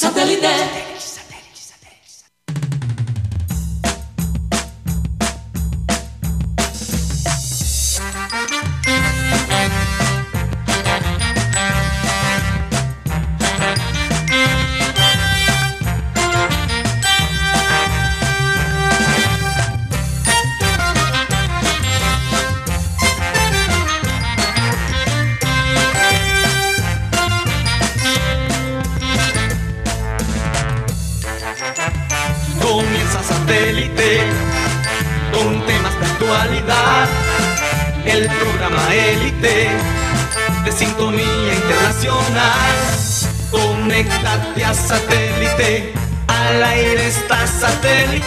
Satellite. 0.00 1.29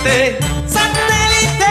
Satélite. 0.04 0.38
¡Satélite! 0.68 1.66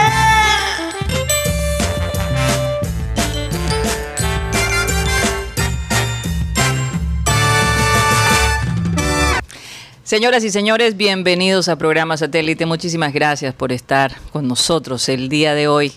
Señoras 10.02 10.44
y 10.44 10.50
señores, 10.50 10.96
bienvenidos 10.96 11.68
a 11.68 11.76
Programa 11.76 12.16
Satélite. 12.16 12.66
Muchísimas 12.66 13.12
gracias 13.12 13.54
por 13.54 13.72
estar 13.72 14.16
con 14.32 14.48
nosotros 14.48 15.08
el 15.08 15.28
día 15.28 15.54
de 15.54 15.68
hoy. 15.68 15.92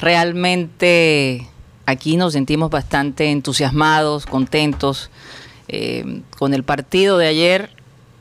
Realmente 0.00 1.48
aquí 1.86 2.16
nos 2.16 2.32
sentimos 2.34 2.70
bastante 2.70 3.30
entusiasmados, 3.30 4.26
contentos 4.26 5.10
eh, 5.68 6.22
con 6.38 6.54
el 6.54 6.62
partido 6.62 7.18
de 7.18 7.26
ayer. 7.26 7.70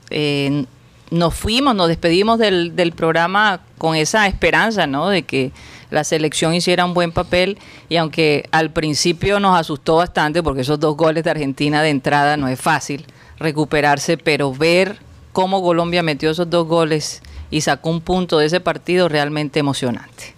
Eh, 0.09 0.65
nos 1.09 1.33
fuimos, 1.35 1.75
nos 1.75 1.87
despedimos 1.87 2.39
del, 2.39 2.75
del 2.75 2.91
programa 2.91 3.61
con 3.77 3.95
esa 3.95 4.27
esperanza, 4.27 4.87
¿no? 4.87 5.09
De 5.09 5.23
que 5.23 5.51
la 5.89 6.03
selección 6.03 6.53
hiciera 6.53 6.85
un 6.85 6.93
buen 6.93 7.11
papel 7.11 7.57
y 7.89 7.95
aunque 7.95 8.47
al 8.51 8.71
principio 8.71 9.39
nos 9.39 9.57
asustó 9.57 9.97
bastante 9.97 10.43
porque 10.43 10.61
esos 10.61 10.79
dos 10.79 10.97
goles 10.97 11.23
de 11.23 11.31
Argentina 11.31 11.81
de 11.81 11.89
entrada 11.89 12.35
no 12.35 12.47
es 12.47 12.59
fácil 12.59 13.05
recuperarse, 13.39 14.17
pero 14.17 14.53
ver 14.53 14.97
cómo 15.31 15.61
Colombia 15.61 16.03
metió 16.03 16.31
esos 16.31 16.49
dos 16.49 16.67
goles 16.67 17.21
y 17.49 17.61
sacó 17.61 17.89
un 17.89 18.01
punto 18.01 18.39
de 18.39 18.47
ese 18.47 18.59
partido 18.59 19.07
realmente 19.07 19.59
emocionante. 19.59 20.35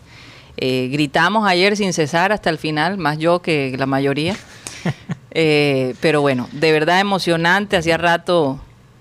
Eh, 0.58 0.90
gritamos 0.92 1.48
ayer 1.48 1.78
sin 1.78 1.94
cesar 1.94 2.32
hasta 2.32 2.50
el 2.50 2.58
final, 2.58 2.98
más 2.98 3.18
yo 3.18 3.42
que 3.42 3.76
la 3.78 3.86
mayoría. 3.86 4.36
Eh, 5.32 5.94
pero 6.02 6.22
bueno, 6.22 6.50
de 6.54 6.72
verdad 6.72 7.00
emocionante, 7.00 7.78
hacía 7.78 7.98
rato 7.98 8.60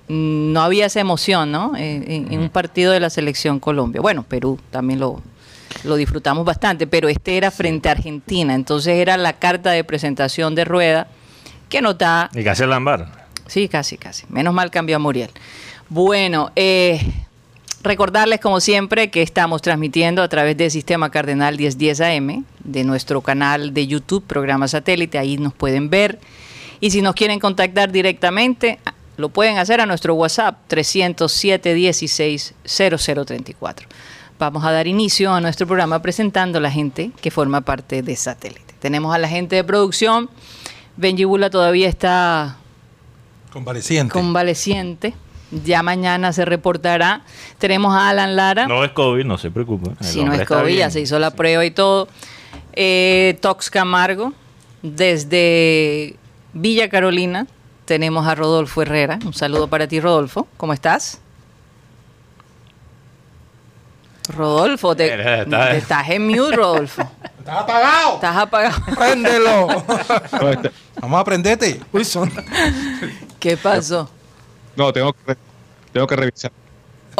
no 0.08 0.62
había 0.62 0.86
esa 0.86 1.00
emoción, 1.00 1.52
¿no? 1.52 1.76
En, 1.76 2.32
en 2.32 2.40
un 2.40 2.48
partido 2.48 2.92
de 2.92 3.00
la 3.00 3.10
selección 3.10 3.60
Colombia. 3.60 4.00
Bueno, 4.00 4.22
Perú 4.22 4.58
también 4.70 5.00
lo, 5.00 5.22
lo 5.84 5.96
disfrutamos 5.96 6.44
bastante, 6.44 6.86
pero 6.86 7.08
este 7.08 7.36
era 7.36 7.50
frente 7.50 7.88
a 7.88 7.92
Argentina, 7.92 8.54
entonces 8.54 8.94
era 8.96 9.16
la 9.16 9.34
carta 9.34 9.70
de 9.70 9.84
presentación 9.84 10.54
de 10.54 10.64
Rueda 10.64 11.08
que 11.68 11.82
nos 11.82 11.98
da 11.98 12.30
Y 12.34 12.42
casi 12.42 12.62
el 12.62 12.70
lambar. 12.70 13.28
Sí, 13.46 13.68
casi, 13.68 13.96
casi. 13.96 14.26
Menos 14.28 14.52
mal 14.54 14.70
cambió 14.70 14.96
a 14.96 14.98
Muriel. 14.98 15.30
Bueno, 15.88 16.50
eh, 16.54 17.00
recordarles 17.82 18.40
como 18.40 18.60
siempre 18.60 19.10
que 19.10 19.22
estamos 19.22 19.62
transmitiendo 19.62 20.22
a 20.22 20.28
través 20.28 20.56
del 20.56 20.70
Sistema 20.70 21.10
Cardenal 21.10 21.56
1010 21.56 22.00
AM, 22.00 22.44
de 22.64 22.84
nuestro 22.84 23.20
canal 23.22 23.72
de 23.72 23.86
YouTube, 23.86 24.24
programa 24.26 24.68
satélite, 24.68 25.18
ahí 25.18 25.38
nos 25.38 25.54
pueden 25.54 25.88
ver. 25.88 26.18
Y 26.80 26.91
si 26.91 27.00
nos 27.02 27.14
quieren 27.14 27.41
contactar 27.41 27.91
directamente, 27.91 28.78
lo 29.18 29.28
pueden 29.28 29.58
hacer 29.58 29.80
a 29.80 29.86
nuestro 29.86 30.14
WhatsApp 30.14 30.56
307 30.68 31.74
16 31.74 32.54
0034. 32.64 33.88
Vamos 34.38 34.64
a 34.64 34.70
dar 34.70 34.86
inicio 34.86 35.32
a 35.34 35.40
nuestro 35.40 35.66
programa 35.66 36.00
presentando 36.00 36.58
a 36.58 36.60
la 36.60 36.70
gente 36.70 37.10
que 37.20 37.32
forma 37.32 37.60
parte 37.60 38.02
de 38.02 38.14
satélite. 38.14 38.74
Tenemos 38.78 39.12
a 39.12 39.18
la 39.18 39.28
gente 39.28 39.56
de 39.56 39.64
producción. 39.64 40.30
Benji 40.96 41.24
Bula 41.24 41.50
todavía 41.50 41.88
está 41.88 42.58
Convaleciente. 43.52 44.12
convaleciente. 44.12 45.14
Ya 45.64 45.82
mañana 45.82 46.32
se 46.32 46.44
reportará. 46.44 47.22
Tenemos 47.58 47.92
a 47.94 48.10
Alan 48.10 48.36
Lara. 48.36 48.68
No 48.68 48.84
es 48.84 48.92
COVID, 48.92 49.24
no 49.24 49.36
se 49.36 49.50
preocupe. 49.50 49.90
El 49.98 50.06
si 50.06 50.22
no 50.22 50.32
es 50.32 50.46
COVID, 50.46 50.76
ya 50.76 50.90
se 50.90 51.00
hizo 51.00 51.18
la 51.18 51.32
prueba 51.32 51.64
y 51.64 51.72
todo. 51.72 52.06
Eh, 52.74 53.36
Tox 53.40 53.68
Camargo, 53.70 54.32
desde 54.82 56.14
Villa 56.52 56.88
Carolina, 56.88 57.48
tenemos 57.88 58.26
a 58.26 58.34
Rodolfo 58.34 58.82
Herrera. 58.82 59.19
Un 59.25 59.32
saludo 59.32 59.66
para 59.66 59.88
ti, 59.88 59.99
Rodolfo. 59.99 60.47
¿Cómo 60.59 60.75
estás? 60.75 61.19
Rodolfo, 64.28 64.94
te, 64.94 65.10
estás 65.75 66.10
en 66.10 66.27
mute, 66.27 66.54
Rodolfo. 66.54 67.10
¡Estás 67.38 67.62
apagado! 67.62 68.15
Estás 68.16 68.37
apagado. 68.37 68.77
¡Préndelo! 68.94 69.69
Vamos 71.00 71.16
a 71.16 71.21
aprenderte. 71.21 71.81
Wilson. 71.91 72.31
¿Qué 73.41 73.56
pasó? 73.56 74.10
No, 74.77 74.93
tengo 74.93 75.15
que, 75.15 75.34
tengo 75.91 76.06
que 76.06 76.16
revisar. 76.16 76.53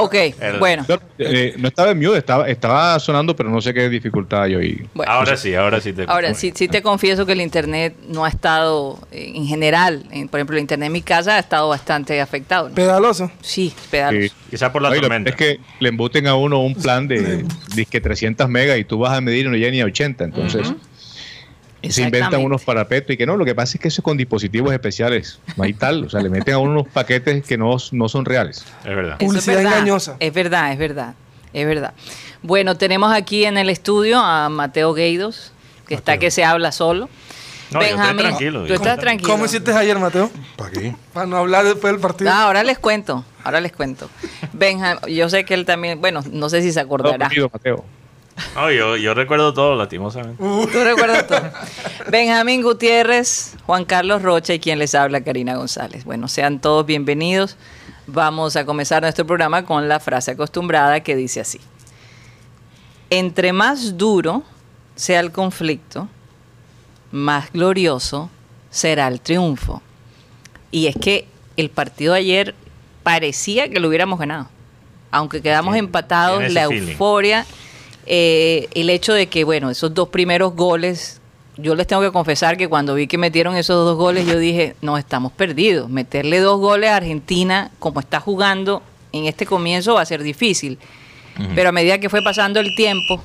Ok, 0.01 0.15
El- 0.15 0.59
bueno. 0.59 0.85
No, 0.89 0.99
eh, 1.19 1.55
no 1.59 1.69
estaba 1.69 1.91
en 1.91 1.99
mute, 1.99 2.19
estaba, 2.19 2.49
estaba 2.49 2.99
sonando, 3.01 3.35
pero 3.35 3.51
no 3.51 3.61
sé 3.61 3.75
qué 3.75 3.89
dificultad 3.89 4.43
hay 4.43 4.55
hoy. 4.55 4.89
bueno. 4.95 5.11
ahora 5.13 5.37
sí, 5.37 5.55
ahora 5.55 5.81
sí 5.81 5.93
te 5.93 6.05
Ahora, 6.07 6.35
sí, 6.35 6.53
sí 6.55 6.69
te 6.69 6.83
confieso 6.83 7.27
que 7.27 7.33
el 7.33 7.41
internet 7.41 7.95
no 8.09 8.25
ha 8.25 8.29
estado, 8.29 8.99
eh, 9.11 9.33
en 9.35 9.47
general, 9.47 10.05
en- 10.11 10.29
por 10.29 10.39
ejemplo, 10.41 10.57
el 10.57 10.61
internet 10.63 10.87
en 10.87 10.93
mi 10.93 11.03
casa 11.03 11.37
ha 11.37 11.39
estado 11.39 11.69
bastante 11.69 12.21
afectado. 12.21 12.69
¿no? 12.69 12.75
Pedaloso. 12.75 13.31
Sí, 13.41 13.73
pedazos. 13.91 14.19
Sí. 14.23 14.33
Quizás 14.51 14.71
por 14.71 14.83
la 14.83 14.91
Oye, 14.91 15.01
tormenta. 15.01 15.31
Es 15.31 15.37
que 15.37 15.59
le 15.81 15.89
embuten 15.89 16.27
a 16.27 16.35
uno 16.35 16.61
un 16.61 16.75
plan 16.75 17.09
de 17.09 17.45
disque 17.75 18.01
300 18.01 18.49
megas 18.49 18.79
y 18.79 18.85
tú 18.85 18.99
vas 18.99 19.17
a 19.17 19.21
medir 19.21 19.47
y 19.47 19.49
no 19.49 19.57
llega 19.57 19.71
ni 19.71 19.81
a 19.81 19.85
80. 19.87 20.25
Entonces, 20.25 20.73
se 21.83 22.03
inventan 22.03 22.43
unos 22.43 22.63
parapetos 22.65 23.11
y 23.13 23.17
que 23.17 23.27
no. 23.27 23.37
Lo 23.37 23.45
que 23.45 23.55
pasa 23.55 23.77
es 23.77 23.81
que 23.81 23.89
eso 23.89 24.01
es 24.01 24.05
con 24.05 24.17
dispositivos 24.17 24.73
especiales. 24.73 25.39
No 25.57 25.65
hay 25.65 25.75
tal. 25.75 26.05
O 26.05 26.11
sea, 26.11 26.21
le 26.21 26.29
meten 26.31 26.55
a 26.55 26.59
uno 26.59 26.73
unos 26.73 26.89
paquetes 26.89 27.45
que 27.45 27.57
no, 27.57 27.77
no 27.93 28.09
son 28.09 28.25
reales. 28.25 28.65
Es 28.85 28.97
verdad. 28.97 29.17
Es 29.21 29.47
verdad, 29.47 29.63
engañosa. 29.73 30.17
Es 30.19 30.33
verdad, 30.33 30.73
es 30.73 30.79
verdad, 30.79 31.15
es 31.53 31.67
verdad. 31.67 31.95
Bueno, 32.43 32.77
tenemos 32.77 33.13
aquí 33.13 33.45
en 33.45 33.59
el 33.59 33.69
estudio 33.71 34.19
a 34.21 34.49
Mateo 34.49 34.93
Gueidos, 34.95 35.53
que 35.87 35.95
está 35.95 36.19
que 36.19 36.31
se 36.31 36.45
habla 36.45 36.73
solo. 36.73 37.09
No, 37.71 37.83
yo 37.83 37.97
estoy 37.97 38.17
tranquilo, 38.17 38.65
tú 38.67 38.73
estás 38.73 38.99
tranquilo. 38.99 39.29
¿Cómo 39.31 39.45
hiciste 39.45 39.73
ayer, 39.73 39.99
Mateo? 39.99 40.31
¿Para 40.57 40.71
qué? 40.71 40.97
Para 41.13 41.27
no 41.27 41.37
hablar 41.37 41.67
después 41.67 41.93
del 41.93 42.01
partido. 42.01 42.31
Ah, 42.33 42.45
ahora 42.45 42.63
les 42.65 42.79
cuento, 42.79 43.27
ahora 43.45 43.61
les 43.61 43.73
cuento. 43.73 44.09
Benjamín, 44.55 45.01
yo 45.15 45.29
sé 45.29 45.45
que 45.45 45.53
él 45.53 45.67
también, 45.67 46.01
bueno, 46.01 46.23
no 46.33 46.49
sé 46.49 46.63
si 46.63 46.73
se 46.73 46.81
No, 46.81 46.87
acordará. 46.87 47.27
conmigo, 47.29 47.51
Mateo. 47.53 47.85
No, 48.55 48.71
yo, 48.71 48.97
yo 48.97 49.15
recuerdo 49.15 49.53
todo, 49.55 49.77
lastimosamente. 49.77 50.43
Tú 50.43 50.85
recuerdas 50.85 51.27
todo. 51.27 51.43
Benjamín 52.11 52.63
Gutiérrez, 52.63 53.57
Juan 53.67 53.85
Carlos 53.85 54.23
Rocha 54.23 54.55
y 54.55 54.61
quien 54.61 54.79
les 54.79 54.95
habla, 54.95 55.23
Karina 55.23 55.57
González. 55.57 56.05
Bueno, 56.05 56.29
sean 56.29 56.61
todos 56.61 56.87
bienvenidos. 56.87 57.57
Vamos 58.07 58.57
a 58.57 58.65
comenzar 58.65 59.03
nuestro 59.03 59.27
programa 59.27 59.65
con 59.65 59.89
la 59.89 60.01
frase 60.01 60.31
acostumbrada 60.31 61.01
que 61.01 61.15
dice 61.15 61.41
así. 61.41 61.61
Entre 63.11 63.53
más 63.53 63.97
duro 63.97 64.43
sea 64.97 65.21
el 65.21 65.33
conflicto, 65.33 66.09
más 67.11 67.53
glorioso 67.53 68.31
será 68.71 69.09
el 69.09 69.21
triunfo. 69.21 69.83
Y 70.71 70.87
es 70.87 70.97
que 70.97 71.27
el 71.57 71.71
partido 71.71 72.13
de 72.15 72.21
ayer 72.21 72.55
parecía 73.03 73.69
que 73.69 73.81
lo 73.81 73.89
hubiéramos 73.89 74.19
ganado. 74.19 74.49
Aunque 75.11 75.41
quedamos 75.41 75.77
empatados, 75.77 76.53
la 76.53 76.69
feeling. 76.69 76.93
euforia, 76.93 77.47
eh, 78.09 78.69
el 78.75 78.91
hecho 78.91 79.13
de 79.13 79.27
que, 79.27 79.45
bueno, 79.45 79.71
esos 79.71 79.93
dos 79.95 80.09
primeros 80.09 80.55
goles, 80.55 81.21
yo 81.57 81.75
les 81.75 81.87
tengo 81.87 82.03
que 82.03 82.11
confesar 82.11 82.57
que 82.57 82.69
cuando 82.69 82.95
vi 82.95 83.07
que 83.07 83.19
metieron 83.19 83.55
esos 83.57 83.85
dos 83.85 83.97
goles, 83.97 84.27
yo 84.27 84.39
dije, 84.39 84.75
no, 84.81 84.97
estamos 84.97 85.33
perdidos. 85.33 85.91
Meterle 85.91 86.41
dos 86.41 86.59
goles 86.59 86.91
a 86.91 86.97
Argentina, 86.97 87.71
como 87.79 88.01
está 88.01 88.21
jugando 88.21 88.83
en 89.13 89.27
este 89.27 89.45
comienzo, 89.47 89.95
va 89.95 90.03
a 90.03 90.07
ser 90.07 90.23
difícil. 90.23 90.79
Pero 91.55 91.69
a 91.69 91.73
medida 91.73 91.99
que 91.99 92.09
fue 92.09 92.21
pasando 92.21 92.59
el 92.59 92.75
tiempo, 92.75 93.23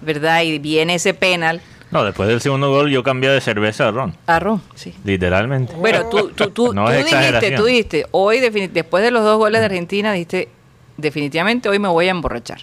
¿verdad? 0.00 0.42
Y 0.42 0.58
viene 0.58 0.94
ese 0.94 1.12
penal, 1.12 1.60
No, 1.90 2.04
después 2.04 2.26
del 2.26 2.40
segundo 2.40 2.70
gol 2.70 2.90
yo 2.90 3.02
cambié 3.02 3.28
de 3.28 3.42
cerveza 3.42 3.88
a 3.88 3.90
ron. 3.90 4.14
arro, 4.26 4.62
sí. 4.74 4.94
Literalmente. 5.04 5.74
Bueno, 5.74 6.06
tú, 6.08 6.30
tú, 6.30 6.48
tú, 6.50 6.72
No 6.72 6.86
tú 6.86 6.92
dijiste, 6.92 7.50
tú 7.54 7.64
dijiste, 7.66 8.06
hoy 8.12 8.40
después 8.40 9.04
de 9.04 9.10
los 9.10 9.22
dos 9.24 9.36
goles 9.36 9.60
de 9.60 9.66
Argentina, 9.66 10.12
dijiste, 10.12 10.48
definitivamente 10.96 11.68
hoy 11.68 11.78
me 11.78 11.88
voy 11.88 12.06
a 12.08 12.12
emborrachar. 12.12 12.62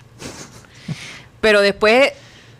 Pero 1.41 1.62
después 1.62 2.12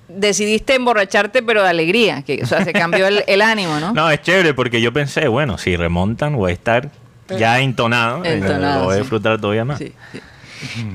decidiste 0.08 0.76
emborracharte, 0.76 1.44
pero 1.44 1.62
de 1.64 1.70
alegría, 1.70 2.24
que, 2.24 2.42
o 2.44 2.46
sea, 2.48 2.64
se 2.64 2.74
cambió 2.74 3.08
el, 3.08 3.24
el 3.28 3.42
ánimo, 3.42 3.80
¿no? 3.80 3.94
No, 3.94 4.10
es 4.10 4.22
chévere 4.22 4.54
porque 4.54 4.82
yo 4.82 4.92
pensé, 4.92 5.28
bueno, 5.28 5.58
si 5.58 5.76
remontan 5.76 6.36
voy 6.36 6.52
a 6.52 6.54
estar 6.54 6.90
ya 7.38 7.60
entonado, 7.60 8.24
eh, 8.26 8.34
Entonado, 8.34 8.80
lo 8.80 8.86
voy 8.86 8.94
a 8.94 8.96
sí. 8.98 9.02
disfrutar 9.02 9.40
todavía 9.40 9.66
más. 9.66 9.78
Sí, 9.78 9.92
sí. 10.12 10.20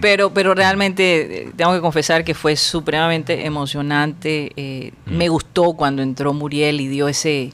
Pero, 0.00 0.34
pero 0.34 0.52
realmente 0.54 1.44
eh, 1.44 1.50
tengo 1.56 1.72
que 1.72 1.80
confesar 1.80 2.22
que 2.24 2.34
fue 2.34 2.56
supremamente 2.56 3.46
emocionante. 3.46 4.52
eh, 4.56 4.92
Me 5.06 5.28
gustó 5.28 5.72
cuando 5.74 6.02
entró 6.02 6.34
Muriel 6.34 6.80
y 6.82 6.88
dio 6.88 7.08
ese, 7.08 7.52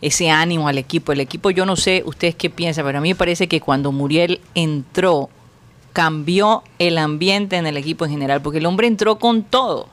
ese 0.00 0.30
ánimo 0.30 0.68
al 0.68 0.78
equipo. 0.78 1.12
El 1.12 1.20
equipo, 1.20 1.50
yo 1.50 1.66
no 1.66 1.76
sé 1.76 2.02
ustedes 2.06 2.34
qué 2.36 2.48
piensan, 2.50 2.86
pero 2.86 2.98
a 2.98 3.00
mí 3.02 3.10
me 3.10 3.14
parece 3.14 3.46
que 3.48 3.60
cuando 3.60 3.92
Muriel 3.92 4.40
entró, 4.54 5.28
cambió 5.92 6.62
el 6.78 6.98
ambiente 6.98 7.56
en 7.56 7.66
el 7.66 7.76
equipo 7.76 8.04
en 8.04 8.12
general, 8.12 8.40
porque 8.42 8.58
el 8.58 8.66
hombre 8.66 8.86
entró 8.86 9.18
con 9.18 9.42
todo 9.42 9.88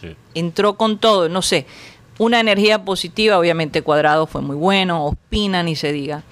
Sí. 0.00 0.16
entró 0.34 0.74
con 0.74 0.98
todo, 0.98 1.28
no 1.28 1.42
sé, 1.42 1.64
una 2.18 2.40
energía 2.40 2.84
positiva, 2.84 3.38
obviamente 3.38 3.82
Cuadrado 3.82 4.26
fue 4.26 4.40
muy 4.42 4.56
bueno, 4.56 5.06
Ospina 5.06 5.62
ni 5.62 5.76
se 5.76 5.92
diga. 5.92 6.22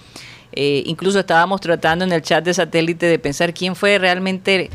Eh, 0.52 0.82
incluso 0.86 1.20
estábamos 1.20 1.60
tratando 1.60 2.04
en 2.04 2.10
el 2.12 2.22
chat 2.22 2.44
de 2.44 2.52
satélite 2.52 3.06
de 3.06 3.18
pensar 3.20 3.54
quién 3.54 3.76
fue 3.76 3.98
realmente 3.98 4.68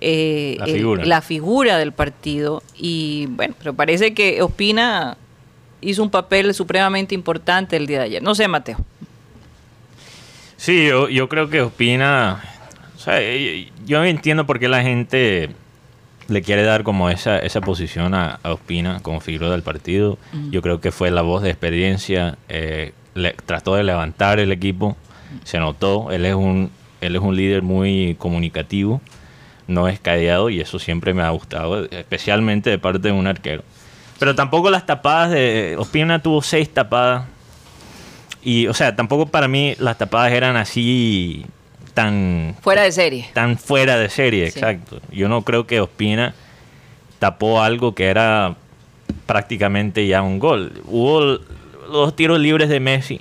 eh, 0.00 0.56
La 0.60 0.66
figura. 0.66 1.04
la 1.04 1.22
figura 1.22 1.78
del 1.78 1.92
partido. 1.92 2.62
Y 2.76 3.26
bueno, 3.30 3.54
pero 3.58 3.74
parece 3.74 4.14
que 4.14 4.40
Ospina 4.42 5.16
hizo 5.80 6.02
un 6.02 6.10
papel 6.10 6.54
supremamente 6.54 7.14
importante 7.14 7.76
el 7.76 7.86
día 7.88 7.98
de 7.98 8.04
ayer. 8.04 8.22
No 8.22 8.34
sé, 8.34 8.46
Mateo. 8.46 8.76
Sí, 10.56 10.86
yo, 10.86 11.08
yo 11.08 11.28
creo 11.28 11.50
que 11.50 11.60
Ospina. 11.62 12.42
Sea, 13.06 13.20
eh, 13.22 13.70
yo 13.86 14.04
entiendo 14.04 14.44
por 14.46 14.58
qué 14.58 14.68
la 14.68 14.82
gente 14.82 15.50
le 16.28 16.42
quiere 16.42 16.62
dar 16.64 16.82
como 16.82 17.08
esa, 17.08 17.38
esa 17.38 17.60
posición 17.60 18.14
a, 18.14 18.40
a 18.42 18.52
Ospina 18.52 19.00
como 19.00 19.20
figura 19.20 19.50
del 19.50 19.62
partido. 19.62 20.18
Yo 20.50 20.60
creo 20.60 20.80
que 20.80 20.90
fue 20.92 21.10
la 21.10 21.22
voz 21.22 21.42
de 21.42 21.50
experiencia. 21.50 22.36
eh, 22.48 22.92
le- 23.14 23.32
trató 23.46 23.74
de 23.76 23.84
levantar 23.84 24.40
el 24.40 24.52
equipo. 24.52 24.96
Se 25.44 25.58
notó. 25.58 26.10
Él 26.10 26.26
es 26.26 26.34
un, 26.34 26.70
él 27.00 27.16
es 27.16 27.22
un 27.22 27.34
líder 27.36 27.62
muy 27.62 28.16
comunicativo. 28.18 29.00
No 29.68 29.88
es 29.88 29.98
callado 30.00 30.50
y 30.50 30.60
eso 30.60 30.78
siempre 30.78 31.14
me 31.14 31.22
ha 31.22 31.30
gustado, 31.30 31.86
especialmente 31.90 32.70
de 32.70 32.78
parte 32.78 32.98
de 33.08 33.12
un 33.12 33.26
arquero. 33.26 33.62
Pero 34.18 34.34
tampoco 34.34 34.70
las 34.70 34.84
tapadas 34.86 35.30
de. 35.30 35.76
Ospina 35.78 36.20
tuvo 36.20 36.40
seis 36.42 36.68
tapadas. 36.72 37.24
Y, 38.42 38.66
o 38.68 38.74
sea, 38.74 38.94
tampoco 38.94 39.26
para 39.26 39.48
mí 39.48 39.74
las 39.78 39.98
tapadas 39.98 40.32
eran 40.32 40.56
así 40.56 41.44
tan, 41.96 42.54
Fuera 42.60 42.82
de 42.82 42.92
serie. 42.92 43.26
tan 43.32 43.56
fuera 43.58 43.96
de 43.96 44.08
serie, 44.10 44.50
Sí. 44.50 44.58
exacto. 44.58 45.00
Yo 45.10 45.28
no 45.28 45.42
creo 45.42 45.66
que 45.66 45.80
Ospina 45.80 46.34
tapó 47.18 47.62
algo 47.62 47.94
que 47.94 48.06
era 48.06 48.54
prácticamente 49.24 50.06
ya 50.06 50.20
un 50.22 50.38
gol. 50.38 50.82
Hubo 50.86 51.38
los 51.90 52.14
tiros 52.14 52.38
libres 52.38 52.68
de 52.68 52.80
Messi 52.80 53.20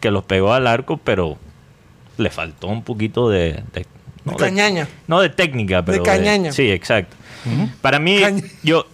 que 0.00 0.10
los 0.10 0.24
pegó 0.24 0.52
al 0.52 0.66
arco, 0.66 0.98
pero 0.98 1.38
le 2.18 2.30
faltó 2.30 2.66
un 2.68 2.82
poquito 2.82 3.28
de... 3.30 3.62
de- 3.72 3.86
no, 4.24 4.32
de- 4.32 4.38
Cañaña. 4.38 4.88
no 5.06 5.20
de 5.20 5.28
técnica, 5.30 5.82
pero... 5.84 6.02
cañaña. 6.02 6.52
sí, 6.52 6.70
exacto. 6.70 7.16
Para 7.80 7.98
mí, 8.00 8.18
Caña- 8.20 8.42
yo 8.64 8.86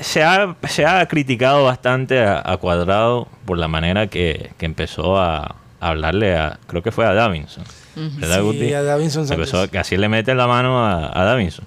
se 0.00 0.22
ha, 0.22 0.54
se 0.68 0.86
ha 0.86 1.04
criticado 1.08 1.64
bastante 1.64 2.20
a, 2.20 2.40
a 2.44 2.56
Cuadrado 2.56 3.26
por 3.44 3.58
la 3.58 3.66
manera 3.68 4.06
que, 4.06 4.52
que 4.58 4.64
empezó 4.64 5.18
a, 5.18 5.56
a 5.80 5.88
hablarle 5.88 6.36
a, 6.36 6.58
creo 6.68 6.82
que 6.82 6.92
fue 6.92 7.04
a 7.04 7.12
Davinson. 7.14 7.64
¿Verdad, 7.96 8.36
Sí, 8.36 8.42
Guti? 8.42 8.72
a 8.74 8.82
Davinson 8.82 9.26
Sánchez. 9.26 9.48
Empezó 9.48 9.70
que 9.70 9.78
así 9.78 9.96
le 9.96 10.08
mete 10.08 10.34
la 10.34 10.46
mano 10.46 10.84
a, 10.84 11.18
a 11.18 11.24
Davinson. 11.24 11.64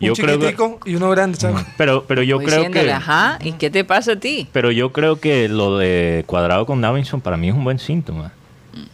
Un 0.00 0.06
Yo 0.08 0.14
creo 0.14 0.38
que, 0.38 0.54
y 0.90 0.94
uno 0.94 1.10
grande, 1.10 1.38
¿sabes? 1.38 1.64
pero, 1.76 2.04
pero 2.06 2.22
yo 2.22 2.36
Como 2.36 2.46
creo 2.48 2.70
que, 2.70 2.92
Ajá, 2.92 3.38
¿y 3.42 3.52
qué 3.52 3.68
te 3.70 3.84
pasa 3.84 4.12
a 4.12 4.16
ti? 4.16 4.48
pero 4.52 4.70
yo 4.70 4.92
creo 4.92 5.18
que 5.20 5.48
lo 5.48 5.76
de 5.78 6.22
Cuadrado 6.26 6.66
con 6.66 6.80
Davinson 6.80 7.20
para 7.20 7.36
mí 7.36 7.48
es 7.48 7.54
un 7.54 7.64
buen 7.64 7.78
síntoma. 7.78 8.32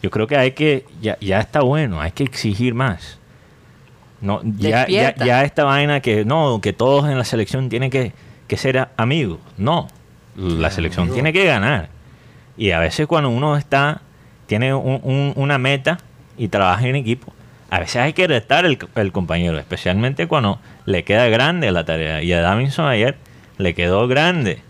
Yo 0.02 0.10
creo 0.10 0.26
que 0.26 0.36
hay 0.38 0.52
que, 0.52 0.86
ya, 1.02 1.18
ya 1.20 1.40
está 1.40 1.60
bueno, 1.60 2.00
hay 2.00 2.12
que 2.12 2.24
exigir 2.24 2.74
más. 2.74 3.18
No, 4.22 4.40
ya, 4.56 4.86
ya, 4.88 5.14
ya 5.14 5.44
esta 5.44 5.64
vaina 5.64 6.00
que 6.00 6.24
no, 6.24 6.60
que 6.62 6.72
todos 6.72 7.04
en 7.10 7.18
la 7.18 7.24
selección 7.24 7.68
tienen 7.68 7.90
que, 7.90 8.12
que 8.48 8.56
ser 8.56 8.88
amigos. 8.96 9.40
No, 9.58 9.88
la 10.36 10.70
selección 10.70 11.12
tiene 11.12 11.34
que 11.34 11.44
ganar. 11.44 11.90
Y 12.56 12.70
a 12.70 12.78
veces 12.78 13.06
cuando 13.06 13.28
uno 13.28 13.58
está, 13.58 14.00
tiene 14.46 14.72
un- 14.72 15.00
un- 15.02 15.32
una 15.36 15.58
meta 15.58 15.98
y 16.36 16.48
trabaja 16.48 16.86
en 16.86 16.96
equipo, 16.96 17.32
a 17.70 17.80
veces 17.80 17.96
hay 17.96 18.12
que 18.12 18.26
retar 18.26 18.64
el, 18.66 18.78
el 18.94 19.12
compañero, 19.12 19.58
especialmente 19.58 20.26
cuando 20.28 20.58
le 20.86 21.02
queda 21.04 21.26
grande 21.28 21.70
la 21.72 21.84
tarea. 21.84 22.22
Y 22.22 22.32
a 22.32 22.40
Davinson 22.40 22.86
ayer 22.86 23.16
le 23.58 23.74
quedó 23.74 24.06
grande 24.08 24.62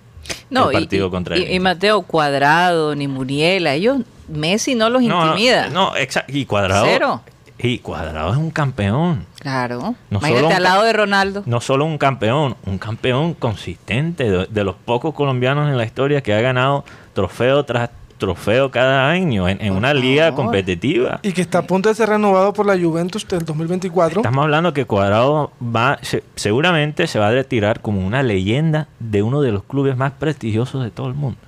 No, 0.50 0.70
el 0.70 0.74
partido 0.74 1.08
y, 1.08 1.10
contra 1.10 1.36
y- 1.38 1.54
y. 1.54 1.60
Mateo 1.60 2.02
Cuadrado, 2.02 2.94
ni 2.94 3.08
Muriela, 3.08 3.74
ellos, 3.74 3.98
Messi 4.28 4.74
no 4.74 4.88
los 4.90 5.02
No, 5.02 5.26
intimida. 5.26 5.68
No, 5.68 5.90
no, 5.90 5.96
exacto. 5.96 6.32
Y 6.34 6.46
Cuadrado. 6.46 6.86
Cero. 6.86 7.20
Y 7.58 7.78
Cuadrado 7.78 8.32
es 8.32 8.36
un 8.38 8.50
campeón. 8.50 9.26
Claro. 9.38 9.94
No 10.10 10.18
Imagínate 10.18 10.36
solo 10.40 10.46
un 10.48 10.52
al 10.54 10.62
lado 10.62 10.82
de 10.84 10.92
Ronaldo. 10.92 11.42
No 11.46 11.60
solo 11.60 11.84
un 11.84 11.98
campeón, 11.98 12.56
un 12.66 12.78
campeón 12.78 13.34
consistente, 13.34 14.28
de, 14.30 14.46
de 14.46 14.64
los 14.64 14.74
pocos 14.76 15.14
colombianos 15.14 15.68
en 15.68 15.76
la 15.76 15.84
historia 15.84 16.22
que 16.22 16.32
ha 16.34 16.40
ganado 16.40 16.84
trofeo 17.12 17.64
tras 17.64 17.90
trofeo 18.18 18.70
cada 18.70 19.10
año 19.10 19.48
en, 19.48 19.72
una 19.72 19.92
liga 19.94 20.32
competitiva. 20.34 21.20
Y 21.22 21.32
que 21.32 21.40
está 21.42 21.58
a 21.58 21.62
punto 21.62 21.88
de 21.88 21.94
ser 21.94 22.08
renovado 22.08 22.52
por 22.52 22.66
la 22.66 22.78
Juventus 22.78 23.26
del 23.28 23.44
2024. 23.44 24.20
Estamos 24.20 24.42
hablando 24.44 24.72
que 24.72 24.84
Cuadrado 24.84 25.52
va, 25.62 25.98
se- 26.02 26.22
seguramente 26.36 27.06
se 27.06 27.18
va 27.18 27.28
a 27.28 27.32
retirar 27.32 27.80
como 27.80 28.06
una 28.06 28.22
leyenda 28.22 28.88
de 29.00 29.22
uno 29.22 29.40
de 29.42 29.52
los 29.52 29.64
clubes 29.64 29.96
más 29.96 30.12
prestigiosos 30.12 30.82
de 30.84 30.90
todo 30.90 31.08
el 31.08 31.14
mundo. 31.14 31.38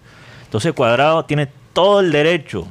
Entonces 0.44 0.72
Cuadrado 0.72 1.24
tiene 1.24 1.48
todo 1.72 2.00
el 2.00 2.10
derecho 2.12 2.66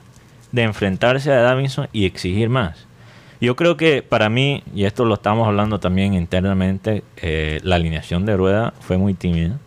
de 0.52 0.64
enfrentarse 0.64 1.32
a 1.32 1.42
Davinson 1.42 1.88
y 1.92 2.06
exigir 2.06 2.50
más. 2.50 2.86
Yo 3.42 3.56
creo 3.56 3.76
que 3.78 4.02
para 4.02 4.30
mí, 4.30 4.64
y 4.74 4.86
esto 4.86 5.04
lo 5.06 5.16
estamos 5.16 5.46
hablando 5.48 5.80
también 5.80 6.14
internamente, 6.14 7.04
eh, 7.18 7.60
la 7.64 7.76
alineación 7.76 8.26
de 8.26 8.38
Rueda 8.38 8.74
fue 8.80 8.98
muy 8.98 9.14
tímida. 9.14 9.58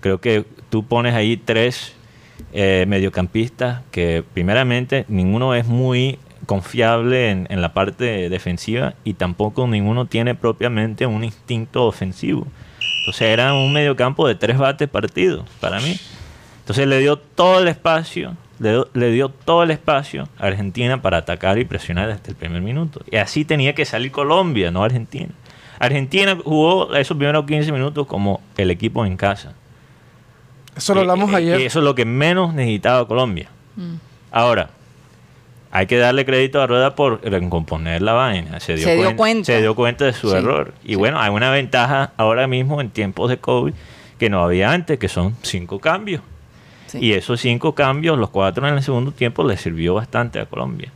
Creo 0.00 0.20
que 0.20 0.44
tú 0.68 0.84
pones 0.84 1.14
ahí 1.14 1.36
tres 1.38 1.94
eh, 2.52 2.84
mediocampistas 2.88 3.82
que 3.90 4.24
primeramente 4.34 5.04
ninguno 5.08 5.54
es 5.54 5.66
muy 5.66 6.18
confiable 6.46 7.30
en, 7.30 7.60
la 7.60 7.74
parte 7.74 8.28
defensiva 8.28 8.94
y 9.04 9.14
tampoco 9.14 9.66
ninguno 9.66 10.06
tiene 10.06 10.34
propiamente 10.34 11.06
un 11.06 11.24
instinto 11.24 11.84
ofensivo. 11.84 12.46
Entonces 13.00 13.28
era 13.28 13.52
un 13.54 13.72
mediocampo 13.72 14.26
de 14.26 14.34
tres 14.34 14.58
bates 14.58 14.88
partidos 14.88 15.44
para 15.60 15.80
mí. 15.80 15.98
Entonces 16.60 16.86
le 16.86 16.98
dio 16.98 17.16
todo 17.18 17.60
el 17.60 17.68
espacio, 17.68 18.36
le, 18.58 18.84
le 18.94 19.10
dio 19.10 19.28
todo 19.28 19.62
el 19.62 19.70
espacio 19.70 20.28
a 20.38 20.46
Argentina 20.46 21.02
para 21.02 21.18
atacar 21.18 21.58
y 21.58 21.64
presionar 21.64 22.08
desde 22.08 22.30
el 22.30 22.36
primer 22.36 22.62
minuto. 22.62 23.00
Y 23.10 23.16
así 23.16 23.44
tenía 23.44 23.74
que 23.74 23.84
salir 23.84 24.12
Colombia, 24.12 24.70
no 24.70 24.82
Argentina. 24.84 25.32
Argentina 25.78 26.36
jugó 26.42 26.94
esos 26.94 27.16
primeros 27.16 27.44
15 27.44 27.70
minutos 27.72 28.06
como 28.06 28.40
el 28.56 28.70
equipo 28.70 29.04
en 29.04 29.16
casa. 29.16 29.54
Eso 30.76 30.94
lo 30.94 31.00
hablamos 31.00 31.30
Y- 31.30 31.32
y- 31.32 31.36
ayer. 31.36 31.60
Y 31.60 31.64
eso 31.64 31.78
es 31.80 31.84
lo 31.84 31.94
que 31.94 32.04
menos 32.04 32.54
necesitaba 32.54 33.06
Colombia. 33.08 33.48
Ahora, 34.30 34.70
hay 35.70 35.86
que 35.86 35.96
darle 35.98 36.24
crédito 36.24 36.60
a 36.62 36.66
Rueda 36.66 36.94
por 36.94 37.22
recomponer 37.22 38.02
la 38.02 38.12
vaina. 38.12 38.60
Se 38.60 38.74
dio, 38.76 38.84
Se 38.86 38.94
dio 38.96 39.10
cuen- 39.10 39.16
cuenta. 39.16 39.44
Se 39.46 39.60
dio 39.60 39.74
cuenta 39.74 40.04
de 40.04 40.12
su 40.12 40.30
Sí, 40.30 40.36
error. 40.36 40.74
Y 40.84 40.88
sí. 40.90 40.94
bueno, 40.96 41.20
hay 41.20 41.30
una 41.30 41.50
ventaja 41.50 42.12
ahora 42.16 42.46
mismo 42.46 42.80
en 42.80 42.90
tiempos 42.90 43.28
de 43.30 43.38
COVID 43.38 43.72
que 44.18 44.30
no 44.30 44.42
había 44.42 44.72
antes, 44.72 44.98
que 44.98 45.08
son 45.08 45.34
cinco 45.42 45.78
cambios. 45.80 46.22
Sí. 46.86 46.98
Y 47.00 47.12
esos 47.12 47.40
cinco 47.40 47.74
cambios, 47.74 48.16
los 48.18 48.30
cuatro 48.30 48.66
en 48.68 48.74
el 48.74 48.82
segundo 48.82 49.12
tiempo, 49.12 49.42
le 49.44 49.56
sirvió 49.56 49.94
bastante 49.94 50.38
a 50.40 50.46
Colombia. 50.46 50.92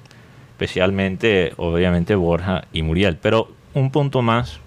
Especialmente, 0.53 1.53
obviamente, 1.57 2.15
Borja 2.15 2.65
y 2.73 2.83
Muriel. 2.83 3.17
Pero 3.17 3.51
un 3.75 3.91
punto 3.91 4.23
más 4.23 4.61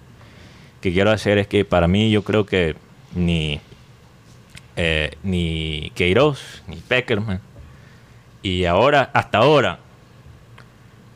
que 0.80 0.92
quiero 0.92 1.10
hacer 1.10 1.38
es 1.38 1.46
que 1.46 1.64
para 1.64 1.88
mí 1.88 2.10
yo 2.10 2.22
creo 2.22 2.44
que 2.46 2.74
ni, 3.14 3.60
eh, 4.76 5.16
ni 5.22 5.92
Queiroz, 5.94 6.62
ni 6.66 6.76
Peckerman, 6.76 7.40
y 8.42 8.66
ahora, 8.66 9.10
hasta 9.14 9.38
ahora, 9.38 9.78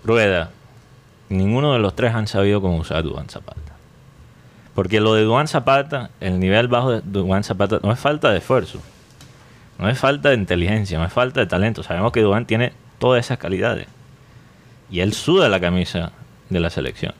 Rueda, 0.03 0.50
ninguno 1.29 1.75
de 1.75 1.79
los 1.79 1.95
tres 1.95 2.15
han 2.15 2.27
sabido 2.27 2.62
cómo 2.62 2.79
usar 2.79 2.97
a 2.97 3.03
Duván 3.03 3.29
Zapata. 3.29 3.61
Porque 4.75 5.00
lo 5.00 5.12
de 5.12 5.25
Duván 5.25 5.47
Zapata, 5.47 6.11
el 6.21 6.41
nivel 6.41 6.69
bajo 6.69 6.91
de 6.93 7.03
Duván 7.05 7.45
Zapata, 7.45 7.81
no 7.83 7.93
es 7.93 7.99
falta 7.99 8.31
de 8.31 8.38
esfuerzo. 8.38 8.81
No 9.79 9.88
es 9.91 9.99
falta 9.99 10.31
de 10.31 10.37
inteligencia, 10.37 10.99
no 10.99 11.05
es 11.05 11.12
falta 11.12 11.41
de 11.41 11.47
talento. 11.47 11.83
Sabemos 11.83 12.12
que 12.12 12.23
Duván 12.23 12.47
tiene 12.47 12.73
todas 12.99 13.27
esas 13.27 13.38
calidades. 13.38 13.88
Y 14.91 15.00
él 15.00 15.12
suda 15.12 15.50
la 15.50 15.61
camisa 15.61 16.12
de 16.49 16.61
la 16.61 16.71
selección. 16.71 17.12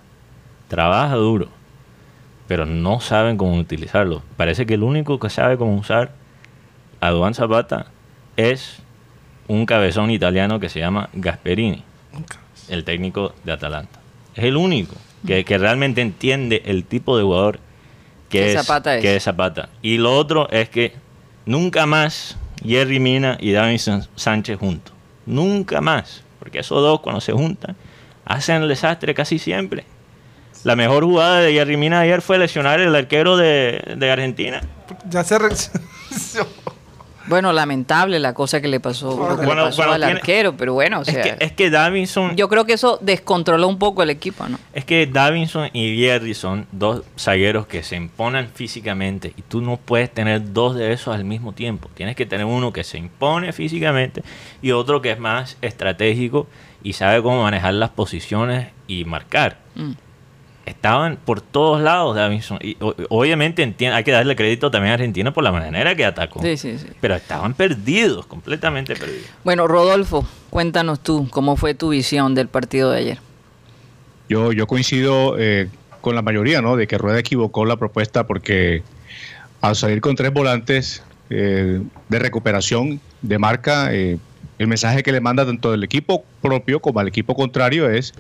Trabaja 0.69 1.17
duro. 1.17 1.49
Pero 2.47 2.65
no 2.65 3.01
saben 3.01 3.37
cómo 3.37 3.59
utilizarlo. 3.59 4.23
Parece 4.39 4.65
que 4.65 4.75
el 4.75 4.83
único 4.83 5.21
que 5.21 5.29
sabe 5.29 5.59
cómo 5.59 5.77
usar 5.77 6.13
a 7.01 7.11
Duván 7.11 7.35
Zapata 7.35 7.87
es 8.37 8.81
un 9.47 9.67
cabezón 9.67 10.11
italiano 10.11 10.61
que 10.61 10.69
se 10.69 10.81
llama 10.81 11.09
Gasperini, 11.13 11.83
el 12.69 12.85
técnico 12.85 13.35
de 13.45 13.53
Atalanta. 13.53 13.99
Es 14.35 14.45
el 14.45 14.57
único 14.57 14.95
que, 15.27 15.45
que 15.45 15.59
realmente 15.59 16.01
entiende 16.01 16.63
el 16.67 16.85
tipo 16.85 17.17
de 17.17 17.25
jugador 17.25 17.61
que, 18.29 18.53
es, 18.53 18.55
Zapata 18.55 18.97
es. 18.97 19.03
que 19.03 19.17
es 19.17 19.25
Zapata. 19.25 19.71
Y 19.83 19.99
lo 19.99 20.17
otro 20.17 20.49
es 20.51 20.69
que 20.69 20.93
nunca 21.47 21.87
más 21.87 22.37
Jerry 22.65 23.01
Mina 23.01 23.37
y 23.41 23.53
Davinson 23.53 24.07
Sánchez 24.15 24.59
juntos. 24.59 24.95
Nunca 25.27 25.81
más. 25.81 26.23
Porque 26.39 26.61
esos 26.61 26.81
dos 26.81 27.01
cuando 27.01 27.21
se 27.21 27.33
juntan 27.33 27.77
hacen 28.25 28.63
el 28.63 28.69
desastre 28.69 29.15
casi 29.15 29.39
siempre. 29.39 29.85
La 30.65 30.77
mejor 30.77 31.05
jugada 31.05 31.41
de 31.41 31.53
Jerry 31.53 31.77
Mina 31.77 32.01
ayer 32.01 32.21
fue 32.21 32.39
lesionar 32.39 32.81
el 32.81 32.95
arquero 32.95 33.37
de, 33.37 33.95
de 33.97 34.11
Argentina. 34.11 34.61
Ya 35.09 35.25
se... 35.25 35.39
Bueno, 37.29 37.53
lamentable 37.53 38.19
la 38.19 38.35
cosa 38.35 38.61
que 38.61 38.69
le 38.69 38.81
pasó, 38.81 39.11
lo 39.29 39.39
que 39.39 39.47
Bueno, 39.47 39.63
le 39.63 39.69
pasó 39.69 39.77
bueno, 39.79 39.93
al 39.93 40.01
tiene- 40.01 40.13
arquero, 40.15 40.57
pero 40.57 40.75
bueno, 40.75 41.01
o 41.01 41.05
sea, 41.05 41.21
es, 41.23 41.35
que, 41.37 41.45
es 41.45 41.53
que 41.53 41.71
Davinson, 41.71 42.37
yo 42.37 42.49
creo 42.49 42.65
que 42.65 42.73
eso 42.75 42.99
descontroló 43.03 43.69
un 43.69 43.79
poco 43.79 44.03
el 44.03 44.11
equipo, 44.11 44.47
¿no? 44.49 44.59
es 44.73 44.85
que 44.85 45.07
Davinson 45.07 45.71
y 45.73 45.97
Jerry 45.99 46.35
son 46.35 46.67
dos 46.73 47.03
zagueros 47.19 47.67
que 47.67 47.83
se 47.83 47.97
imponen 47.97 48.49
físicamente 48.55 49.33
y 49.37 49.43
tú 49.43 49.61
no 49.61 49.77
puedes 49.77 50.13
tener 50.13 50.53
dos 50.53 50.75
de 50.75 50.93
esos 50.93 51.15
al 51.15 51.25
mismo 51.25 51.53
tiempo. 51.53 51.89
Tienes 51.95 52.17
que 52.17 52.27
tener 52.27 52.47
uno 52.47 52.73
que 52.73 52.85
se 52.85 52.99
impone 52.99 53.53
físicamente 53.53 54.23
y 54.63 54.71
otro 54.73 55.03
que 55.03 55.11
es 55.13 55.19
más 55.19 55.57
estratégico 55.63 56.47
y 56.83 56.93
sabe 56.95 57.23
cómo 57.23 57.43
manejar 57.43 57.75
las 57.75 57.91
posiciones 57.91 58.69
y 58.87 59.05
marcar. 59.05 59.59
Mm. 59.75 59.93
Estaban 60.69 61.19
por 61.25 61.41
todos 61.41 61.81
lados 61.81 62.15
Davinson. 62.17 62.59
Y 62.63 62.77
obviamente 63.09 63.63
hay 63.93 64.05
que 64.05 64.11
darle 64.13 64.37
crédito 64.37 64.71
también 64.71 64.93
a 64.93 64.95
Argentina 64.95 65.33
por 65.33 65.45
la 65.45 65.53
manera 65.53 65.95
que 65.95 66.05
atacó. 66.05 66.41
Sí, 66.43 66.57
sí, 66.57 66.79
sí. 66.79 66.87
Pero 67.01 67.15
estaban 67.15 67.55
perdidos, 67.55 68.27
completamente 68.27 68.95
perdidos. 68.95 69.27
Bueno, 69.45 69.67
Rodolfo, 69.67 70.27
cuéntanos 70.51 71.01
tú, 71.01 71.29
¿cómo 71.31 71.57
fue 71.57 71.75
tu 71.75 71.91
visión 71.91 72.35
del 72.35 72.49
partido 72.49 72.91
de 72.91 72.99
ayer? 72.99 73.19
Yo, 74.29 74.53
yo 74.53 74.67
coincido 74.67 75.37
eh, 75.39 75.69
con 76.01 76.15
la 76.15 76.23
mayoría, 76.23 76.63
¿no? 76.63 76.77
De 76.77 76.87
que 76.87 76.99
Rueda 76.99 77.19
equivocó 77.19 77.65
la 77.65 77.77
propuesta 77.77 78.27
porque 78.27 78.83
al 79.61 79.75
salir 79.75 80.01
con 80.01 80.17
tres 80.17 80.33
volantes 80.33 81.03
eh, 81.31 81.83
de 82.09 82.19
recuperación 82.19 83.01
de 83.23 83.39
marca, 83.39 83.93
eh, 83.93 84.19
el 84.59 84.67
mensaje 84.67 85.03
que 85.03 85.13
le 85.13 85.21
manda 85.21 85.47
tanto 85.47 85.71
del 85.71 85.85
equipo 85.85 86.25
propio 86.41 86.81
como 86.81 87.01
al 87.01 87.09
equipo 87.09 87.35
contrario 87.35 87.89
es 87.89 88.15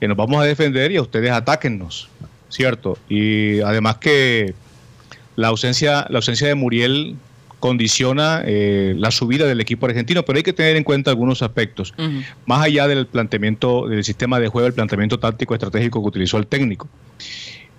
que 0.00 0.08
nos 0.08 0.16
vamos 0.16 0.40
a 0.42 0.44
defender 0.44 0.92
y 0.92 0.96
a 0.96 1.02
ustedes 1.02 1.30
atáquennos, 1.30 2.08
¿cierto? 2.48 2.98
Y 3.08 3.60
además 3.60 3.96
que 3.96 4.54
la 5.36 5.48
ausencia, 5.48 6.06
la 6.08 6.18
ausencia 6.18 6.48
de 6.48 6.54
Muriel 6.54 7.16
condiciona 7.60 8.42
eh, 8.44 8.94
la 8.98 9.10
subida 9.10 9.46
del 9.46 9.60
equipo 9.60 9.86
argentino, 9.86 10.24
pero 10.24 10.36
hay 10.36 10.42
que 10.42 10.52
tener 10.52 10.76
en 10.76 10.84
cuenta 10.84 11.10
algunos 11.10 11.42
aspectos 11.42 11.94
más 12.44 12.62
allá 12.62 12.86
del 12.86 13.06
planteamiento 13.06 13.88
del 13.88 14.04
sistema 14.04 14.38
de 14.38 14.48
juego, 14.48 14.68
el 14.68 14.74
planteamiento 14.74 15.18
táctico 15.18 15.54
estratégico 15.54 16.02
que 16.02 16.08
utilizó 16.08 16.38
el 16.38 16.46
técnico. 16.46 16.88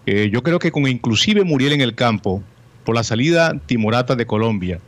Eh, 0.06 0.30
yo 0.32 0.42
creo 0.42 0.60
que 0.60 0.72
con 0.72 0.88
inclusive 0.88 1.44
Muriel 1.44 1.74
en 1.74 1.82
el 1.82 1.94
campo, 1.94 2.42
por 2.86 2.96
la 2.96 3.04
salida 3.04 3.60
timorata 3.66 4.16
de 4.16 4.26
Colombia, 4.26 4.80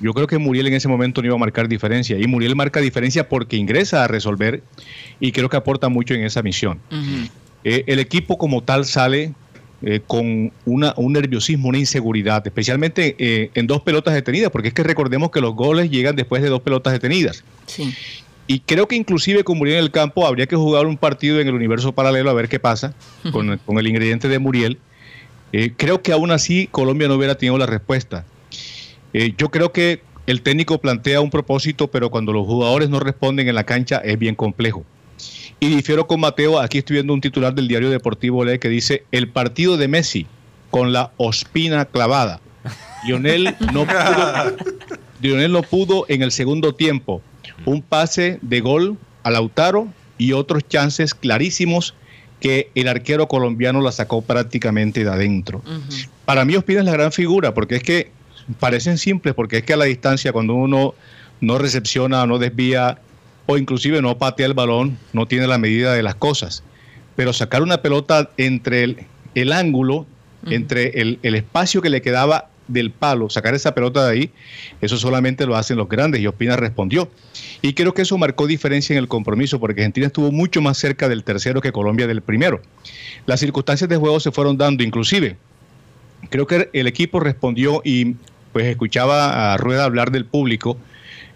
yo 0.00 0.12
creo 0.12 0.26
que 0.26 0.38
Muriel 0.38 0.66
en 0.66 0.74
ese 0.74 0.88
momento 0.88 1.22
no 1.22 1.26
iba 1.26 1.36
a 1.36 1.38
marcar 1.38 1.68
diferencia. 1.68 2.18
Y 2.18 2.26
Muriel 2.26 2.56
marca 2.56 2.80
diferencia 2.80 3.28
porque 3.28 3.56
ingresa 3.56 4.04
a 4.04 4.08
resolver 4.08 4.62
y 5.20 5.32
creo 5.32 5.48
que 5.48 5.56
aporta 5.56 5.88
mucho 5.88 6.14
en 6.14 6.24
esa 6.24 6.42
misión. 6.42 6.80
Eh, 7.64 7.84
el 7.86 7.98
equipo 7.98 8.38
como 8.38 8.62
tal 8.62 8.84
sale 8.84 9.32
eh, 9.82 10.00
con 10.06 10.52
una, 10.64 10.94
un 10.96 11.12
nerviosismo, 11.12 11.68
una 11.68 11.78
inseguridad, 11.78 12.46
especialmente 12.46 13.16
eh, 13.18 13.50
en 13.54 13.66
dos 13.66 13.82
pelotas 13.82 14.14
detenidas, 14.14 14.50
porque 14.50 14.68
es 14.68 14.74
que 14.74 14.82
recordemos 14.82 15.30
que 15.30 15.40
los 15.40 15.54
goles 15.54 15.90
llegan 15.90 16.16
después 16.16 16.42
de 16.42 16.48
dos 16.48 16.62
pelotas 16.62 16.92
detenidas. 16.92 17.44
Sí. 17.66 17.94
Y 18.48 18.60
creo 18.60 18.86
que 18.86 18.94
inclusive 18.94 19.42
con 19.42 19.58
Muriel 19.58 19.78
en 19.78 19.84
el 19.84 19.90
campo 19.90 20.26
habría 20.26 20.46
que 20.46 20.54
jugar 20.54 20.86
un 20.86 20.96
partido 20.96 21.40
en 21.40 21.48
el 21.48 21.54
universo 21.54 21.92
paralelo 21.92 22.30
a 22.30 22.34
ver 22.34 22.48
qué 22.48 22.60
pasa 22.60 22.94
con, 23.32 23.58
con 23.66 23.78
el 23.78 23.88
ingrediente 23.88 24.28
de 24.28 24.38
Muriel. 24.38 24.78
Creo 25.76 26.02
que 26.02 26.12
aún 26.12 26.30
así 26.30 26.68
Colombia 26.70 27.08
no 27.08 27.14
hubiera 27.14 27.36
tenido 27.36 27.56
la 27.56 27.66
respuesta. 27.66 28.24
Eh, 29.18 29.32
yo 29.38 29.48
creo 29.48 29.72
que 29.72 30.02
el 30.26 30.42
técnico 30.42 30.76
plantea 30.76 31.22
un 31.22 31.30
propósito, 31.30 31.86
pero 31.86 32.10
cuando 32.10 32.34
los 32.34 32.44
jugadores 32.44 32.90
no 32.90 33.00
responden 33.00 33.48
en 33.48 33.54
la 33.54 33.64
cancha 33.64 33.96
es 33.96 34.18
bien 34.18 34.34
complejo. 34.34 34.84
Y 35.58 35.74
difiero 35.74 36.06
con 36.06 36.20
Mateo, 36.20 36.60
aquí 36.60 36.76
estoy 36.76 36.96
viendo 36.96 37.14
un 37.14 37.22
titular 37.22 37.54
del 37.54 37.66
diario 37.66 37.88
deportivo 37.88 38.44
Le 38.44 38.58
que 38.58 38.68
dice, 38.68 39.04
el 39.12 39.28
partido 39.28 39.78
de 39.78 39.88
Messi 39.88 40.26
con 40.70 40.92
la 40.92 41.12
ospina 41.16 41.86
clavada. 41.86 42.42
Lionel 43.06 43.56
no 43.72 43.86
pudo, 43.86 44.56
Lionel 45.22 45.52
no 45.52 45.62
pudo 45.62 46.04
en 46.10 46.20
el 46.20 46.30
segundo 46.30 46.74
tiempo. 46.74 47.22
Un 47.64 47.80
pase 47.80 48.38
de 48.42 48.60
gol 48.60 48.98
a 49.22 49.30
Lautaro 49.30 49.88
y 50.18 50.32
otros 50.32 50.68
chances 50.68 51.14
clarísimos 51.14 51.94
que 52.38 52.70
el 52.74 52.86
arquero 52.86 53.28
colombiano 53.28 53.80
la 53.80 53.92
sacó 53.92 54.20
prácticamente 54.20 55.04
de 55.04 55.10
adentro. 55.10 55.62
Para 56.26 56.44
mí 56.44 56.54
Ospina 56.54 56.80
es 56.80 56.84
la 56.84 56.92
gran 56.92 57.12
figura, 57.12 57.54
porque 57.54 57.76
es 57.76 57.82
que 57.82 58.15
parecen 58.58 58.98
simples, 58.98 59.34
porque 59.34 59.58
es 59.58 59.62
que 59.64 59.72
a 59.72 59.76
la 59.76 59.84
distancia 59.84 60.32
cuando 60.32 60.54
uno 60.54 60.94
no 61.40 61.58
recepciona, 61.58 62.26
no 62.26 62.38
desvía 62.38 62.98
o 63.46 63.58
inclusive 63.58 64.02
no 64.02 64.18
patea 64.18 64.46
el 64.46 64.54
balón, 64.54 64.98
no 65.12 65.26
tiene 65.26 65.46
la 65.46 65.58
medida 65.58 65.94
de 65.94 66.02
las 66.02 66.14
cosas. 66.14 66.62
Pero 67.14 67.32
sacar 67.32 67.62
una 67.62 67.82
pelota 67.82 68.30
entre 68.36 68.84
el, 68.84 69.06
el 69.34 69.52
ángulo, 69.52 70.06
entre 70.46 71.00
el, 71.00 71.18
el 71.22 71.34
espacio 71.34 71.82
que 71.82 71.90
le 71.90 72.02
quedaba 72.02 72.50
del 72.68 72.90
palo, 72.90 73.30
sacar 73.30 73.54
esa 73.54 73.74
pelota 73.74 74.04
de 74.04 74.12
ahí, 74.12 74.30
eso 74.80 74.96
solamente 74.96 75.46
lo 75.46 75.56
hacen 75.56 75.76
los 75.76 75.88
grandes 75.88 76.20
y 76.20 76.26
Ospina 76.26 76.56
respondió. 76.56 77.08
Y 77.62 77.74
creo 77.74 77.94
que 77.94 78.02
eso 78.02 78.18
marcó 78.18 78.46
diferencia 78.46 78.94
en 78.94 78.98
el 78.98 79.08
compromiso, 79.08 79.60
porque 79.60 79.80
Argentina 79.80 80.06
estuvo 80.08 80.32
mucho 80.32 80.60
más 80.60 80.78
cerca 80.78 81.08
del 81.08 81.24
tercero 81.24 81.60
que 81.60 81.72
Colombia 81.72 82.06
del 82.06 82.22
primero. 82.22 82.60
Las 83.24 83.40
circunstancias 83.40 83.88
de 83.88 83.96
juego 83.96 84.20
se 84.20 84.32
fueron 84.32 84.56
dando, 84.56 84.82
inclusive 84.82 85.36
creo 86.30 86.46
que 86.46 86.70
el 86.72 86.86
equipo 86.86 87.20
respondió 87.20 87.82
y 87.84 88.16
pues 88.56 88.68
escuchaba 88.68 89.52
a 89.52 89.58
Rueda 89.58 89.84
hablar 89.84 90.10
del 90.10 90.24
público, 90.24 90.78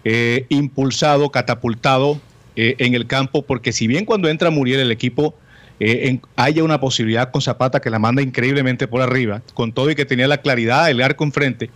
eh, 0.03 0.47
impulsado, 0.49 1.29
catapultado 1.29 2.19
eh, 2.55 2.73
en 2.79 2.95
el 2.95 3.05
campo, 3.05 3.43
porque 3.43 3.73
si 3.73 3.85
bien 3.85 4.05
cuando 4.05 4.27
entra 4.27 4.49
Muriel 4.49 4.79
el 4.79 4.91
equipo 4.91 5.35
eh, 5.79 6.17
haya 6.35 6.63
una 6.63 6.79
posibilidad 6.79 7.29
con 7.29 7.43
Zapata 7.43 7.79
que 7.79 7.91
la 7.91 7.99
manda 7.99 8.23
increíblemente 8.23 8.87
por 8.87 9.03
arriba, 9.03 9.43
con 9.53 9.71
todo 9.71 9.91
y 9.91 9.95
que 9.95 10.05
tenía 10.05 10.27
la 10.27 10.39
claridad, 10.39 10.89
el 10.89 10.99
arco 10.99 11.23
enfrente, 11.23 11.69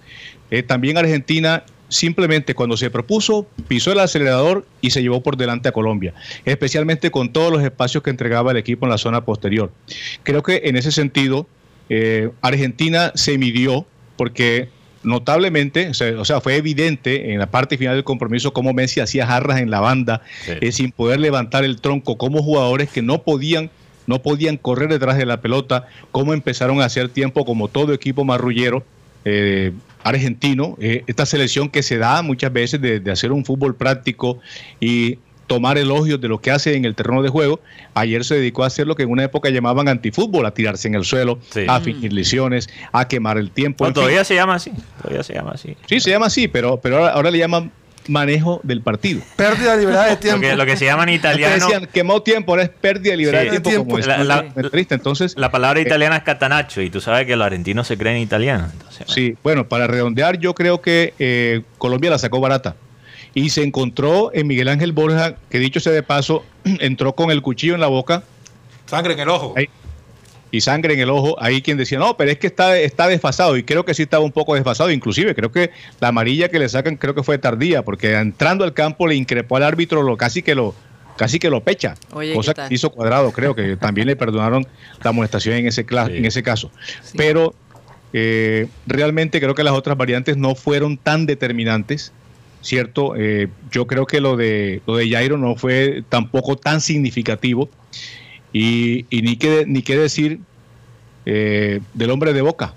también 0.66 0.98
Argentina 0.98 1.64
simplemente 1.90 2.56
cuando 2.56 2.76
se 2.76 2.90
propuso 2.90 3.46
pisó 3.68 3.92
el 3.92 4.00
acelerador 4.00 4.66
y 4.82 4.90
se 4.90 5.04
llevó 5.04 5.22
por 5.22 5.38
delante 5.38 5.70
a 5.70 5.74
Colombia, 5.74 6.16
especialmente 6.44 7.12
con 7.12 7.32
todos 7.32 7.54
los 7.54 7.62
espacios 7.62 8.02
que 8.02 8.10
entregaba 8.10 8.50
el 8.50 8.58
equipo 8.58 8.88
en 8.88 8.90
la 8.90 8.98
zona 8.98 9.24
posterior. 9.26 9.72
Creo 10.24 10.42
que 10.42 10.62
en 10.66 10.76
ese 10.76 10.92
sentido 10.92 11.46
Argentina 12.42 13.12
se 13.14 13.38
midió 13.38 13.86
porque 14.18 14.70
notablemente, 15.06 15.90
o 15.90 15.94
sea, 15.94 16.20
o 16.20 16.26
sea, 16.26 16.42
fue 16.42 16.56
evidente 16.56 17.32
en 17.32 17.40
la 17.40 17.46
parte 17.46 17.78
final 17.78 17.96
del 17.96 18.04
compromiso 18.04 18.52
cómo 18.54 18.74
Messi 18.74 19.00
hacía 19.00 19.26
jarras 19.26 19.60
en 19.60 19.70
la 19.70 19.80
banda 19.80 20.22
Sí. 20.46 20.54
eh, 20.60 20.72
sin 20.72 20.92
poder 20.92 21.20
levantar 21.20 21.64
el 21.64 21.80
tronco, 21.80 22.18
como 22.18 22.42
jugadores 22.44 22.90
que 22.90 23.02
no 23.02 23.22
podían 23.22 23.70
no 24.08 24.22
podían 24.22 24.58
correr 24.58 24.90
detrás 24.90 25.18
de 25.18 25.26
la 25.26 25.42
pelota, 25.42 25.88
cómo 26.12 26.34
empezaron 26.36 26.80
a 26.80 26.86
hacer 26.86 27.10
tiempo 27.10 27.44
como 27.44 27.70
todo 27.70 27.92
equipo 27.92 28.24
marrullero 28.24 28.84
eh, 29.24 29.72
argentino, 30.04 30.78
eh, 30.80 31.04
esta 31.08 31.26
selección 31.26 31.70
que 31.70 31.82
se 31.82 31.98
da 31.98 32.22
muchas 32.22 32.54
veces 32.54 32.80
de, 32.80 33.00
de 33.00 33.12
hacer 33.12 33.32
un 33.32 33.44
fútbol 33.44 33.76
práctico 33.76 34.40
y 34.80 35.18
tomar 35.48 35.78
elogios 35.78 36.20
de 36.20 36.28
lo 36.28 36.40
que 36.40 36.52
hace 36.52 36.76
en 36.76 36.86
el 36.86 36.96
terreno 36.96 37.22
de 37.22 37.30
juego. 37.30 37.60
Ayer 37.94 38.24
se 38.26 38.36
dedicó 38.36 38.64
a 38.64 38.68
hacer 38.68 38.88
lo 38.88 38.96
que 38.96 39.04
en 39.04 39.10
una 39.12 39.24
época 39.24 39.50
llamaban 39.50 39.88
antifútbol, 39.88 40.46
a 40.46 40.52
tirarse 40.52 40.88
en 40.88 40.96
el 40.96 41.06
suelo, 41.06 41.40
Sí. 41.52 41.66
a 41.68 41.80
fingir 41.82 42.12
lesiones, 42.14 42.70
a 42.92 43.08
quemar 43.08 43.38
el 43.38 43.52
tiempo. 43.52 43.84
No, 43.84 43.90
en 43.90 43.94
fin. 43.94 44.02
todavía 44.02 44.24
se 44.24 44.36
llama 44.36 44.56
así. 44.56 44.72
Todavía 45.02 45.24
se 45.24 45.34
llama 45.34 45.52
así. 45.54 45.76
Sí, 45.88 46.00
se 46.00 46.10
llama 46.10 46.26
así, 46.28 46.48
pero, 46.48 46.78
pero 46.78 46.98
ahora, 46.98 47.10
ahora 47.14 47.32
le 47.32 47.38
llaman 47.38 47.72
manejo 48.08 48.60
del 48.64 48.82
partido. 48.82 49.22
Pérdida 49.36 49.72
de 49.74 49.80
libertad 49.80 50.06
de 50.06 50.12
Lo 50.12 50.18
tiempo. 50.20 50.42
que, 50.42 50.56
lo 50.56 50.66
que 50.68 50.78
se 50.78 50.86
llama 50.86 51.04
en 51.04 51.10
Antes 51.10 51.20
italiano. 51.22 51.56
decían 51.56 51.90
quemó 51.92 52.22
tiempo, 52.22 52.52
ahora 52.52 52.62
es 52.64 52.70
pérdida 52.70 53.12
de 53.12 53.18
libertad 53.18 53.42
Sí. 53.42 53.46
de 53.50 53.52
tiempo, 53.62 53.70
Tiempo. 53.70 53.86
como 53.86 53.98
La- 53.98 54.06
decía 54.18 54.24
la- 54.24 54.40
el 54.42 54.54
comentarista. 54.54 54.96
Entonces, 54.96 55.34
La 55.38 55.50
palabra 55.50 55.80
Eh, 55.80 55.84
italiana 55.84 56.18
es 56.18 56.24
catanacho 56.24 56.82
y 56.82 56.92
tú 56.92 57.02
sabes 57.02 57.26
que 57.26 57.36
los 57.36 57.46
argentinos 57.48 57.88
se 57.88 57.98
creen 57.98 58.18
italianos. 58.18 58.72
Entonces, 58.74 59.08
Sí, 59.10 59.36
bueno, 59.44 59.68
para 59.68 59.88
redondear, 59.88 60.38
yo 60.38 60.54
creo 60.54 60.82
que 60.82 61.14
eh, 61.18 61.62
Colombia 61.80 62.12
la 62.12 62.20
sacó 62.20 62.40
barata. 62.40 62.76
Y 63.36 63.50
se 63.52 63.62
encontró 63.64 64.32
en 64.34 64.48
Miguel 64.48 64.70
Ángel 64.70 64.92
Borja, 64.94 65.36
que 65.50 65.60
dicho 65.60 65.80
sea 65.80 65.94
de 65.94 66.02
paso, 66.02 66.44
entró 66.64 67.14
con 67.14 67.30
el 67.30 67.44
cuchillo 67.44 67.76
en 67.76 67.82
la 67.82 67.88
boca 67.88 68.24
Sangre 68.88 69.14
en 69.14 69.20
el 69.20 69.30
ojo. 69.30 69.54
Ahí. 69.58 69.68
y 70.52 70.62
sangre 70.62 70.94
en 70.94 71.00
el 71.02 71.10
ojo. 71.10 71.36
Ahí 71.40 71.62
quien 71.62 71.76
decía, 71.78 71.98
no, 72.00 72.16
pero 72.18 72.32
es 72.32 72.38
que 72.38 72.48
está, 72.48 72.78
está 72.78 73.08
desfasado. 73.08 73.58
Y 73.58 73.64
creo 73.64 73.84
que 73.84 73.94
sí 73.94 74.04
estaba 74.04 74.24
un 74.24 74.32
poco 74.32 74.54
desfasado. 74.56 74.90
Inclusive, 74.92 75.36
creo 75.36 75.52
que 75.52 75.72
la 76.00 76.10
amarilla 76.10 76.50
que 76.50 76.60
le 76.60 76.70
sacan 76.70 76.96
creo 76.96 77.14
que 77.16 77.24
fue 77.24 77.38
tardía, 77.38 77.84
porque 77.84 78.14
entrando 78.14 78.64
al 78.64 78.74
campo 78.74 79.08
le 79.08 79.16
increpó 79.16 79.58
al 79.58 79.64
árbitro, 79.64 80.02
lo 80.04 80.16
casi 80.18 80.42
que 80.44 80.56
lo 80.56 80.74
casi 81.18 81.40
que 81.40 81.50
lo 81.50 81.62
pecha. 81.62 81.96
Oye, 82.14 82.34
cosa 82.34 82.54
que 82.54 82.74
hizo 82.74 82.90
cuadrado, 82.92 83.32
creo 83.32 83.56
que 83.56 83.76
también 83.76 84.06
le 84.08 84.16
perdonaron 84.16 84.68
la 85.04 85.10
amonestación 85.10 85.56
en 85.56 85.68
ese, 85.68 85.84
Sí. 85.84 85.96
en 86.18 86.26
ese 86.26 86.44
caso. 86.44 86.70
Pero 87.18 87.56
eh, 88.14 88.68
realmente 88.86 89.40
creo 89.42 89.56
que 89.56 89.64
las 89.64 89.74
otras 89.74 89.98
variantes 89.98 90.38
no 90.38 90.56
fueron 90.56 90.98
tan 90.98 91.26
determinantes, 91.26 92.12
¿cierto? 92.66 93.16
Eh, 93.16 93.48
yo 93.72 93.86
creo 93.86 94.08
que 94.08 94.20
lo 94.20 94.36
de, 94.36 94.82
lo 94.88 94.96
de 94.98 95.08
Jairo 95.08 95.38
no 95.38 95.56
fue 95.56 96.04
tampoco 96.10 96.58
tan 96.58 96.82
significativo. 96.82 97.70
Y, 98.52 99.06
y 99.12 99.22
ni, 99.22 99.38
qué, 99.38 99.66
ni 99.68 99.84
qué 99.84 99.96
decir 99.98 100.40
eh, 101.28 101.80
del 101.94 102.10
hombre 102.10 102.34
de 102.34 102.42
boca. 102.42 102.74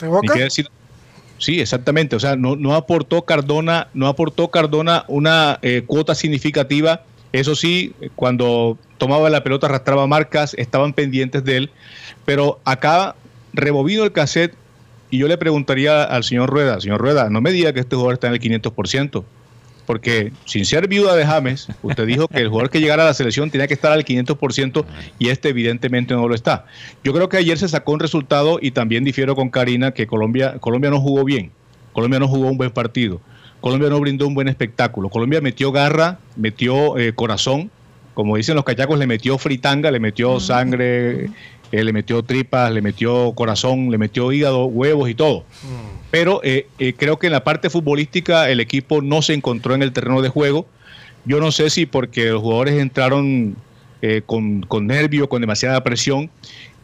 ¿De 0.00 0.06
Ni 0.06 0.12
boca? 0.12 0.34
qué 0.34 0.44
decir. 0.44 0.68
Sí, 1.38 1.60
exactamente. 1.60 2.14
O 2.14 2.20
sea, 2.20 2.36
no, 2.36 2.54
no 2.54 2.74
aportó 2.76 3.22
Cardona, 3.22 3.88
no 3.94 4.06
aportó 4.06 4.48
Cardona 4.48 5.04
una 5.08 5.58
eh, 5.60 5.82
cuota 5.86 6.14
significativa 6.14 7.02
Eso 7.32 7.56
sí, 7.56 7.94
cuando 8.14 8.78
tomaba 8.96 9.28
la 9.28 9.42
pelota 9.42 9.66
arrastraba 9.66 10.06
marcas, 10.06 10.54
estaban 10.54 10.92
pendientes 10.92 11.44
de 11.44 11.56
él, 11.56 11.70
pero 12.24 12.60
acá 12.64 13.16
rebobino 13.52 14.04
el 14.04 14.12
cassette 14.12 14.54
y 15.10 15.18
yo 15.18 15.28
le 15.28 15.38
preguntaría 15.38 16.04
al 16.04 16.24
señor 16.24 16.50
Rueda, 16.50 16.80
señor 16.80 17.00
Rueda, 17.00 17.30
no 17.30 17.40
me 17.40 17.52
diga 17.52 17.72
que 17.72 17.80
este 17.80 17.96
jugador 17.96 18.14
está 18.14 18.26
en 18.28 18.34
el 18.34 18.40
500%, 18.40 19.24
porque 19.86 20.32
sin 20.44 20.64
ser 20.64 20.88
viuda 20.88 21.14
de 21.14 21.24
James, 21.24 21.68
usted 21.82 22.06
dijo 22.06 22.26
que 22.28 22.40
el 22.40 22.48
jugador 22.48 22.70
que 22.70 22.80
llegara 22.80 23.04
a 23.04 23.06
la 23.06 23.14
selección 23.14 23.50
tenía 23.50 23.68
que 23.68 23.74
estar 23.74 23.92
al 23.92 24.04
500% 24.04 24.84
y 25.18 25.28
este 25.28 25.50
evidentemente 25.50 26.14
no 26.14 26.26
lo 26.26 26.34
está. 26.34 26.66
Yo 27.04 27.12
creo 27.12 27.28
que 27.28 27.36
ayer 27.36 27.56
se 27.56 27.68
sacó 27.68 27.92
un 27.92 28.00
resultado 28.00 28.58
y 28.60 28.72
también 28.72 29.04
difiero 29.04 29.36
con 29.36 29.48
Karina 29.48 29.92
que 29.92 30.06
Colombia, 30.06 30.58
Colombia 30.58 30.90
no 30.90 31.00
jugó 31.00 31.24
bien, 31.24 31.52
Colombia 31.92 32.18
no 32.18 32.28
jugó 32.28 32.48
un 32.48 32.58
buen 32.58 32.72
partido, 32.72 33.20
Colombia 33.60 33.88
no 33.88 34.00
brindó 34.00 34.26
un 34.26 34.34
buen 34.34 34.48
espectáculo, 34.48 35.08
Colombia 35.08 35.40
metió 35.40 35.70
garra, 35.70 36.18
metió 36.36 36.98
eh, 36.98 37.12
corazón, 37.14 37.70
como 38.16 38.36
dicen 38.36 38.54
los 38.54 38.64
cachacos, 38.64 38.98
le 38.98 39.06
metió 39.06 39.36
fritanga, 39.36 39.90
le 39.90 40.00
metió 40.00 40.40
sangre, 40.40 41.28
eh, 41.72 41.82
le 41.82 41.92
metió 41.92 42.22
tripas, 42.22 42.70
le 42.70 42.80
metió 42.80 43.32
corazón, 43.34 43.90
le 43.90 43.98
metió 43.98 44.32
hígado, 44.32 44.66
huevos 44.66 45.10
y 45.10 45.14
todo. 45.14 45.44
Pero 46.10 46.40
eh, 46.44 46.68
eh, 46.78 46.94
creo 46.96 47.18
que 47.18 47.26
en 47.26 47.32
la 47.32 47.44
parte 47.44 47.70
futbolística 47.70 48.48
el 48.50 48.60
equipo 48.60 49.02
no 49.02 49.22
se 49.22 49.34
encontró 49.34 49.74
en 49.74 49.82
el 49.82 49.92
terreno 49.92 50.22
de 50.22 50.28
juego. 50.28 50.66
Yo 51.24 51.40
no 51.40 51.50
sé 51.50 51.70
si 51.70 51.86
porque 51.86 52.26
los 52.26 52.42
jugadores 52.42 52.74
entraron 52.74 53.56
con, 54.26 54.62
con 54.62 54.86
nervio, 54.86 55.28
con 55.28 55.40
demasiada 55.40 55.82
presión. 55.82 56.30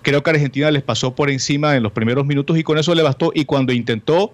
Creo 0.03 0.25
que 0.25 0.31
Argentina 0.31 0.69
les 0.73 0.83
pasó 0.83 1.15
por 1.15 1.31
encima 1.31 1.77
en 1.77 1.85
los 1.85 1.93
primeros 1.93 2.27
minutos 2.27 2.59
y 2.59 2.65
con 2.65 2.79
eso 2.79 2.93
le 2.97 3.05
bastó. 3.05 3.31
Y 3.33 3.45
cuando 3.45 3.73
intentó, 3.73 4.33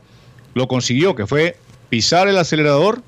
lo 0.55 0.69
consiguió, 0.69 1.14
que 1.14 1.26
fue 1.26 1.57
pisar 1.90 2.28
el 2.28 2.38
acelerador, 2.38 3.02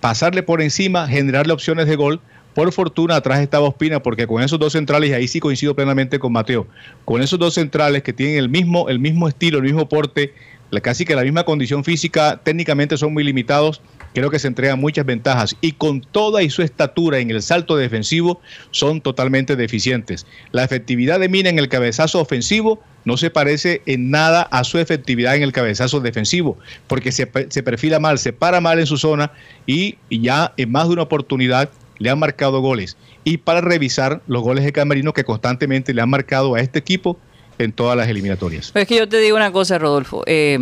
pasarle 0.00 0.42
por 0.42 0.60
encima, 0.60 1.06
generarle 1.06 1.52
opciones 1.52 1.86
de 1.86 1.94
gol 1.94 2.20
por 2.54 2.72
fortuna 2.72 3.16
atrás 3.16 3.40
estaba 3.40 3.68
Ospina, 3.68 4.02
porque 4.02 4.26
con 4.26 4.42
esos 4.42 4.58
dos 4.58 4.72
centrales, 4.72 5.10
y 5.10 5.12
ahí 5.12 5.28
sí 5.28 5.40
coincido 5.40 5.74
plenamente 5.74 6.18
con 6.18 6.32
Mateo, 6.32 6.66
con 7.04 7.20
esos 7.20 7.38
dos 7.38 7.54
centrales 7.54 8.02
que 8.02 8.12
tienen 8.12 8.36
el 8.36 8.48
mismo, 8.48 8.88
el 8.88 8.98
mismo 8.98 9.28
estilo, 9.28 9.58
el 9.58 9.64
mismo 9.64 9.88
porte, 9.88 10.32
casi 10.80 11.04
que 11.04 11.14
la 11.14 11.22
misma 11.22 11.44
condición 11.44 11.84
física, 11.84 12.40
técnicamente 12.42 12.96
son 12.96 13.12
muy 13.12 13.24
limitados, 13.24 13.80
creo 14.12 14.30
que 14.30 14.38
se 14.38 14.48
entregan 14.48 14.80
muchas 14.80 15.04
ventajas 15.04 15.56
y 15.60 15.72
con 15.72 16.00
toda 16.00 16.42
y 16.42 16.50
su 16.50 16.62
estatura 16.62 17.18
en 17.18 17.30
el 17.30 17.42
salto 17.42 17.76
defensivo 17.76 18.40
son 18.70 19.00
totalmente 19.00 19.56
deficientes. 19.56 20.26
La 20.52 20.64
efectividad 20.64 21.20
de 21.20 21.28
Mina 21.28 21.50
en 21.50 21.58
el 21.58 21.68
cabezazo 21.68 22.20
ofensivo 22.20 22.82
no 23.04 23.16
se 23.16 23.30
parece 23.30 23.82
en 23.86 24.10
nada 24.10 24.42
a 24.42 24.64
su 24.64 24.78
efectividad 24.78 25.36
en 25.36 25.42
el 25.42 25.52
cabezazo 25.52 26.00
defensivo, 26.00 26.58
porque 26.86 27.12
se, 27.12 27.30
se 27.48 27.62
perfila 27.62 28.00
mal, 28.00 28.18
se 28.18 28.32
para 28.32 28.60
mal 28.60 28.78
en 28.78 28.86
su 28.86 28.96
zona 28.96 29.32
y, 29.66 29.98
y 30.08 30.22
ya 30.22 30.54
en 30.56 30.72
más 30.72 30.86
de 30.86 30.94
una 30.94 31.02
oportunidad 31.02 31.68
le 31.98 32.10
han 32.10 32.18
marcado 32.18 32.60
goles 32.60 32.96
y 33.24 33.38
para 33.38 33.60
revisar 33.60 34.20
los 34.26 34.42
goles 34.42 34.64
de 34.64 34.72
Camerino 34.72 35.12
que 35.12 35.24
constantemente 35.24 35.94
le 35.94 36.02
han 36.02 36.10
marcado 36.10 36.54
a 36.54 36.60
este 36.60 36.78
equipo 36.78 37.18
en 37.58 37.72
todas 37.72 37.96
las 37.96 38.08
eliminatorias. 38.08 38.72
es 38.74 38.86
que 38.86 38.96
yo 38.96 39.08
te 39.08 39.18
digo 39.18 39.36
una 39.36 39.52
cosa, 39.52 39.78
Rodolfo, 39.78 40.22
eh, 40.26 40.58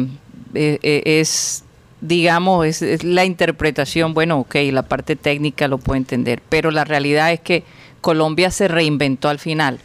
eh, 0.55 0.79
eh, 0.83 1.03
es 1.05 1.65
digamos, 2.01 2.67
es, 2.67 3.05
la 3.05 3.25
interpretación, 3.25 4.13
bueno, 4.13 4.41
ok, 4.41 4.57
la 4.73 4.83
parte 4.83 5.15
técnica 5.15 5.69
lo 5.69 5.79
puedo 5.79 5.97
entender, 5.97 6.43
pero 6.49 6.71
la 6.73 6.85
realidad 6.85 7.33
es 7.33 7.41
que 7.41 7.63
Colombia 8.01 8.51
se 8.51 8.67
reinventó 8.67 9.29
al 9.29 9.39
final. 9.39 9.79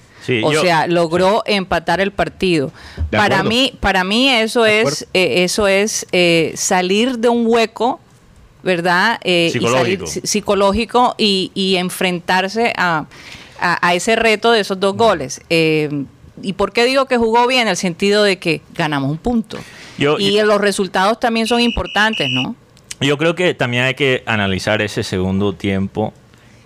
o 0.44 0.52
sea, 0.54 0.88
logró 0.88 1.44
empatar 1.46 2.02
el 2.02 2.12
partido. 2.12 2.72
Para 3.12 3.44
mí, 3.44 3.74
para 3.80 4.04
mí 4.04 4.30
eso 4.30 4.66
es, 4.66 5.08
eso 5.14 5.68
es 5.68 6.08
salir 6.56 7.20
de 7.20 7.30
un 7.30 7.46
hueco 7.46 8.00
¿verdad? 8.68 9.18
Eh, 9.24 9.50
psicológico. 9.50 10.04
Y 10.04 10.28
psicológico 10.28 11.16
y, 11.18 11.76
enfrentarse 11.78 12.74
a, 12.76 13.06
ese 13.94 14.18
reto 14.18 14.52
de 14.52 14.60
esos 14.60 14.78
dos 14.78 14.96
goles. 14.96 15.42
Eh, 15.50 16.04
¿Y 16.44 16.54
por 16.54 16.74
qué 16.74 16.86
digo 16.86 17.06
que 17.06 17.18
jugó 17.18 17.48
bien? 17.48 17.62
En 17.62 17.68
el 17.70 17.78
sentido 17.78 18.24
de 18.24 18.38
que 18.38 18.62
ganamos 18.76 19.10
un 19.10 19.18
punto. 19.18 19.58
y 19.98 20.42
los 20.42 20.60
resultados 20.60 21.18
también 21.20 21.48
son 21.48 21.62
importantes, 21.62 22.30
¿no? 22.30 22.56
Yo 23.00 23.18
creo 23.18 23.36
que 23.36 23.54
también 23.54 23.84
hay 23.84 23.94
que 23.94 24.24
analizar 24.26 24.82
ese 24.82 25.02
segundo 25.02 25.54
tiempo. 25.54 26.14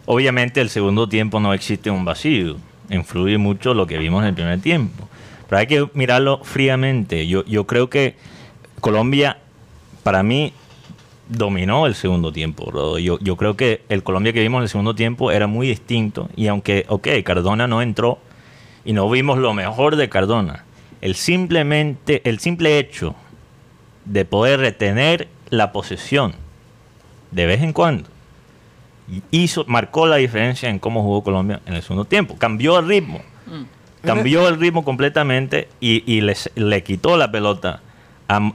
Obviamente 0.06 0.60
el 0.60 0.70
segundo 0.70 1.08
tiempo 1.08 1.40
no 1.40 1.54
existe 1.54 1.92
un 1.92 2.04
vacío. 2.04 2.58
Influye 2.90 3.38
mucho 3.38 3.76
lo 3.76 3.86
que 3.86 4.00
vimos 4.00 4.24
en 4.24 4.30
el 4.30 4.34
primer 4.34 4.60
tiempo. 4.60 5.08
Pero 5.48 5.60
hay 5.60 5.68
que 5.68 5.88
mirarlo 5.94 6.42
fríamente. 6.44 7.28
Yo, 7.28 7.46
yo 7.46 7.68
creo 7.68 7.92
que 7.92 8.16
Colombia, 8.80 9.38
para 10.04 10.24
mí, 10.24 10.54
dominó 11.32 11.88
el 11.88 11.96
segundo 11.96 12.32
tiempo. 12.32 12.98
Yo, 13.00 13.18
yo 13.20 13.36
creo 13.38 13.56
que 13.56 13.84
el 13.90 14.04
Colombia 14.04 14.34
que 14.34 14.42
vimos 14.42 14.60
en 14.60 14.64
el 14.64 14.70
segundo 14.70 14.96
tiempo 14.96 15.32
era 15.32 15.48
muy 15.48 15.68
distinto. 15.68 16.30
Y 16.36 16.48
aunque, 16.48 16.86
ok, 16.90 17.08
Cardona 17.24 17.68
no 17.68 17.82
entró 17.82 18.20
y 18.86 18.94
no 18.94 19.10
vimos 19.10 19.38
lo 19.40 19.54
mejor 19.54 19.96
de 19.96 20.10
Cardona, 20.10 20.66
el, 21.02 21.16
simplemente, 21.16 22.22
el 22.30 22.40
simple 22.40 22.78
hecho 22.78 23.16
de 24.06 24.26
poder 24.26 24.60
retener 24.60 25.28
la 25.50 25.72
posesión 25.72 26.34
de 27.32 27.46
vez 27.46 27.62
en 27.62 27.74
cuando 27.74 28.10
hizo, 29.32 29.66
marcó 29.68 30.08
la 30.08 30.18
diferencia 30.18 30.70
en 30.70 30.80
cómo 30.80 31.02
jugó 31.04 31.24
Colombia 31.24 31.62
en 31.66 31.74
el 31.74 31.82
segundo 31.82 32.06
tiempo. 32.06 32.36
Cambió 32.38 32.80
el 32.80 32.88
ritmo. 32.88 33.22
Mm. 33.46 34.06
Cambió 34.06 34.48
el 34.48 34.60
ritmo 34.60 34.84
completamente 34.84 35.68
y, 35.80 36.04
y 36.12 36.22
le 36.22 36.84
quitó 36.84 37.18
la 37.18 37.32
pelota 37.32 37.82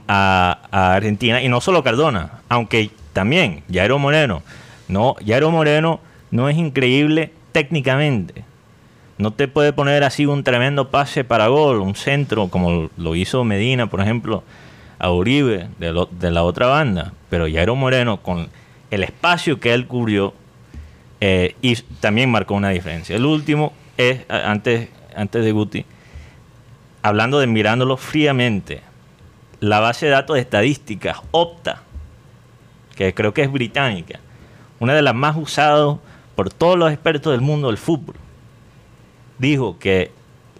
a, 0.07 0.95
Argentina 0.95 1.41
y 1.41 1.49
no 1.49 1.61
solo 1.61 1.83
Cardona, 1.83 2.41
aunque 2.49 2.91
también 3.13 3.63
Jairo 3.71 3.99
Moreno. 3.99 4.41
No, 4.87 5.15
Jairo 5.25 5.51
Moreno 5.51 5.99
no 6.31 6.49
es 6.49 6.57
increíble 6.57 7.31
técnicamente. 7.51 8.43
No 9.17 9.31
te 9.31 9.47
puede 9.47 9.73
poner 9.73 10.03
así 10.03 10.25
un 10.25 10.43
tremendo 10.43 10.89
pase 10.89 11.23
para 11.23 11.47
gol, 11.47 11.81
un 11.81 11.95
centro, 11.95 12.49
como 12.49 12.89
lo 12.97 13.15
hizo 13.15 13.43
Medina, 13.43 13.87
por 13.87 13.99
ejemplo, 13.99 14.43
a 14.99 15.11
Uribe 15.11 15.67
de, 15.79 16.31
la 16.31 16.43
otra 16.43 16.67
banda. 16.67 17.13
Pero 17.29 17.47
Jairo 17.51 17.75
Moreno, 17.75 18.21
con 18.21 18.49
el 18.91 19.03
espacio 19.03 19.59
que 19.59 19.73
él 19.73 19.87
cubrió, 19.87 20.33
eh, 21.19 21.55
y 21.63 21.75
también 21.99 22.29
marcó 22.29 22.53
una 22.53 22.69
diferencia. 22.69 23.15
El 23.15 23.25
último 23.25 23.73
es, 23.97 24.21
antes, 24.29 24.89
antes 25.15 25.43
de 25.43 25.51
Guti, 25.51 25.85
hablando 27.01 27.39
de 27.39 27.47
mirándolo 27.47 27.97
fríamente, 27.97 28.81
la 29.59 29.79
base 29.79 30.05
de 30.05 30.11
datos 30.11 30.35
de 30.35 30.41
estadísticas, 30.41 31.17
Opta, 31.31 31.81
que 32.95 33.13
creo 33.13 33.33
que 33.33 33.43
es 33.43 33.51
británica, 33.51 34.19
una 34.79 34.93
de 34.93 35.01
las 35.01 35.15
más 35.15 35.35
usadas 35.35 35.97
por 36.35 36.49
todos 36.49 36.77
los 36.77 36.91
expertos 36.91 37.31
del 37.31 37.41
mundo 37.41 37.67
del 37.67 37.77
fútbol, 37.77 38.15
dijo 39.39 39.77
que 39.79 40.11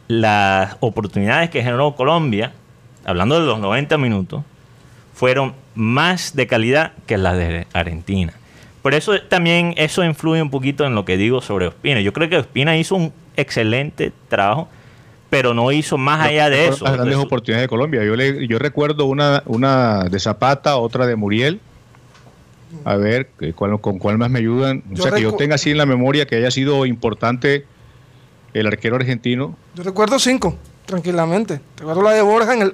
las 0.07 0.77
oportunidades 0.79 1.49
que 1.49 1.63
generó 1.63 1.95
Colombia, 1.95 2.53
hablando 3.05 3.39
de 3.39 3.45
los 3.45 3.59
90 3.59 3.97
minutos, 3.97 4.43
fueron 5.13 5.53
más 5.75 6.35
de 6.35 6.47
calidad 6.47 6.93
que 7.05 7.17
las 7.17 7.37
de 7.37 7.67
Argentina. 7.73 8.33
Por 8.81 8.93
eso 8.93 9.19
también 9.21 9.73
eso 9.77 10.03
influye 10.03 10.41
un 10.41 10.49
poquito 10.49 10.85
en 10.85 10.95
lo 10.95 11.05
que 11.05 11.17
digo 11.17 11.41
sobre 11.41 11.67
Ospina. 11.67 11.99
Yo 11.99 12.13
creo 12.13 12.29
que 12.29 12.37
Ospina 12.37 12.77
hizo 12.77 12.95
un 12.95 13.11
excelente 13.35 14.13
trabajo 14.29 14.69
pero 15.29 15.53
no 15.53 15.71
hizo 15.71 15.97
más 15.97 16.25
allá 16.25 16.49
de 16.49 16.67
eso. 16.67 16.85
Las 16.85 16.95
grandes 16.95 17.17
oportunidades 17.17 17.65
de 17.65 17.69
Colombia. 17.69 18.03
Yo, 18.03 18.15
le, 18.15 18.47
yo 18.47 18.59
recuerdo 18.59 19.05
una, 19.05 19.43
una 19.45 20.05
de 20.05 20.19
Zapata, 20.19 20.77
otra 20.77 21.05
de 21.05 21.15
Muriel. 21.15 21.59
A 22.83 22.95
ver, 22.95 23.29
¿con 23.55 23.99
cuál 23.99 24.17
más 24.17 24.29
me 24.29 24.39
ayudan? 24.39 24.83
O 24.93 25.01
sea, 25.01 25.11
que 25.11 25.21
yo 25.21 25.33
tenga 25.33 25.55
así 25.55 25.71
en 25.71 25.77
la 25.77 25.85
memoria 25.85 26.25
que 26.25 26.35
haya 26.35 26.51
sido 26.51 26.85
importante 26.85 27.65
el 28.53 28.67
arquero 28.67 28.95
argentino. 28.95 29.55
Yo 29.75 29.83
recuerdo 29.83 30.19
cinco, 30.19 30.55
tranquilamente. 30.85 31.61
Recuerdo 31.77 32.01
la 32.01 32.11
de 32.11 32.21
Borja 32.21 32.53
en 32.53 32.73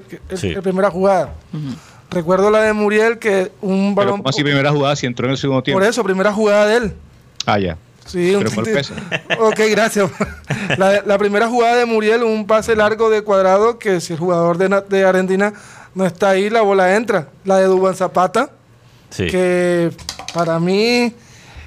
la 0.54 0.62
primera 0.62 0.90
jugada. 0.90 1.34
Recuerdo 2.10 2.52
la 2.52 2.62
de 2.62 2.74
Muriel 2.74 3.18
que 3.18 3.52
un 3.62 3.96
balón... 3.96 4.18
¿Cómo 4.18 4.30
así 4.30 4.44
primera 4.44 4.72
jugada 4.72 4.96
si 4.96 5.08
entró 5.08 5.26
en 5.26 5.32
el 5.32 5.38
segundo 5.38 5.64
tiempo? 5.64 5.80
Por 5.80 5.88
eso, 5.88 6.04
primera 6.04 6.32
jugada 6.32 6.68
de 6.68 6.78
él. 6.78 6.94
Ah, 7.46 7.58
ya. 7.58 7.78
Sí, 8.06 8.36
un 8.36 8.46
Ok, 9.40 9.60
gracias. 9.70 10.10
La, 10.78 11.18
primera 11.18 11.48
jugada 11.48 11.76
de 11.78 11.86
Muriel, 11.86 12.24
un 12.24 12.46
pase 12.46 12.76
largo 12.76 13.10
de 13.10 13.22
cuadrado, 13.22 13.80
que 13.80 14.02
si 14.02 14.14
el 14.14 14.20
jugador 14.20 14.58
de, 14.58 15.06
Argentina 15.06 15.54
no 15.96 16.06
está 16.06 16.30
ahí, 16.30 16.50
la 16.50 16.62
bola 16.62 16.96
entra. 16.96 17.28
La 17.46 17.58
de 17.58 17.66
Dubán 17.66 17.96
Zapata, 17.96 18.50
que 19.16 19.92
para 20.34 20.60
mí, 20.60 21.14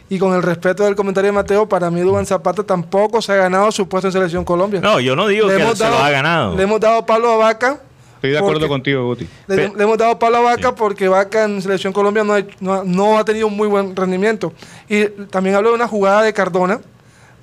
y 0.08 0.18
con 0.18 0.34
el 0.34 0.42
respeto 0.42 0.84
del 0.84 0.94
comentario 0.94 1.28
de 1.28 1.32
Mateo, 1.32 1.68
para 1.68 1.90
mí 1.90 2.00
Dubán 2.00 2.26
Zapata 2.26 2.62
tampoco 2.62 3.22
se 3.22 3.32
ha 3.32 3.36
ganado 3.36 3.70
su 3.72 3.88
puesto 3.88 4.08
en 4.08 4.12
Selección 4.12 4.44
Colombia. 4.44 4.80
No, 4.80 5.00
yo 5.00 5.16
no 5.16 5.26
digo 5.26 5.48
que 5.48 5.76
se 5.76 5.88
lo 5.88 5.98
ha 5.98 6.10
ganado. 6.10 6.56
Le 6.56 6.62
hemos 6.62 6.80
dado 6.80 7.06
palo 7.06 7.30
a 7.30 7.36
Vaca 7.36 7.80
Estoy 8.16 8.30
de 8.30 8.38
acuerdo 8.38 8.68
contigo, 8.68 9.04
Guti. 9.04 9.28
Le, 9.46 9.64
hemos 9.64 9.98
dado 9.98 10.18
palo 10.18 10.38
a 10.38 10.40
Vaca 10.40 10.74
porque 10.74 11.06
Vaca 11.06 11.44
en 11.44 11.60
Selección 11.62 11.92
Colombia 11.92 12.24
no 12.60 13.18
ha, 13.18 13.24
tenido 13.24 13.46
un 13.46 13.56
muy 13.56 13.68
buen 13.68 13.94
rendimiento. 13.94 14.52
Y 14.88 15.06
también 15.30 15.54
hablo 15.54 15.70
de 15.70 15.74
una 15.74 15.86
jugada 15.86 16.22
de 16.22 16.32
Cardona, 16.32 16.80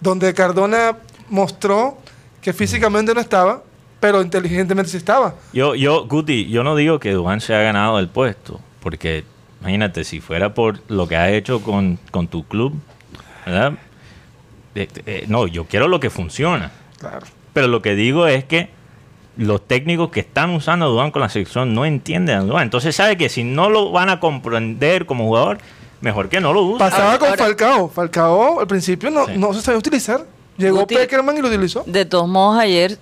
donde 0.02 0.34
Cardona 0.34 0.98
mostró 1.30 1.98
que 2.42 2.54
físicamente 2.54 3.14
no 3.14 3.22
estaba, 3.22 3.64
pero 4.00 4.22
inteligentemente 4.22 4.92
sí 4.92 4.98
estaba. 4.98 5.36
Yo, 5.54 5.76
yo, 5.76 6.08
Guti, 6.08 6.50
yo 6.50 6.64
no 6.64 6.76
digo 6.76 7.00
que 7.00 7.12
Dubán 7.12 7.40
se 7.40 7.54
ha 7.54 7.62
ganado 7.62 8.00
el 8.00 8.10
puesto, 8.10 8.60
porque 8.82 9.24
imagínate, 9.62 10.04
si 10.04 10.20
fuera 10.20 10.54
por 10.54 10.80
lo 10.90 11.08
que 11.08 11.16
ha 11.16 11.32
hecho 11.32 11.62
con, 11.62 12.00
con 12.12 12.28
tu 12.28 12.44
club, 12.46 12.74
¿verdad? 13.46 13.74
eh, 14.76 14.88
eh, 15.06 15.26
no, 15.28 15.48
yo 15.48 15.66
quiero 15.66 15.88
lo 15.88 16.00
que 16.00 16.10
funciona. 16.10 16.72
Claro. 17.00 17.26
Pero 17.54 17.68
lo 17.68 17.82
que 17.82 17.96
digo 17.96 18.28
es 18.28 18.44
que 18.44 18.70
los 19.38 19.66
técnicos 19.68 20.10
que 20.12 20.20
están 20.20 20.52
usando 20.52 20.86
a 20.86 20.90
Dubán 20.90 21.12
con 21.12 21.22
la 21.22 21.30
selección 21.30 21.74
no 21.74 21.86
entienden 21.86 22.38
a 22.38 22.42
Dubán. 22.42 22.64
Entonces 22.64 22.96
sabe 22.96 23.18
que 23.18 23.30
si 23.30 23.44
no 23.44 23.70
lo 23.70 23.92
van 23.92 24.10
a 24.10 24.20
comprender 24.20 25.06
como 25.06 25.26
jugador, 25.26 25.58
mejor 26.02 26.30
que 26.30 26.40
no 26.40 26.54
lo 26.54 26.62
usen. 26.64 26.78
Pasaba 26.80 27.06
Ahora- 27.06 27.20
con 27.20 27.30
ahora- 27.30 27.44
Falcao. 27.46 27.90
Falcao 27.90 28.60
al 28.60 28.68
principio 28.68 29.10
no, 29.10 29.26
Sí. 29.26 29.34
no 29.38 29.54
se 29.54 29.62
sabía 29.62 29.80
utilizar. 29.80 30.26
Llegó 30.58 30.82
Guti- 30.86 30.96
Peckerman 30.96 31.36
y 31.38 31.42
lo 31.42 31.48
utilizó. 31.48 31.84
De 31.88 32.06
todos 32.06 32.28
modos, 32.28 32.60
ayer 32.60 32.98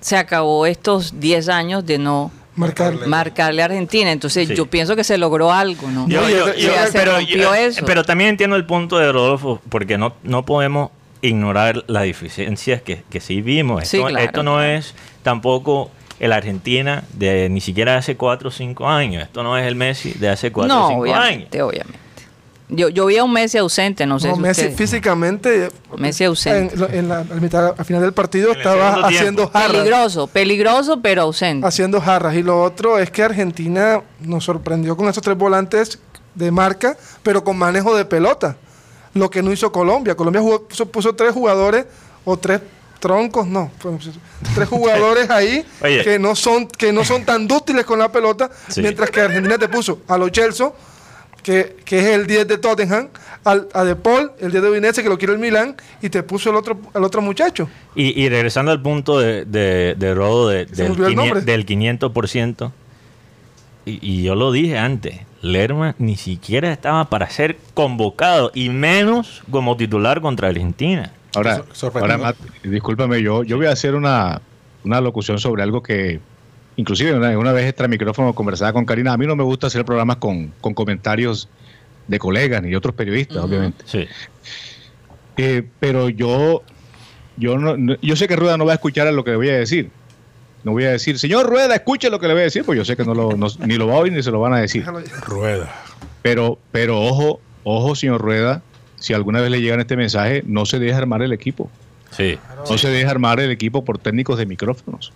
se 0.00 0.16
acabó 0.18 0.66
estos 0.66 1.18
10 1.18 1.48
años 1.48 1.86
de 1.86 1.96
no 1.98 2.30
Marcarle. 2.56 3.06
marcarle 3.06 3.62
a 3.62 3.64
Argentina. 3.64 4.12
Entonces 4.12 4.48
Sí. 4.48 4.54
yo 4.54 4.66
pienso 4.66 4.94
que 4.94 5.02
se 5.02 5.16
logró 5.16 5.50
algo, 5.50 5.90
¿no? 5.90 6.06
Yo- 6.08 6.20
No, 6.20 6.28
yo- 6.28 6.36
yo- 6.48 6.54
yo- 6.54 6.72
ya 6.72 6.86
se 6.88 6.92
pero, 6.92 7.16
eso. 7.18 7.84
pero 7.86 8.04
también 8.04 8.30
entiendo 8.30 8.56
el 8.56 8.66
punto 8.66 8.98
de 8.98 9.10
Rodolfo, 9.10 9.62
porque 9.70 9.96
no, 9.96 10.12
no 10.24 10.44
podemos 10.44 10.90
ignorar 11.26 11.84
las 11.86 12.02
deficiencias 12.04 12.82
que, 12.82 13.02
que 13.10 13.20
sí 13.20 13.40
vimos. 13.42 13.86
Sí, 13.88 13.96
Esto, 13.98 14.08
claro, 14.08 14.24
esto 14.24 14.42
no 14.42 14.62
es 14.62 14.94
tampoco 15.22 15.90
el 16.20 16.32
Argentina 16.32 17.04
de 17.14 17.48
ni 17.48 17.60
siquiera 17.60 17.96
hace 17.96 18.16
4 18.16 18.48
o 18.48 18.52
5 18.52 18.88
años. 18.88 19.22
Esto 19.24 19.42
no 19.42 19.56
es 19.58 19.66
el 19.66 19.74
Messi 19.74 20.12
de 20.12 20.28
hace 20.28 20.52
4 20.52 20.68
no, 20.74 20.86
o 20.86 20.88
5 20.90 21.04
años. 21.04 21.16
obviamente, 21.18 21.62
obviamente. 21.62 21.98
Yo, 22.70 22.88
yo 22.88 23.04
vi 23.06 23.18
a 23.18 23.24
un 23.24 23.32
Messi 23.32 23.58
ausente, 23.58 24.06
no 24.06 24.18
sé 24.18 24.28
No, 24.28 24.36
si 24.36 24.40
Messi 24.40 24.68
físicamente. 24.70 25.68
Messi 25.98 26.24
ausente. 26.24 26.74
En, 26.74 26.80
lo- 26.80 26.88
en 26.88 27.08
la, 27.08 27.18
al 27.18 27.40
mitad, 27.40 27.74
al 27.76 27.84
final 27.84 28.00
del 28.00 28.12
partido 28.14 28.52
En 28.52 28.56
estaba 28.58 29.06
haciendo 29.06 29.48
jarras. 29.48 29.70
Peligroso, 29.72 30.26
peligroso, 30.28 31.00
pero 31.02 31.22
ausente. 31.22 31.66
Haciendo 31.66 32.00
jarras. 32.00 32.34
Y 32.34 32.42
lo 32.42 32.62
otro 32.62 32.98
es 32.98 33.10
que 33.10 33.22
Argentina 33.22 34.00
nos 34.20 34.44
sorprendió 34.44 34.96
con 34.96 35.08
esos 35.08 35.22
tres 35.22 35.36
volantes 35.36 35.98
de 36.34 36.50
marca, 36.50 36.96
pero 37.22 37.44
con 37.44 37.56
manejo 37.58 37.94
de 37.94 38.06
pelota. 38.06 38.56
Lo 39.14 39.30
que 39.30 39.42
no 39.42 39.52
hizo 39.52 39.70
Colombia. 39.72 40.14
Colombia 40.16 40.40
jugó- 40.42 40.66
puso, 40.90 41.14
tres 41.14 41.32
jugadores 41.32 41.86
o 42.24 42.36
tres 42.36 42.60
troncos, 43.00 43.46
no. 43.46 43.70
tres 44.54 44.68
jugadores 44.70 45.28
ahí 45.30 45.64
que 46.02 46.18
no 46.18 46.34
son 46.34 46.66
que 46.66 46.92
no 46.92 47.04
son 47.04 47.24
tan 47.24 47.46
dúctiles 47.46 47.84
con 47.84 47.98
la 47.98 48.10
pelota, 48.10 48.50
Sí. 48.68 48.80
mientras 48.80 49.10
que 49.10 49.20
Argentina 49.20 49.58
te 49.58 49.68
puso 49.68 50.00
a 50.08 50.16
los 50.18 50.30
Chelsea 50.32 50.72
que, 51.42 51.76
que 51.84 51.98
es 51.98 52.04
el 52.06 52.26
10 52.26 52.48
de 52.48 52.56
Tottenham, 52.56 53.08
al, 53.44 53.68
a 53.74 53.84
De 53.84 53.94
Paul, 53.96 54.32
el 54.40 54.50
10 54.50 54.62
de 54.62 54.70
Udinese, 54.70 55.02
que 55.02 55.10
lo 55.10 55.18
quiere 55.18 55.34
el 55.34 55.38
Milan, 55.38 55.76
y 56.00 56.08
te 56.08 56.22
puso 56.22 56.48
el 56.48 56.56
otro, 56.56 56.78
al 56.94 57.04
otro 57.04 57.20
muchacho. 57.20 57.68
Y, 57.94 58.18
y 58.18 58.30
regresando 58.30 58.72
al 58.72 58.80
punto 58.80 59.18
de, 59.18 59.44
de, 59.44 59.94
de 59.98 60.14
Rodo 60.14 60.48
de- 60.48 60.64
del, 60.64 60.92
olvidó 60.92 61.06
el 61.08 61.12
500, 61.14 61.16
nombre. 61.16 61.40
del 61.42 61.66
500%, 61.66 62.72
y, 63.84 63.98
y 64.00 64.22
yo 64.22 64.34
lo 64.34 64.52
dije 64.52 64.78
antes, 64.78 65.20
Lerma 65.42 65.94
ni 65.98 66.16
siquiera 66.16 66.72
estaba 66.72 67.10
para 67.10 67.28
ser 67.30 67.58
convocado, 67.74 68.50
y 68.54 68.70
menos 68.70 69.42
como 69.50 69.76
titular 69.76 70.20
contra 70.20 70.48
Argentina. 70.48 71.12
Ahora, 71.34 71.64
ahora 71.94 72.18
Matt, 72.18 72.36
discúlpame, 72.62 73.20
yo, 73.20 73.42
yo 73.42 73.56
voy 73.56 73.66
a 73.66 73.72
hacer 73.72 73.94
una, 73.94 74.40
una 74.84 75.00
locución 75.00 75.38
sobre 75.38 75.62
algo 75.62 75.82
que, 75.82 76.20
inclusive 76.76 77.12
una, 77.12 77.36
una 77.38 77.52
vez 77.52 77.66
extra 77.66 77.88
micrófono 77.88 78.34
conversaba 78.34 78.72
con 78.72 78.84
Karina. 78.84 79.12
A 79.12 79.16
mí 79.16 79.26
no 79.26 79.36
me 79.36 79.42
gusta 79.42 79.66
hacer 79.66 79.84
programas 79.84 80.16
con, 80.16 80.52
con 80.60 80.74
comentarios 80.74 81.48
de 82.06 82.18
colegas 82.18 82.62
ni 82.62 82.70
de 82.70 82.76
otros 82.76 82.94
periodistas, 82.94 83.38
obviamente. 83.38 83.84
Sí. 83.86 84.06
Eh, 85.36 85.66
pero 85.80 86.08
yo, 86.08 86.62
yo, 87.36 87.58
no, 87.58 87.96
yo 88.00 88.16
sé 88.16 88.28
que 88.28 88.36
Rueda 88.36 88.56
no 88.56 88.66
va 88.66 88.72
a 88.72 88.76
escuchar 88.76 89.06
a 89.06 89.12
lo 89.12 89.24
que 89.24 89.34
voy 89.34 89.48
a 89.48 89.56
decir. 89.56 89.90
No 90.64 90.72
voy 90.72 90.84
a 90.84 90.90
decir, 90.90 91.18
señor 91.18 91.46
Rueda, 91.46 91.74
escuche 91.74 92.08
lo 92.10 92.18
que 92.18 92.26
le 92.26 92.32
voy 92.34 92.40
a 92.40 92.44
decir, 92.44 92.64
pues 92.64 92.76
yo 92.76 92.84
sé 92.84 92.96
que 92.96 93.04
no 93.04 93.14
lo, 93.14 93.36
no- 93.36 93.48
ni 93.66 93.74
lo 93.76 93.86
va 93.86 93.94
a 93.94 93.98
oír 93.98 94.12
ni 94.12 94.22
se 94.22 94.30
lo 94.30 94.40
van 94.40 94.54
a 94.54 94.58
decir. 94.60 94.84
Rueda. 95.26 95.70
Pero, 96.22 96.58
pero 96.72 97.00
ojo, 97.02 97.40
ojo, 97.64 97.94
señor 97.94 98.20
Rueda, 98.22 98.62
si 98.96 99.12
alguna 99.12 99.40
vez 99.42 99.50
le 99.50 99.60
llegan 99.60 99.80
este 99.80 99.96
mensaje, 99.96 100.42
no 100.46 100.64
se 100.64 100.78
deje 100.78 100.94
armar 100.94 101.20
el 101.22 101.32
equipo. 101.32 101.70
Sí, 102.10 102.38
No 102.70 102.78
se 102.78 102.88
deja 102.88 103.10
armar 103.10 103.40
el 103.40 103.50
equipo 103.50 103.84
por 103.84 103.98
técnicos 103.98 104.38
de 104.38 104.46
micrófonos. 104.46 105.12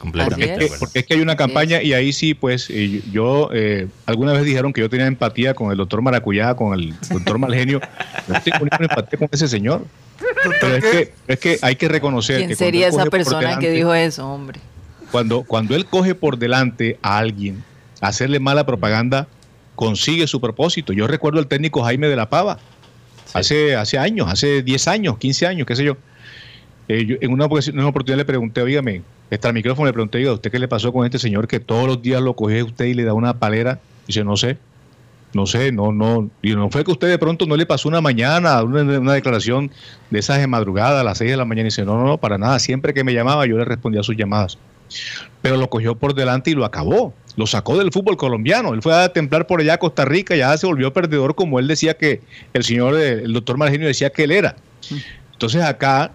Completamente. 0.00 0.64
Es. 0.64 0.72
Porque 0.78 0.98
es 1.00 1.06
que 1.06 1.14
hay 1.14 1.20
una 1.20 1.36
campaña 1.36 1.80
y 1.82 1.92
ahí 1.92 2.12
sí, 2.12 2.34
pues 2.34 2.66
eh, 2.70 3.02
yo, 3.12 3.50
eh, 3.52 3.86
alguna 4.06 4.32
vez 4.32 4.44
dijeron 4.44 4.72
que 4.72 4.80
yo 4.80 4.90
tenía 4.90 5.06
empatía 5.06 5.54
con 5.54 5.70
el 5.70 5.76
doctor 5.76 6.02
Maracuyá, 6.02 6.54
con 6.56 6.74
el 6.74 6.94
doctor 7.08 7.38
Malgenio. 7.38 7.80
Yo 8.26 8.34
no 8.34 8.40
tengo 8.40 8.58
ninguna 8.58 8.78
empatía 8.90 9.18
con 9.18 9.28
ese 9.30 9.46
señor. 9.46 9.84
Pero 10.60 10.74
es 10.76 10.84
que, 10.84 11.12
es 11.28 11.38
que 11.38 11.58
hay 11.62 11.76
que 11.76 11.88
reconocer 11.88 12.36
¿Quién 12.38 12.48
que 12.50 12.56
sería 12.56 12.88
esa 12.88 13.04
persona 13.06 13.58
que 13.58 13.70
dijo 13.70 13.94
eso, 13.94 14.26
hombre? 14.28 14.58
Cuando, 15.12 15.42
cuando 15.44 15.74
él 15.76 15.86
coge 15.86 16.14
por 16.14 16.38
delante 16.38 16.98
a 17.02 17.18
alguien, 17.18 17.62
hacerle 18.00 18.38
mala 18.40 18.64
propaganda, 18.66 19.26
consigue 19.74 20.26
su 20.26 20.40
propósito. 20.40 20.92
Yo 20.92 21.06
recuerdo 21.06 21.38
al 21.38 21.46
técnico 21.46 21.82
Jaime 21.82 22.06
de 22.08 22.16
la 22.16 22.28
Pava, 22.30 22.58
hace, 23.32 23.74
hace 23.76 23.98
años, 23.98 24.28
hace 24.30 24.62
10 24.62 24.88
años, 24.88 25.18
15 25.18 25.46
años, 25.46 25.66
qué 25.66 25.74
sé 25.76 25.84
yo. 25.84 25.96
Eh, 26.88 27.06
yo 27.06 27.16
en 27.20 27.32
una, 27.32 27.46
ocasión- 27.46 27.74
en 27.76 27.80
una 27.80 27.88
oportunidad 27.88 28.18
le 28.18 28.24
pregunté, 28.24 28.60
oígame, 28.62 29.02
está 29.30 29.48
el 29.48 29.54
micrófono, 29.54 29.86
le 29.86 29.92
pregunté, 29.92 30.18
oiga, 30.18 30.32
¿usted 30.32 30.50
qué 30.50 30.58
le 30.58 30.68
pasó 30.68 30.92
con 30.92 31.04
este 31.04 31.18
señor 31.18 31.48
que 31.48 31.60
todos 31.60 31.86
los 31.86 32.02
días 32.02 32.20
lo 32.20 32.34
coge 32.34 32.62
usted 32.62 32.86
y 32.86 32.94
le 32.94 33.04
da 33.04 33.14
una 33.14 33.38
palera? 33.38 33.80
Dice, 34.06 34.24
no 34.24 34.36
sé, 34.36 34.58
no 35.32 35.46
sé, 35.46 35.70
no, 35.70 35.92
no. 35.92 36.28
Y 36.42 36.54
no 36.54 36.70
fue 36.70 36.84
que 36.84 36.90
usted 36.90 37.08
de 37.08 37.18
pronto 37.18 37.46
no 37.46 37.56
le 37.56 37.66
pasó 37.66 37.88
una 37.88 38.00
mañana, 38.00 38.62
una, 38.62 38.82
una 38.98 39.12
declaración 39.12 39.70
de 40.10 40.18
esas 40.18 40.38
de 40.38 40.46
madrugada 40.46 41.00
a 41.00 41.04
las 41.04 41.18
6 41.18 41.30
de 41.30 41.36
la 41.36 41.44
mañana. 41.44 41.62
Y 41.62 41.70
dice, 41.70 41.84
no, 41.84 41.96
no, 41.96 42.04
no, 42.04 42.18
para 42.18 42.38
nada. 42.38 42.58
Siempre 42.58 42.92
que 42.92 43.04
me 43.04 43.14
llamaba 43.14 43.46
yo 43.46 43.56
le 43.56 43.64
respondía 43.64 44.00
a 44.00 44.04
sus 44.04 44.16
llamadas. 44.16 44.58
Pero 45.40 45.56
lo 45.56 45.70
cogió 45.70 45.94
por 45.94 46.14
delante 46.14 46.50
y 46.50 46.54
lo 46.54 46.64
acabó. 46.64 47.14
Lo 47.36 47.46
sacó 47.46 47.78
del 47.78 47.92
fútbol 47.92 48.16
colombiano. 48.16 48.74
Él 48.74 48.82
fue 48.82 48.92
a 48.92 49.12
templar 49.12 49.46
por 49.46 49.60
allá 49.60 49.74
a 49.74 49.78
Costa 49.78 50.04
Rica, 50.04 50.34
ya 50.34 50.56
se 50.56 50.66
volvió 50.66 50.92
perdedor 50.92 51.36
como 51.36 51.60
él 51.60 51.68
decía 51.68 51.94
que 51.94 52.20
el 52.52 52.64
señor, 52.64 52.98
el 52.98 53.32
doctor 53.32 53.56
Margenio 53.56 53.86
decía 53.86 54.10
que 54.10 54.24
él 54.24 54.32
era. 54.32 54.56
Entonces 55.32 55.62
acá 55.62 56.10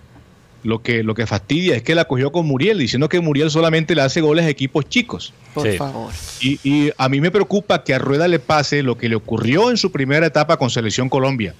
lo 0.65 0.81
que, 0.81 1.03
lo 1.03 1.13
que 1.13 1.27
fastidia 1.27 1.75
es 1.75 1.83
que 1.83 1.93
la 1.95 2.05
cogió 2.05 2.31
con 2.31 2.45
Muriel, 2.47 2.79
diciendo 2.79 3.07
que 3.07 3.19
Muriel 3.19 3.51
solamente 3.51 3.93
le 3.95 4.01
hace 4.01 4.19
goles 4.19 4.45
a 4.45 4.49
equipos 4.49 4.89
chicos. 4.89 5.31
Por 5.53 5.69
Sí. 5.71 5.77
favor. 5.77 6.11
Y, 6.41 6.59
y 6.63 6.91
a 6.97 7.07
mí 7.07 7.21
me 7.21 7.29
preocupa 7.31 7.83
que 7.83 7.93
a 7.93 7.99
Rueda 7.99 8.27
le 8.27 8.39
pase 8.39 8.81
lo 8.83 8.97
que 8.97 9.07
le 9.07 9.15
ocurrió 9.15 9.69
en 9.69 9.77
su 9.77 9.91
primera 9.91 10.25
etapa 10.25 10.57
con 10.57 10.69
Selección 10.69 11.07
Colombia, 11.07 11.53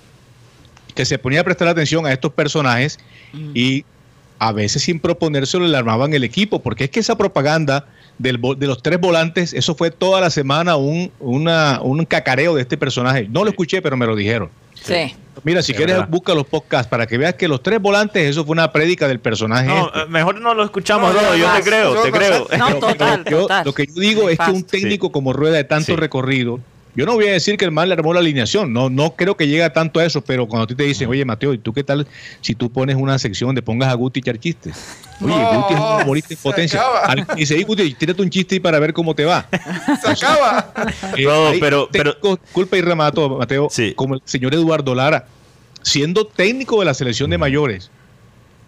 que 0.96 1.06
se 1.06 1.18
ponía 1.20 1.42
a 1.42 1.44
prestar 1.44 1.68
atención 1.68 2.06
a 2.06 2.12
estos 2.12 2.34
personajes 2.34 2.98
y 3.54 3.86
a 4.40 4.52
veces 4.52 4.82
sin 4.84 5.00
proponérselo 5.00 5.68
le 5.68 5.78
armaban 5.78 6.14
el 6.14 6.24
equipo, 6.24 6.62
porque 6.62 6.86
es 6.86 6.90
que 6.90 7.00
esa 7.00 7.16
propaganda 7.18 7.88
del, 8.18 8.40
de 8.58 8.68
los 8.68 8.82
tres 8.82 9.00
volantes, 9.00 9.54
eso 9.54 9.76
fue 9.76 9.92
toda 9.92 10.22
la 10.22 10.30
semana 10.30 10.76
un, 10.76 11.12
una- 11.20 11.80
un 11.82 12.06
cacareo 12.06 12.56
de 12.56 12.62
este 12.62 12.78
personaje. 12.78 13.28
No 13.30 13.44
lo 13.44 13.50
escuché, 13.50 13.82
pero 13.82 13.98
me 13.98 14.06
lo 14.06 14.16
dijeron. 14.16 14.50
Sí. 14.74 15.16
Mira, 15.44 15.62
si 15.62 15.72
Es 15.74 15.78
quieres, 15.78 15.96
verdad. 15.96 16.10
busca 16.10 16.34
los 16.34 16.46
podcasts 16.46 16.88
para 16.90 17.08
que 17.08 17.18
veas 17.18 17.34
que 17.34 17.48
los 17.48 17.62
tres 17.62 17.82
volantes, 17.82 18.24
eso 18.30 18.46
fue 18.46 18.54
una 18.54 18.72
prédica 18.72 19.08
del 19.08 19.20
personaje. 19.20 19.68
No, 19.68 19.88
este. 19.88 20.06
mejor 20.08 20.40
no 20.40 20.54
lo 20.54 20.64
escuchamos, 20.64 21.14
No, 21.14 21.36
yo 21.36 21.52
te 21.56 21.62
creo, 21.64 22.02
te 22.04 22.12
creo. 22.12 22.48
No, 22.58 22.76
total, 22.76 23.26
yo- 23.30 23.42
total. 23.42 23.66
Lo 23.66 23.74
que 23.74 23.86
yo 23.88 23.94
digo 23.96 24.30
es 24.30 24.38
que 24.40 24.52
un 24.52 24.64
técnico 24.64 25.12
como 25.12 25.34
Rueda 25.34 25.58
de 25.58 25.64
tanto 25.66 25.88
Sí. 25.88 25.96
recorrido, 25.96 26.60
yo 26.96 27.06
no 27.06 27.14
voy 27.14 27.28
a 27.28 27.32
decir 27.34 27.58
que 27.58 27.66
el 27.66 27.72
mal 27.72 27.90
le 27.90 27.94
armó 27.96 28.14
la 28.14 28.20
alineación, 28.22 28.72
no, 28.72 28.90
no 28.90 29.16
creo 29.16 29.36
que 29.36 29.48
llegue 29.48 29.70
tanto 29.70 30.00
a 30.00 30.06
eso, 30.06 30.22
pero 30.22 30.48
cuando 30.48 30.64
a 30.64 30.68
ti 30.68 30.76
te 30.76 30.84
dicen, 30.84 31.10
oye 31.10 31.26
Mateo, 31.26 31.54
¿y 31.54 31.58
tú 31.58 31.74
qué 31.74 31.84
tal 31.84 32.08
si 32.42 32.56
tú 32.56 32.72
pones 32.72 32.96
una 32.96 33.20
sección 33.20 33.50
donde 33.50 33.62
pongas 33.62 33.90
a 33.90 33.94
Guti 33.96 34.20
echar 34.22 34.38
chistes? 34.40 34.76
Oye, 35.22 35.36
No, 35.36 35.62
Guti 35.62 35.74
es 35.74 35.80
un 35.80 36.02
humorista 36.04 36.34
en 36.34 36.38
se 36.38 36.44
potencia. 36.44 36.82
Al- 37.04 37.28
Y 37.36 37.40
dice, 37.42 37.56
"Ey, 37.56 37.64
Guti, 37.64 37.94
tírate 37.96 38.22
un 38.22 38.30
chiste 38.30 38.60
para 38.62 38.80
ver 38.80 38.94
cómo 38.94 39.14
te 39.14 39.26
va. 39.26 39.48
Se 40.02 40.10
acaba. 40.10 40.72
Eh, 41.18 41.24
No, 41.26 41.52
pero- 41.60 41.90
pero- 41.92 42.16
culpa 42.52 42.78
y 42.78 42.82
remato, 42.82 43.30
Mateo, 43.38 43.68
Sí. 43.70 43.94
como 43.96 44.16
el 44.16 44.22
señor 44.26 44.54
Eduardo 44.54 44.96
Lara, 44.96 45.28
siendo 45.82 46.26
técnico 46.26 46.80
de 46.80 46.86
la 46.86 46.94
selección 46.94 47.30
de 47.30 47.38
mayores, 47.38 47.92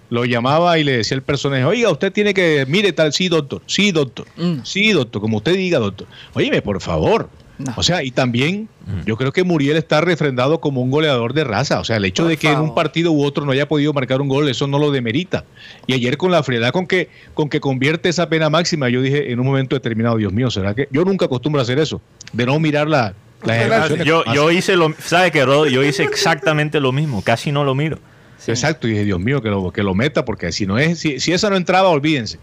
lo 0.09 0.23
llamaba 0.23 0.77
y 0.79 0.83
le 0.85 0.97
decía 0.97 1.15
al 1.17 1.23
personaje, 1.23 1.65
oiga, 1.65 1.89
usted 1.91 2.13
tiene 2.13 2.33
que, 2.33 2.65
mire 2.67 2.93
tal, 2.93 3.11
sí, 3.11 3.27
doctor, 3.27 3.61
sí, 3.65 3.91
doctor, 3.91 4.25
Mm. 4.37 4.59
sí, 4.63 4.91
doctor, 4.93 5.21
como 5.21 5.37
usted 5.37 5.53
diga, 5.55 5.79
doctor. 5.79 6.07
Óyeme, 6.33 6.61
por 6.61 6.79
favor. 6.81 7.29
No. 7.57 7.73
O 7.75 7.83
sea, 7.83 8.03
y 8.03 8.11
también 8.11 8.69
yo 9.05 9.17
creo 9.17 9.33
que 9.33 9.43
Muriel 9.43 9.77
está 9.77 9.99
refrendado 9.99 10.61
como 10.61 10.81
un 10.81 10.91
goleador 10.91 11.33
de 11.33 11.43
raza. 11.43 11.79
O 11.79 11.83
sea, 11.83 11.97
el 11.97 12.05
hecho 12.05 12.23
Por 12.23 12.29
de 12.29 12.37
que 12.37 12.51
en 12.51 12.59
un 12.59 12.75
partido 12.75 13.11
u 13.11 13.23
otro 13.23 13.45
no 13.45 13.51
haya 13.51 13.67
podido 13.67 13.93
marcar 13.93 14.21
un 14.21 14.27
gol, 14.27 14.47
eso 14.47 14.67
no 14.67 14.77
lo 14.79 14.91
demerita. 14.91 15.43
Y 15.87 15.93
ayer 15.93 16.17
con 16.17 16.31
la 16.31 16.43
frialdad 16.43 16.71
con 16.71 16.85
que, 16.85 17.09
con 17.33 17.49
que 17.49 17.59
convierte 17.59 18.09
esa 18.09 18.29
pena 18.29 18.49
máxima, 18.49 18.89
yo 18.89 19.01
dije 19.01 19.31
en 19.31 19.39
un 19.39 19.47
momento 19.47 19.75
determinado, 19.75 20.17
Dios 20.17 20.31
mío, 20.31 20.51
¿será 20.51 20.75
que 20.75 20.87
yo 20.91 21.03
nunca 21.03 21.25
acostumbro 21.25 21.59
a 21.59 21.63
hacer 21.63 21.79
eso? 21.79 22.01
De 22.31 22.45
no 22.45 22.59
mirar 22.59 22.87
la, 22.87 23.13
ejecuciones. 23.43 24.05
Yo, 24.05 24.23
yo 24.33 24.51
hice 24.51 24.75
lo, 24.75 24.93
¿sabe 24.99 25.31
qué, 25.31 25.43
Rodo? 25.43 25.67
Yo 25.67 25.83
hice 25.83 26.03
exactamente 26.03 26.79
lo 26.79 26.91
mismo, 26.91 27.23
casi 27.23 27.51
no 27.51 27.63
lo 27.63 27.73
miro. 27.73 27.97
Exacto, 28.45 28.87
y 28.87 28.91
dije, 28.91 29.03
Dios 29.03 29.19
mío, 29.19 29.41
que 29.41 29.49
lo, 29.49 29.71
que 29.71 29.83
lo 29.83 29.93
meta, 29.93 30.23
porque 30.23 30.51
si 30.51 30.65
no 30.65 30.77
es, 30.77 30.99
si, 30.99 31.19
si 31.19 31.33
esa 31.33 31.49
no 31.49 31.57
entraba, 31.57 31.89
olvídense. 31.89 32.39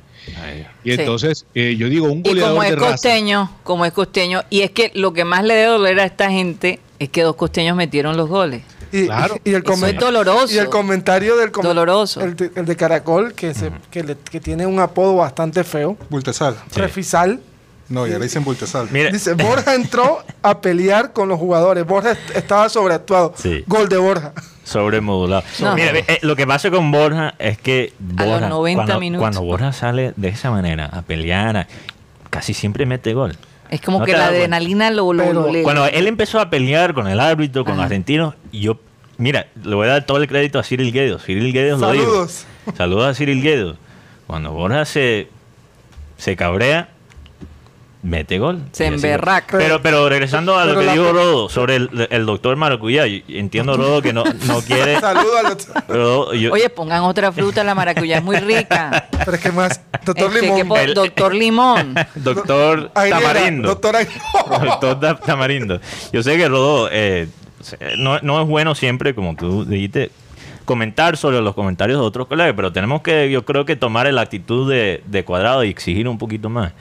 Y 0.84 0.92
Sí. 0.94 1.00
entonces, 1.00 1.46
eh, 1.54 1.76
yo 1.78 1.88
digo, 1.88 2.06
un 2.10 2.20
Y 2.20 2.28
goleador 2.30 2.50
como 2.52 2.62
es 2.62 2.70
de 2.70 2.76
raza. 2.76 2.90
costeño, 2.92 3.50
como 3.62 3.84
es 3.84 3.92
costeño, 3.92 4.42
y 4.50 4.60
es 4.62 4.70
que 4.70 4.90
lo 4.94 5.12
que 5.12 5.24
más 5.24 5.44
le 5.44 5.54
debe 5.54 5.68
doler 5.72 6.00
a 6.00 6.04
esta 6.04 6.30
gente 6.30 6.80
es 6.98 7.08
que 7.08 7.22
dos 7.22 7.36
costeños 7.36 7.76
metieron 7.76 8.16
los 8.16 8.28
goles. 8.28 8.62
Y, 8.92 9.06
Claro. 9.06 9.36
y- 9.44 9.50
y 9.50 9.54
el 9.54 9.62
Eso 9.64 9.72
es 9.72 9.80
comen- 9.80 9.98
doloroso. 9.98 10.54
Y 10.54 10.58
el 10.58 10.68
comentario 10.68 11.36
del 11.36 11.50
com- 11.50 11.64
Doloroso. 11.64 12.20
El 12.20 12.36
de, 12.36 12.50
el 12.54 12.64
de 12.64 12.76
Caracol, 12.76 13.34
que, 13.34 13.52
se, 13.52 13.70
que, 13.90 14.04
le- 14.04 14.16
que 14.16 14.40
tiene 14.40 14.66
un 14.66 14.78
apodo 14.78 15.16
bastante 15.16 15.64
feo. 15.64 15.96
Bultesal. 16.10 16.56
Refisal. 16.74 17.40
No, 17.88 18.06
ya 18.06 18.18
le 18.18 18.24
dicen 18.24 18.44
Bultesal. 18.44 18.88
Mire, 18.92 19.10
Dice, 19.12 19.34
Borja 19.34 19.74
entró 19.74 20.24
a 20.42 20.60
pelear 20.60 21.12
con 21.12 21.28
los 21.28 21.38
jugadores. 21.38 21.84
Borja 21.84 22.12
est- 22.12 22.36
estaba 22.36 22.68
sobreactuado. 22.68 23.34
Sí. 23.36 23.62
Gol 23.66 23.88
de 23.88 23.98
Borja. 23.98 24.32
Sobremodulado. 24.64 25.42
No. 25.60 25.74
Mira, 25.74 25.92
eh, 25.98 26.18
lo 26.22 26.34
que 26.36 26.46
pasa 26.46 26.70
con 26.70 26.90
Borja 26.90 27.34
es 27.38 27.58
que 27.58 27.92
A 28.18 28.24
los 28.24 28.32
Borja, 28.32 28.48
90 28.48 28.82
cuando, 28.84 29.00
minutos. 29.00 29.20
cuando 29.22 29.42
Borja 29.42 29.72
sale 29.72 30.12
de 30.16 30.28
esa 30.28 30.50
manera 30.50 30.86
a 30.86 31.02
pelear, 31.02 31.56
a- 31.56 31.66
casi 32.30 32.54
siempre 32.54 32.86
mete 32.86 33.14
gol. 33.14 33.36
Es 33.70 33.80
como 33.80 34.00
¿No 34.00 34.04
que 34.04 34.12
la 34.12 34.26
adrenalina 34.26 34.90
lo... 34.90 35.12
lo- 35.12 35.24
Pero- 35.24 35.62
Cuando 35.62 35.86
él 35.86 36.06
empezó 36.06 36.40
a 36.40 36.50
pelear 36.50 36.94
con 36.94 37.08
el 37.08 37.20
árbitro, 37.20 37.64
con 37.64 37.72
los 37.72 37.78
Ajá. 37.80 37.86
argentinos, 37.86 38.34
yo, 38.52 38.78
mira, 39.18 39.46
le 39.62 39.74
voy 39.74 39.86
a 39.88 39.92
dar 39.92 40.06
todo 40.06 40.18
el 40.18 40.28
crédito 40.28 40.58
a 40.58 40.62
Cyril 40.62 40.92
Guedo. 40.92 41.18
Cyril 41.18 41.52
Guedo 41.52 41.78
lo 41.78 41.92
dijo. 41.92 42.04
Saludos. 42.04 42.46
Saludos 42.76 43.06
a 43.08 43.14
Cyril 43.14 43.42
Guedo. 43.42 43.76
Cuando 44.26 44.52
Borja 44.52 44.84
se, 44.84 45.28
se 46.16 46.36
cabrea, 46.36 46.88
mete 48.04 48.38
gol. 48.38 48.60
Se 48.72 48.86
emberraca. 48.86 49.56
Pero, 49.58 49.80
pero 49.82 50.08
regresando 50.08 50.56
a 50.58 50.66
lo 50.66 50.74
Pero 50.74 50.86
que 50.86 50.92
dijo 50.92 51.12
Rodo 51.12 51.48
sobre 51.48 51.76
el, 51.76 52.06
el 52.10 52.26
doctor 52.26 52.54
Maracuyá, 52.54 53.06
yo 53.06 53.20
entiendo 53.28 53.76
Rodo 53.76 54.02
que 54.02 54.12
no, 54.12 54.22
no 54.46 54.60
quiere... 54.60 55.00
Saludos 55.00 55.36
al 55.42 55.48
doctor. 55.56 55.84
Rodo, 55.88 56.34
yo- 56.34 56.52
Oye, 56.52 56.68
pongan 56.70 57.02
otra 57.04 57.32
fruta, 57.32 57.64
la 57.64 57.74
maracuyá 57.74 58.18
es 58.18 58.22
muy 58.22 58.36
rica. 58.36 59.08
Pero 59.24 59.32
es 59.34 59.40
que 59.42 59.50
más, 59.50 59.80
doctor 60.04 60.26
Este, 60.32 60.42
Limón. 60.42 60.56
que 60.58 60.64
po- 60.66 60.76
El- 60.76 60.94
doctor 60.94 61.34
Limón. 61.34 61.94
doctor 62.14 62.90
Aguilera, 62.94 63.20
Tamarindo. 63.20 63.68
Doctor 63.68 63.96
Tamarindo. 65.24 65.80
Yo 66.12 66.22
sé 66.22 66.36
que 66.36 66.46
Rodo 66.48 66.88
eh, 66.92 67.26
no, 67.96 68.18
no 68.20 68.42
es 68.42 68.46
bueno 68.46 68.74
siempre, 68.74 69.14
como 69.14 69.34
tú 69.34 69.64
dijiste, 69.64 70.10
comentar 70.66 71.16
sobre 71.16 71.40
los 71.40 71.54
comentarios 71.54 71.98
de 72.00 72.04
otros 72.06 72.26
colegas, 72.26 72.52
pero 72.54 72.72
tenemos 72.72 73.02
que, 73.02 73.30
yo 73.30 73.44
creo 73.44 73.64
que 73.64 73.76
tomar 73.76 74.12
la 74.12 74.20
actitud 74.22 74.70
de, 74.70 75.02
de 75.06 75.24
cuadrado 75.24 75.64
y 75.64 75.70
exigir 75.70 76.06
un 76.08 76.18
poquito 76.18 76.50
más. 76.50 76.72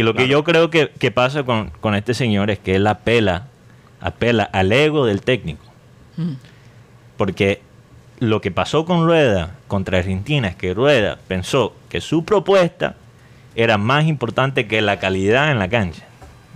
Y 0.00 0.02
lo 0.02 0.14
que 0.14 0.28
yo 0.28 0.44
creo 0.44 0.70
que, 0.70 0.90
que 0.98 1.10
pasa 1.10 1.42
con, 1.44 1.70
con 1.80 1.94
este 1.94 2.14
señor 2.14 2.50
es 2.50 2.58
que 2.58 2.76
él 2.76 2.86
apela, 2.86 3.46
apela 4.00 4.44
al 4.44 4.72
ego 4.72 5.06
del 5.06 5.22
técnico. 5.22 5.64
Porque 7.16 7.60
lo 8.18 8.40
que 8.40 8.50
pasó 8.50 8.84
con 8.84 9.04
Rueda 9.06 9.50
contra 9.66 9.98
Argentina 9.98 10.48
es 10.48 10.56
que 10.56 10.74
Rueda 10.74 11.18
pensó 11.28 11.74
que 11.88 12.00
su 12.00 12.24
propuesta 12.24 12.96
era 13.54 13.78
más 13.78 14.06
importante 14.06 14.66
que 14.66 14.80
la 14.80 14.98
calidad 14.98 15.50
en 15.50 15.58
la 15.58 15.68
cancha. 15.68 16.02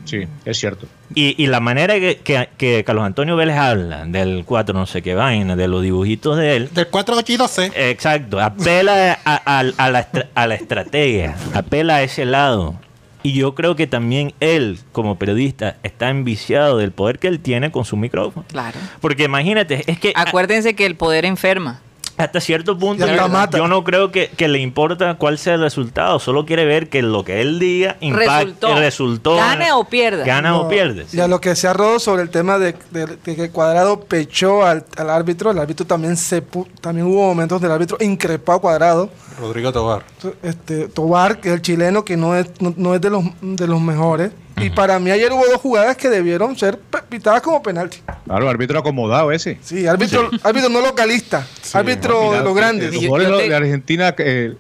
Sí, 0.04 0.24
es 0.44 0.59
cierto. 0.59 0.87
Y, 1.14 1.42
y 1.42 1.46
la 1.46 1.61
manera 1.61 1.94
que, 1.94 2.18
que, 2.18 2.50
que 2.59 2.85
Carlos 2.85 3.04
Antonio 3.07 3.37
Vélez 3.37 3.57
habla 3.57 4.04
del 4.04 4.44
4 4.44 4.78
no 4.78 4.85
sé 4.85 5.00
qué 5.00 5.14
vaina, 5.14 5.57
de 5.57 5.66
los 5.66 5.83
dibujitos 5.83 6.37
de 6.37 6.57
él, 6.57 6.68
Del 6.74 6.88
4 6.88 7.16
8 7.16 7.33
y 7.33 7.37
12. 7.37 7.90
exacto, 7.90 8.38
apela 8.38 9.18
a, 9.24 9.42
a- 9.61 9.64
a 9.78 9.90
la, 9.90 10.00
estra- 10.00 10.28
a 10.35 10.46
la 10.46 10.54
estrategia, 10.57 11.37
apela 11.54 11.96
a 11.96 12.02
ese 12.02 12.26
lado. 12.26 12.74
Y 13.26 13.32
yo 13.32 13.54
creo 13.54 13.74
que 13.74 13.87
también 13.87 14.34
él, 14.40 14.78
como 14.92 15.18
periodista, 15.18 15.78
está 15.82 16.10
enviciado 16.10 16.76
del 16.76 16.92
poder 16.92 17.18
que 17.18 17.26
él 17.26 17.40
tiene 17.40 17.70
con 17.72 17.87
su 17.87 17.96
micrófono. 17.96 18.44
Claro. 18.48 18.78
Porque 19.00 19.24
imagínate, 19.24 19.82
es 19.90 19.98
que 19.98 20.12
a- 20.14 20.28
Acuérdense 20.28 20.74
que 20.76 20.84
el 20.84 20.94
poder 20.94 21.24
enferma. 21.24 21.80
Hasta 22.16 22.40
cierto 22.40 22.79
punto 22.79 23.05
yo 23.57 23.66
no 23.68 23.83
creo 23.85 24.12
que, 24.12 24.29
que 24.29 24.48
le 24.48 24.59
importa 24.61 25.14
cuál 25.16 25.38
sea 25.38 25.55
el 25.55 25.61
resultado, 25.61 26.18
solo 26.18 26.46
quiere 26.46 26.64
ver 26.64 26.88
que 26.88 27.03
lo 27.03 27.24
que 27.24 27.40
él 27.40 27.59
diga 27.59 27.96
impacte, 28.00 28.31
Resultó. 28.44 28.74
resultó. 28.79 29.37
Gane 29.37 29.72
o 29.72 29.85
pierda. 29.85 30.24
Gana 30.24 30.50
No, 30.50 30.61
o 30.62 30.68
pierde. 30.68 31.07
Y 31.12 31.20
a 31.20 31.29
lo 31.29 31.40
que 31.40 31.57
se 31.57 31.66
ha 31.68 31.72
rodado 31.72 31.98
sobre 31.98 32.22
el 32.22 32.31
tema 32.31 32.59
de, 32.59 32.74
de- 32.90 33.07
de 33.24 33.37
que 33.37 33.50
Cuadrado 33.50 34.00
pechó 34.00 34.64
al, 34.64 34.85
al 34.96 35.11
árbitro, 35.11 35.50
el 35.50 35.59
árbitro 35.59 35.87
también 35.87 36.16
se 36.16 36.42
pu- 36.46 36.66
también 36.81 37.07
hubo 37.07 37.22
momentos 37.27 37.61
del 37.61 37.72
árbitro 37.72 37.96
increpó 38.00 38.53
a 38.53 38.61
Cuadrado. 38.61 39.11
Rodrigo 39.40 39.72
Tobar. 39.72 40.05
Este, 40.42 40.88
Tobar, 40.88 41.40
que 41.40 41.48
es 41.48 41.55
el 41.55 41.62
chileno, 41.62 42.05
que 42.05 42.16
no 42.16 42.37
es, 42.37 42.46
no, 42.61 42.72
no 42.77 42.94
es 42.94 43.00
de, 43.00 43.11
los, 43.11 43.24
de 43.42 43.66
los 43.66 43.81
mejores. 43.81 44.31
Y 44.56 44.70
para 44.70 44.98
mí 44.98 45.10
ayer 45.10 45.32
hubo 45.32 45.44
dos 45.46 45.60
jugadas 45.60 45.96
que 45.96 46.08
debieron 46.08 46.56
ser 46.56 46.78
pitadas 47.08 47.42
como 47.42 47.62
penalti. 47.62 47.98
Claro, 48.24 48.48
árbitro 48.48 48.78
acomodado 48.78 49.32
ese. 49.32 49.58
Sí, 49.62 49.86
árbitro, 49.86 50.30
árbitro 50.42 50.68
no 50.70 50.80
localista, 50.80 51.46
árbitro 51.72 52.32
de 52.32 52.40
los 52.42 52.54
grandes. 52.54 52.92
Los 52.94 53.02
yo 53.02 53.16
de- 53.18 53.42
te- 53.42 53.48
de 53.48 53.54
Argentina, 53.54 54.14
eh, 54.18 54.54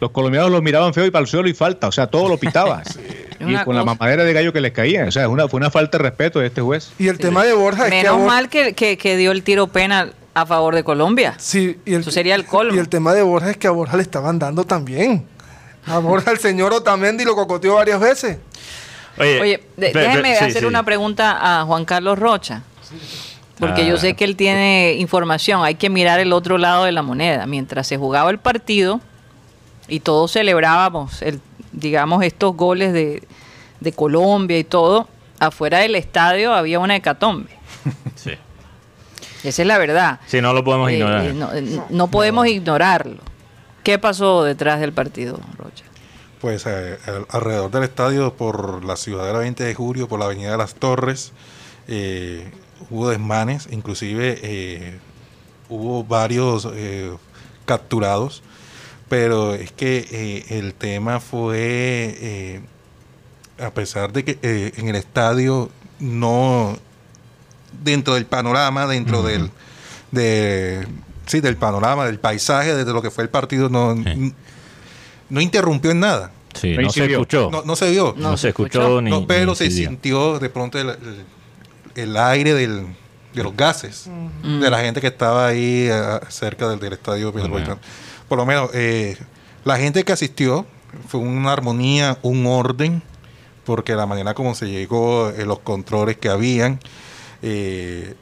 los 0.00 0.10
colombianos 0.10 0.50
los 0.50 0.62
miraban 0.62 0.92
feo 0.94 1.06
y 1.06 1.10
para 1.10 1.22
el 1.22 1.26
suelo 1.28 1.48
y 1.48 1.54
falta. 1.54 1.88
O 1.88 1.92
sea, 1.92 2.06
todo 2.06 2.28
lo 2.28 2.36
pitaba. 2.38 2.82
Y 3.40 3.44
Una 3.44 3.64
con 3.64 3.76
la 3.76 3.84
mamadera 3.84 4.24
de 4.24 4.32
gallo 4.32 4.52
que 4.52 4.60
les 4.60 4.72
caía. 4.72 5.04
O 5.06 5.12
sea, 5.12 5.22
es 5.22 5.28
una, 5.28 5.46
fue 5.46 5.58
una 5.58 5.70
falta 5.70 5.96
de 5.96 6.02
respeto 6.02 6.40
de 6.40 6.48
este 6.48 6.60
juez. 6.60 6.90
Y 6.98 7.06
el 7.06 7.18
tema 7.18 7.44
de 7.44 7.52
Borja 7.52 7.84
es 7.84 7.90
que 7.92 7.96
Menos 7.98 8.16
Borja- 8.16 8.26
mal 8.26 8.48
que, 8.48 8.74
que, 8.74 8.98
que 8.98 9.16
dio 9.16 9.30
el 9.30 9.44
tiro 9.44 9.68
penal 9.68 10.12
a 10.34 10.44
favor 10.44 10.74
de 10.74 10.82
Colombia. 10.82 11.34
Sí, 11.38 11.78
y 11.84 11.94
el, 11.94 12.00
Eso 12.00 12.10
sería 12.10 12.34
el 12.34 12.44
colmo. 12.46 12.74
Y 12.74 12.78
el 12.78 12.88
tema 12.88 13.14
de 13.14 13.22
Borja 13.22 13.50
es 13.52 13.56
que 13.56 13.68
a 13.68 13.70
Borja 13.70 13.96
le 13.96 14.02
estaban 14.02 14.40
dando 14.40 14.64
también. 14.64 15.24
A 15.86 15.98
Borja 15.98 16.32
el 16.32 16.38
señor 16.38 16.72
Otamendi 16.72 17.24
lo 17.24 17.36
cocoteó 17.36 17.76
varias 17.76 18.00
veces. 18.00 18.38
Oye, 19.20 19.62
de- 19.76 19.90
pe- 19.90 19.98
déjeme 19.98 20.36
sí, 20.36 20.44
hacer 20.44 20.60
sí. 20.62 20.64
una 20.66 20.82
pregunta 20.84 21.38
a 21.60 21.64
Juan 21.64 21.84
Carlos 21.84 22.18
Rocha. 22.18 22.62
Porque 23.58 23.84
yo 23.86 23.96
Ah. 23.96 23.98
sé 23.98 24.14
que 24.14 24.24
él 24.24 24.36
tiene 24.36 24.94
información. 24.98 25.64
Hay 25.64 25.74
que 25.74 25.90
mirar 25.90 26.20
el 26.20 26.32
otro 26.32 26.58
lado 26.58 26.84
de 26.84 26.92
la 26.92 27.02
moneda. 27.02 27.46
Mientras 27.46 27.86
se 27.88 27.96
jugaba 27.96 28.30
el 28.30 28.38
partido 28.38 29.00
y 29.88 30.00
todos 30.00 30.32
celebrábamos, 30.32 31.22
el, 31.22 31.40
digamos, 31.72 32.22
estos 32.24 32.54
goles 32.56 32.92
de, 32.92 33.26
de 33.80 33.92
Colombia 33.92 34.58
y 34.58 34.64
todo, 34.64 35.08
afuera 35.40 35.78
del 35.78 35.94
estadio 35.96 36.52
había 36.54 36.78
una 36.78 36.96
hecatombe. 36.96 37.50
Sí. 38.14 38.32
Esa 39.44 39.62
es 39.62 39.68
la 39.68 39.78
verdad. 39.78 40.18
Sí, 40.26 40.40
no 40.40 40.52
lo 40.52 40.64
podemos 40.64 40.90
Eh, 40.90 40.94
ignorar. 40.94 41.24
eh, 41.26 41.32
no, 41.32 41.52
eh, 41.52 41.80
no 41.90 42.08
podemos 42.08 42.46
ignorarlo. 42.48 43.22
¿Qué 43.84 43.98
pasó 43.98 44.42
detrás 44.42 44.80
del 44.80 44.92
partido, 44.92 45.38
Rocha? 45.56 45.84
Pues 46.40 46.64
eh, 46.66 46.98
al- 47.06 47.26
alrededor 47.30 47.70
del 47.70 47.82
estadio, 47.84 48.34
por 48.34 48.84
la 48.84 48.96
ciudadela 48.96 49.40
20 49.40 49.64
de 49.64 49.74
julio, 49.74 50.08
por 50.08 50.18
la 50.20 50.26
avenida 50.26 50.52
de 50.52 50.56
las 50.58 50.74
Torres, 50.74 51.32
eh, 51.88 52.50
hubo 52.90 53.08
desmanes, 53.08 53.68
inclusive 53.70 54.38
eh, 54.42 54.98
hubo 55.68 56.04
varios 56.04 56.68
capturados, 57.66 58.42
pero 59.08 59.54
es 59.54 59.72
que 59.72 60.44
el 60.50 60.74
tema 60.74 61.18
fue, 61.20 62.60
a 63.60 63.70
pesar 63.70 64.12
de 64.12 64.24
que 64.24 64.38
en 64.76 64.88
el 64.88 64.96
estadio 64.96 65.70
no, 65.98 66.78
dentro 67.82 68.14
del 68.14 68.26
panorama, 68.26 68.86
dentro 68.86 69.22
del, 69.22 69.50
de, 70.12 70.86
sí, 71.26 71.40
del 71.40 71.56
panorama, 71.56 72.06
del 72.06 72.18
paisaje, 72.20 72.74
de 72.74 72.92
lo 72.92 73.02
que 73.02 73.10
fue 73.10 73.24
el 73.24 73.30
partido, 73.30 73.68
no, 73.68 73.94
Sí. 73.96 74.34
No 75.30 75.40
interrumpió 75.40 75.90
en 75.90 76.00
nada. 76.00 76.32
Sí, 76.54 76.74
No 76.76 76.82
no 76.82 76.90
se 76.90 77.04
escuchó. 77.04 77.50
No, 77.50 77.62
no 77.62 77.76
se 77.76 77.90
vio. 77.90 78.14
No, 78.16 78.30
No 78.30 78.36
se 78.36 78.48
escuchó, 78.48 79.00
ni. 79.00 79.24
Pero 79.26 79.50
ni 79.50 79.56
se 79.56 79.70
sintió 79.70 80.38
de 80.38 80.48
pronto 80.50 80.78
el, 80.78 80.88
el- 80.90 81.24
el 81.94 82.16
aire 82.16 82.54
del, 82.54 82.86
de 83.34 83.42
los 83.42 83.56
gases 83.56 84.08
de 84.42 84.70
la 84.70 84.80
gente 84.80 85.00
que 85.00 85.08
estaba 85.08 85.48
ahí 85.48 85.88
eh, 85.90 86.20
cerca 86.28 86.68
del, 86.68 86.78
del 86.78 86.92
estadio 86.92 87.32
Metropolitano. 87.32 87.78
Por 88.28 88.38
lo 88.38 88.46
menos, 88.46 88.70
eh, 88.74 89.16
la 89.64 89.76
gente 89.78 90.04
que 90.04 90.12
asistió 90.12 90.64
fue 91.08 91.20
una 91.20 91.52
armonía, 91.52 92.18
un 92.22 92.46
orden, 92.46 93.02
porque 93.64 93.94
la 93.94 94.06
manera 94.06 94.32
como 94.34 94.54
se 94.54 94.68
llegó, 94.70 95.30
eh, 95.30 95.44
los 95.44 95.58
controles 95.58 96.16
que 96.16 96.28
habían 96.28 96.78
eh, 97.42 98.14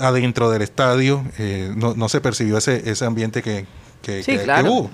adentro 0.00 0.50
del 0.50 0.62
estadio, 0.62 1.22
eh, 1.38 1.72
no, 1.76 1.94
no 1.94 2.08
se 2.08 2.20
percibió 2.20 2.58
ese, 2.58 2.88
ese 2.90 3.04
ambiente 3.04 3.42
que, 3.42 3.66
que, 4.02 4.22
Sí, 4.22 4.32
que- 4.32 4.38
que 4.38 4.44
claro. 4.44 4.72
hubo. 4.72 4.90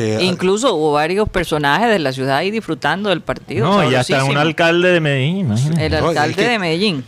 Eh, 0.00 0.18
Incluso 0.22 0.74
hubo 0.74 0.92
varios 0.92 1.28
personajes 1.28 1.88
de 1.88 1.98
la 1.98 2.12
ciudad 2.12 2.36
ahí 2.36 2.50
disfrutando 2.50 3.08
del 3.08 3.20
partido. 3.20 3.66
No, 3.66 3.90
y 3.90 3.94
hasta 3.94 4.22
un 4.24 4.36
alcalde 4.36 4.92
de 4.92 5.00
Medellín, 5.00 5.38
imagínate. 5.38 5.86
El 5.86 5.92
No, 5.92 5.98
y 5.98 6.00
es 6.00 6.04
alcalde 6.08 6.34
que- 6.36 6.48
de 6.48 6.58
Medellín. 6.58 7.04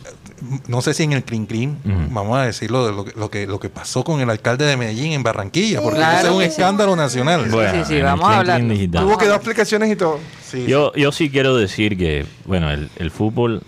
no 0.69 0.81
sé 0.81 0.95
si 0.95 1.03
en 1.05 1.13
el 1.13 1.23
Clean 1.23 1.47
Clean, 1.47 1.79
Ujú. 1.85 2.15
vamos 2.15 2.39
a 2.39 2.43
decirlo 2.45 2.87
de 2.87 2.93
lo 2.93 3.05
que, 3.05 3.13
lo 3.19 3.31
que 3.31 3.47
lo 3.47 3.61
que 3.61 3.69
pasó 3.69 4.03
con 4.03 4.21
el 4.21 4.29
alcalde 4.31 4.65
de 4.65 4.77
Medellín 4.77 5.13
en 5.13 5.23
Barranquilla, 5.23 5.83
porque 5.83 5.99
Claro 5.99 6.19
ese 6.19 6.27
es 6.29 6.33
un 6.35 6.41
sí. 6.41 6.49
escándalo 6.49 6.97
nacional. 6.97 7.47
Bueno, 7.51 7.85
sí, 7.85 7.89
sí, 7.93 7.97
el 7.99 8.05
vamos 8.05 8.29
a 8.29 8.39
hablar. 8.39 8.61
Tuvo 8.61 9.19
que 9.19 9.27
dar 9.27 9.37
explicaciones 9.37 9.93
y 9.93 9.97
todo. 9.97 10.19
Sí, 10.43 10.65
Yo, 10.67 10.93
yo 10.95 11.13
sí 11.13 11.31
quiero 11.31 11.57
decir 11.57 11.97
que, 11.97 12.25
bueno, 12.47 12.71
el, 12.71 12.89
el 12.97 13.11
fútbol, 13.11 13.63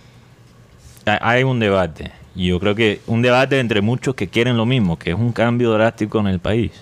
ha- 1.07 1.29
hay 1.31 1.43
un 1.45 1.61
debate. 1.61 2.11
Y 2.35 2.49
yo 2.49 2.59
creo 2.59 2.75
que 2.75 3.01
un 3.07 3.21
debate 3.23 3.61
entre 3.61 3.83
muchos 3.83 4.15
que 4.15 4.27
quieren 4.29 4.57
lo 4.57 4.65
mismo, 4.65 4.99
que 4.99 5.11
es 5.11 5.17
un 5.17 5.33
cambio 5.33 5.71
drástico 5.73 6.19
en 6.19 6.27
el 6.29 6.41
país. 6.41 6.73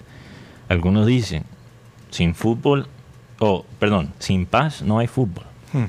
Algunos 0.68 1.06
dicen, 1.06 1.42
sin 2.10 2.34
fútbol, 2.34 2.86
o 3.38 3.64
perdón, 3.78 4.12
sin 4.18 4.46
paz 4.46 4.82
no 4.82 4.98
hay 4.98 5.06
fútbol. 5.06 5.44
Hmm. 5.72 5.86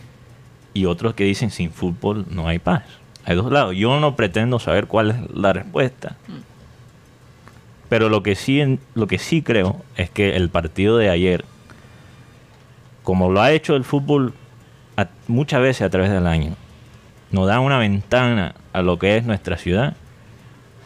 Y 0.73 0.85
otros 0.85 1.13
que 1.15 1.23
dicen, 1.25 1.51
sin 1.51 1.71
fútbol 1.71 2.25
no 2.29 2.47
hay 2.47 2.59
paz. 2.59 2.83
Hay 3.25 3.35
dos 3.35 3.51
lados. 3.51 3.75
Yo 3.75 3.99
no 3.99 4.15
pretendo 4.15 4.57
saber 4.59 4.87
cuál 4.87 5.11
es 5.11 5.31
la 5.35 5.53
respuesta. 5.53 6.15
Pero 7.89 8.07
lo 8.09 8.23
que 8.23 8.35
sí, 8.35 8.61
en- 8.61 8.79
lo 8.95 9.05
que 9.07 9.19
sí 9.19 9.41
creo 9.41 9.81
es 9.97 10.09
que 10.09 10.35
el 10.37 10.49
partido 10.49 10.97
de 10.97 11.09
ayer 11.09 11.43
como 13.03 13.29
lo 13.31 13.41
ha 13.41 13.51
hecho 13.51 13.75
el 13.75 13.83
fútbol 13.83 14.33
a- 14.95 15.07
muchas 15.27 15.59
veces 15.61 15.81
a 15.81 15.89
través 15.89 16.11
del 16.11 16.27
año, 16.27 16.53
nos 17.31 17.47
da 17.47 17.59
una 17.59 17.77
ventana 17.79 18.53
a 18.73 18.81
lo 18.83 18.99
que 18.99 19.17
es 19.17 19.25
nuestra 19.25 19.57
ciudad 19.57 19.95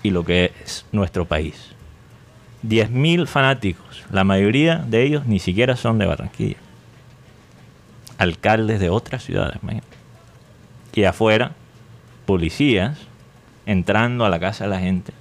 y 0.02 0.12
lo 0.12 0.24
que 0.24 0.52
es 0.63 0.86
nuestro 0.93 1.26
país. 1.26 1.74
10.000 2.67 3.28
fanáticos, 3.28 4.04
la 4.12 4.23
mayoría 4.23 4.78
de 4.78 5.04
ellos 5.04 5.25
ni 5.25 5.39
siquiera 5.39 5.75
son 5.75 5.99
de 5.99 6.06
Barranquilla. 6.06 6.58
Alcaldes 8.17 8.80
de 8.80 8.89
otras 8.89 9.23
ciudades, 9.23 9.58
imagínate. 9.62 9.88
Y 10.93 11.04
afuera, 11.04 11.51
policías 12.25 12.97
entrando 13.65 14.25
a 14.25 14.30
la 14.30 14.39
casa 14.39 14.63
de 14.63 14.69
la 14.69 14.80
gente 14.80 15.13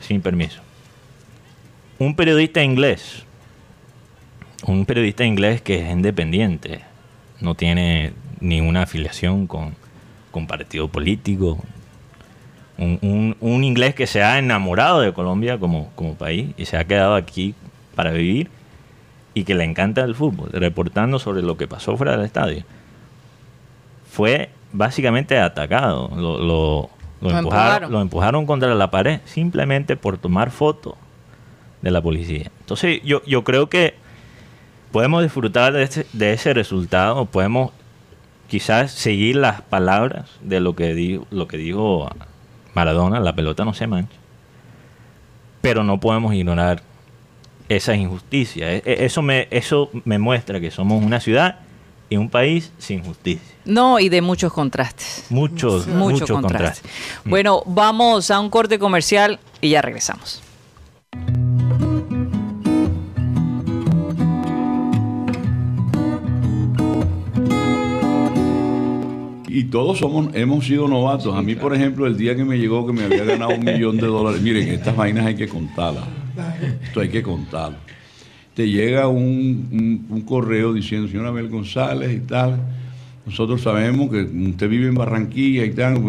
sin 0.00 0.20
permiso. 0.20 0.60
Un 1.98 2.14
periodista 2.14 2.62
inglés, 2.62 3.24
un 4.66 4.84
periodista 4.86 5.24
inglés 5.24 5.62
que 5.62 5.76
es 5.80 5.90
independiente, 5.90 6.80
no 7.40 7.54
tiene 7.54 8.12
ninguna 8.40 8.82
afiliación 8.82 9.46
con, 9.46 9.74
con 10.30 10.46
partido 10.46 10.88
político, 10.88 11.62
un, 12.78 12.98
un- 13.02 13.36
un 13.40 13.64
inglés 13.64 13.94
que 13.94 14.06
se 14.06 14.22
ha 14.22 14.38
enamorado 14.38 15.00
de 15.00 15.12
Colombia 15.12 15.58
como, 15.58 15.90
como 15.94 16.14
país 16.14 16.50
y 16.56 16.64
se 16.66 16.76
ha 16.76 16.84
quedado 16.84 17.14
aquí 17.14 17.54
para 17.94 18.10
vivir 18.10 18.50
y 19.34 19.44
que 19.44 19.54
le 19.54 19.64
encanta 19.64 20.02
el 20.02 20.14
fútbol, 20.14 20.50
reportando 20.52 21.18
sobre 21.18 21.42
lo 21.42 21.56
que 21.56 21.66
pasó 21.68 21.96
fuera 21.96 22.16
del 22.16 22.24
estadio, 22.26 22.64
fue 24.10 24.50
básicamente 24.72 25.38
atacado. 25.38 26.10
Lo, 26.16 26.38
lo- 26.38 26.90
lo 27.20 27.30
Lo 27.30 27.38
empujaron, 27.38 27.38
empujaron. 27.38 27.92
lo 27.92 28.00
empujaron 28.02 28.46
contra 28.46 28.74
la 28.74 28.90
pared 28.90 29.20
simplemente 29.24 29.96
por 29.96 30.18
tomar 30.18 30.50
fotos 30.50 30.94
de 31.82 31.90
la 31.90 32.00
policía. 32.02 32.50
Entonces 32.60 33.00
yo, 33.04 33.22
yo 33.26 33.42
creo 33.44 33.68
que 33.70 33.94
podemos 34.92 35.22
disfrutar 35.22 35.72
de 35.72 35.82
ese, 35.82 36.06
de 36.12 36.32
ese 36.32 36.52
resultado, 36.54 37.24
podemos 37.26 37.70
quizás 38.48 38.92
seguir 38.92 39.36
las 39.36 39.60
palabras 39.62 40.30
de 40.42 40.60
lo 40.60 40.74
que 40.76 40.94
dijo, 40.94 41.26
lo 41.30 41.48
que 41.48 41.56
dijo 41.56 42.08
Maradona, 42.76 43.18
la 43.20 43.34
pelota 43.34 43.64
no 43.64 43.72
se 43.72 43.86
mancha, 43.86 44.14
pero 45.62 45.82
no 45.82 45.98
podemos 45.98 46.34
ignorar 46.34 46.82
esa 47.70 47.94
injusticia. 47.96 48.70
E- 48.70 48.82
e- 48.84 49.04
Eso 49.06 49.22
me, 49.22 49.48
eso 49.50 49.88
me 50.04 50.18
muestra 50.18 50.60
que 50.60 50.70
somos 50.70 51.02
una 51.02 51.18
ciudad 51.18 51.60
y 52.10 52.18
un 52.18 52.28
país 52.28 52.70
sin 52.76 53.02
justicia. 53.02 53.56
No, 53.64 53.98
y 53.98 54.10
de 54.10 54.20
muchos 54.20 54.52
contrastes. 54.52 55.24
Muchos, 55.30 55.86
Mucho 55.86 55.98
muchos 55.98 56.30
contraste. 56.30 56.82
contrastes. 56.82 56.90
Bueno, 57.24 57.62
vamos 57.64 58.30
a 58.30 58.38
un 58.40 58.50
corte 58.50 58.78
comercial 58.78 59.40
y 59.62 59.70
ya 59.70 59.80
regresamos. 59.80 60.42
Y 69.56 69.64
todos 69.64 69.96
somos, 70.00 70.28
hemos 70.34 70.66
sido 70.66 70.86
novatos. 70.86 71.34
A 71.34 71.40
mí, 71.40 71.54
por 71.54 71.74
ejemplo, 71.74 72.06
el 72.06 72.14
día 72.18 72.36
que 72.36 72.44
me 72.44 72.58
llegó 72.58 72.86
que 72.86 72.92
me 72.92 73.04
había 73.04 73.24
ganado 73.24 73.54
un 73.56 73.64
millón 73.64 73.96
de 73.96 74.06
dólares, 74.06 74.42
miren, 74.42 74.68
estas 74.68 74.94
vainas 74.94 75.24
hay 75.24 75.34
que 75.34 75.48
contarlas. 75.48 76.04
Esto 76.84 77.00
hay 77.00 77.08
que 77.08 77.22
contarlo. 77.22 77.78
Te 78.52 78.68
llega 78.68 79.08
un, 79.08 79.66
un- 79.72 80.06
un 80.10 80.20
correo 80.22 80.74
diciendo, 80.74 81.08
señor 81.08 81.24
Abel 81.24 81.48
González 81.48 82.14
y 82.14 82.20
tal, 82.20 82.58
nosotros 83.24 83.62
sabemos 83.62 84.10
que 84.10 84.20
usted 84.24 84.68
vive 84.68 84.88
en 84.88 84.94
Barranquilla 84.94 85.64
y 85.64 85.70
tal, 85.70 86.02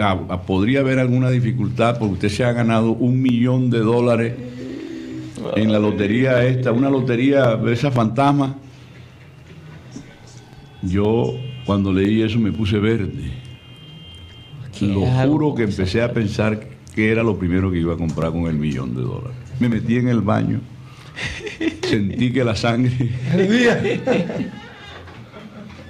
a- 0.00 0.12
a- 0.30 0.40
podría 0.42 0.80
haber 0.80 1.00
alguna 1.00 1.28
dificultad 1.28 1.98
porque 1.98 2.14
usted 2.14 2.28
se 2.30 2.44
ha 2.44 2.52
ganado 2.52 2.92
un 2.92 3.20
millón 3.20 3.68
de 3.68 3.80
dólares 3.80 4.32
en 5.54 5.70
la 5.70 5.78
lotería 5.78 6.46
esta, 6.46 6.72
una 6.72 6.88
lotería 6.88 7.56
de 7.56 7.74
esa 7.74 7.90
fantasma. 7.90 8.56
Yo 10.82 11.34
cuando 11.70 11.92
leí 11.92 12.20
eso 12.20 12.40
me 12.40 12.50
puse 12.50 12.80
verde. 12.80 13.30
Lo 14.80 15.02
juro 15.02 15.54
que 15.54 15.62
empecé 15.62 16.02
a 16.02 16.12
pensar 16.12 16.58
que 16.92 17.12
era 17.12 17.22
lo 17.22 17.38
primero 17.38 17.70
que 17.70 17.78
iba 17.78 17.94
a 17.94 17.96
comprar 17.96 18.32
con 18.32 18.46
el 18.46 18.56
millón 18.56 18.92
de 18.96 19.02
dólares. 19.02 19.36
Me 19.60 19.68
metí 19.68 19.94
en 19.94 20.08
el 20.08 20.20
baño, 20.20 20.58
sentí 21.88 22.32
que 22.32 22.42
la 22.42 22.56
sangre... 22.56 22.90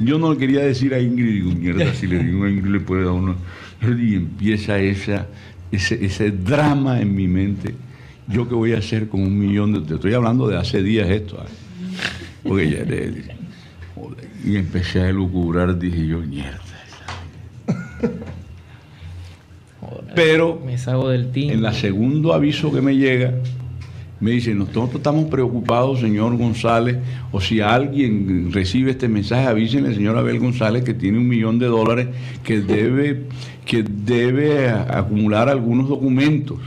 Yo 0.00 0.18
no 0.18 0.34
le 0.34 0.38
quería 0.38 0.60
decir 0.60 0.92
a 0.92 1.00
Ingrid, 1.00 1.44
digo, 1.44 1.50
mierda, 1.50 1.94
si 1.94 2.06
le 2.06 2.24
digo 2.24 2.44
a 2.44 2.50
Ingrid 2.50 2.72
le 2.72 2.80
puede 2.80 3.04
dar 3.04 3.12
uno... 3.12 3.36
Y 3.82 4.16
empieza 4.16 4.78
esa, 4.78 5.28
ese, 5.72 6.04
ese 6.04 6.30
drama 6.30 7.00
en 7.00 7.14
mi 7.14 7.26
mente. 7.26 7.74
¿Yo 8.28 8.46
qué 8.46 8.54
voy 8.54 8.74
a 8.74 8.78
hacer 8.80 9.08
con 9.08 9.22
un 9.22 9.38
millón 9.38 9.72
de... 9.72 9.80
Te 9.80 9.94
estoy 9.94 10.12
hablando 10.12 10.46
de 10.46 10.58
hace 10.58 10.82
días 10.82 11.08
esto. 11.08 11.36
¿eh? 11.36 11.48
Porque 12.42 12.70
ya... 12.70 13.39
y 14.44 14.56
empecé 14.56 15.02
a 15.02 15.12
lucubrar, 15.12 15.78
dije 15.78 16.06
yo, 16.06 16.18
mierda. 16.18 16.60
Pero 20.14 20.60
Me 20.64 20.76
salgo 20.76 21.08
del 21.08 21.30
team. 21.30 21.50
en 21.50 21.64
el 21.64 21.74
segundo 21.74 22.32
aviso 22.34 22.72
que 22.72 22.80
me 22.80 22.96
llega, 22.96 23.34
me 24.18 24.32
dicen, 24.32 24.58
nosotros 24.58 24.96
estamos 24.96 25.26
preocupados, 25.26 26.00
señor 26.00 26.36
González, 26.36 26.98
o 27.32 27.40
si 27.40 27.60
alguien 27.60 28.50
recibe 28.52 28.90
este 28.90 29.08
mensaje, 29.08 29.46
avísenle 29.46 29.88
al 29.88 29.94
señor 29.94 30.18
Abel 30.18 30.38
González 30.38 30.84
que 30.84 30.94
tiene 30.94 31.18
un 31.18 31.28
millón 31.28 31.58
de 31.58 31.66
dólares 31.66 32.08
que 32.44 32.60
debe, 32.60 33.22
que 33.64 33.82
debe 33.82 34.68
acumular 34.68 35.48
algunos 35.48 35.88
documentos. 35.88 36.58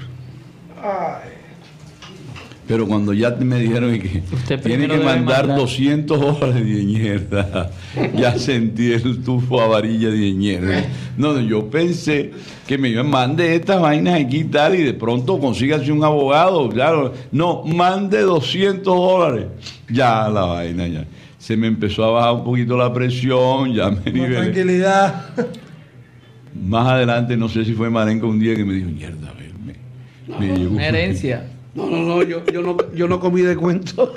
Pero 2.73 2.87
cuando 2.87 3.13
ya 3.13 3.29
me 3.29 3.59
dijeron 3.59 3.99
que 3.99 4.23
Usted 4.33 4.59
tiene 4.59 4.87
que 4.87 4.97
mandar, 4.97 5.45
mandar. 5.45 5.57
200 5.59 6.19
dólares 6.19 6.55
de 6.55 6.83
mierda, 6.83 7.69
ya 8.15 8.35
sentí 8.39 8.91
el 8.93 9.21
tufo 9.23 9.61
a 9.61 9.67
varilla 9.67 10.09
de 10.09 10.33
mierda. 10.33 10.83
No, 11.15 11.33
no, 11.33 11.41
yo 11.41 11.69
pensé 11.69 12.31
que 12.65 12.79
me 12.79 12.91
mande 13.03 13.53
estas 13.53 13.79
vainas 13.79 14.19
aquí 14.19 14.37
y 14.39 14.43
tal, 14.45 14.73
y 14.73 14.81
de 14.81 14.95
pronto 14.95 15.37
consígase 15.37 15.91
un 15.91 16.03
abogado. 16.03 16.67
Claro, 16.69 17.13
no, 17.31 17.61
mande 17.63 18.21
200 18.21 18.83
dólares. 18.83 19.45
Ya 19.87 20.27
la 20.29 20.41
vaina, 20.45 20.87
ya. 20.87 21.05
Se 21.37 21.55
me 21.55 21.67
empezó 21.67 22.05
a 22.05 22.09
bajar 22.09 22.33
un 22.37 22.43
poquito 22.43 22.75
la 22.75 22.91
presión, 22.91 23.71
ya 23.71 23.91
me 23.91 24.01
Con 24.01 24.13
nivelé. 24.13 24.35
tranquilidad. 24.35 25.25
Más 26.59 26.87
adelante, 26.87 27.37
no 27.37 27.47
sé 27.49 27.65
si 27.65 27.73
fue 27.73 27.91
Marenco 27.91 28.25
un 28.27 28.39
día 28.39 28.55
que 28.55 28.65
me 28.65 28.73
dijo, 28.73 28.89
mierda, 28.89 29.29
a 29.29 29.33
ver, 29.33 29.51
me, 29.63 30.39
me 30.39 30.57
llegó. 30.57 30.71
Una 30.73 30.87
herencia. 30.87 31.52
No, 31.75 31.89
no, 31.89 32.03
no, 32.03 32.23
yo, 32.23 32.43
yo 32.45 32.61
no, 32.61 32.77
yo 32.93 33.07
no 33.07 33.19
comí 33.19 33.41
de 33.41 33.55
cuento. 33.55 34.13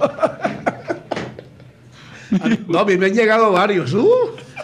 no, 2.68 2.78
a 2.80 2.84
mí 2.84 2.96
me 2.96 3.06
han 3.06 3.14
llegado 3.14 3.52
varios. 3.52 3.94
Uh, 3.94 4.08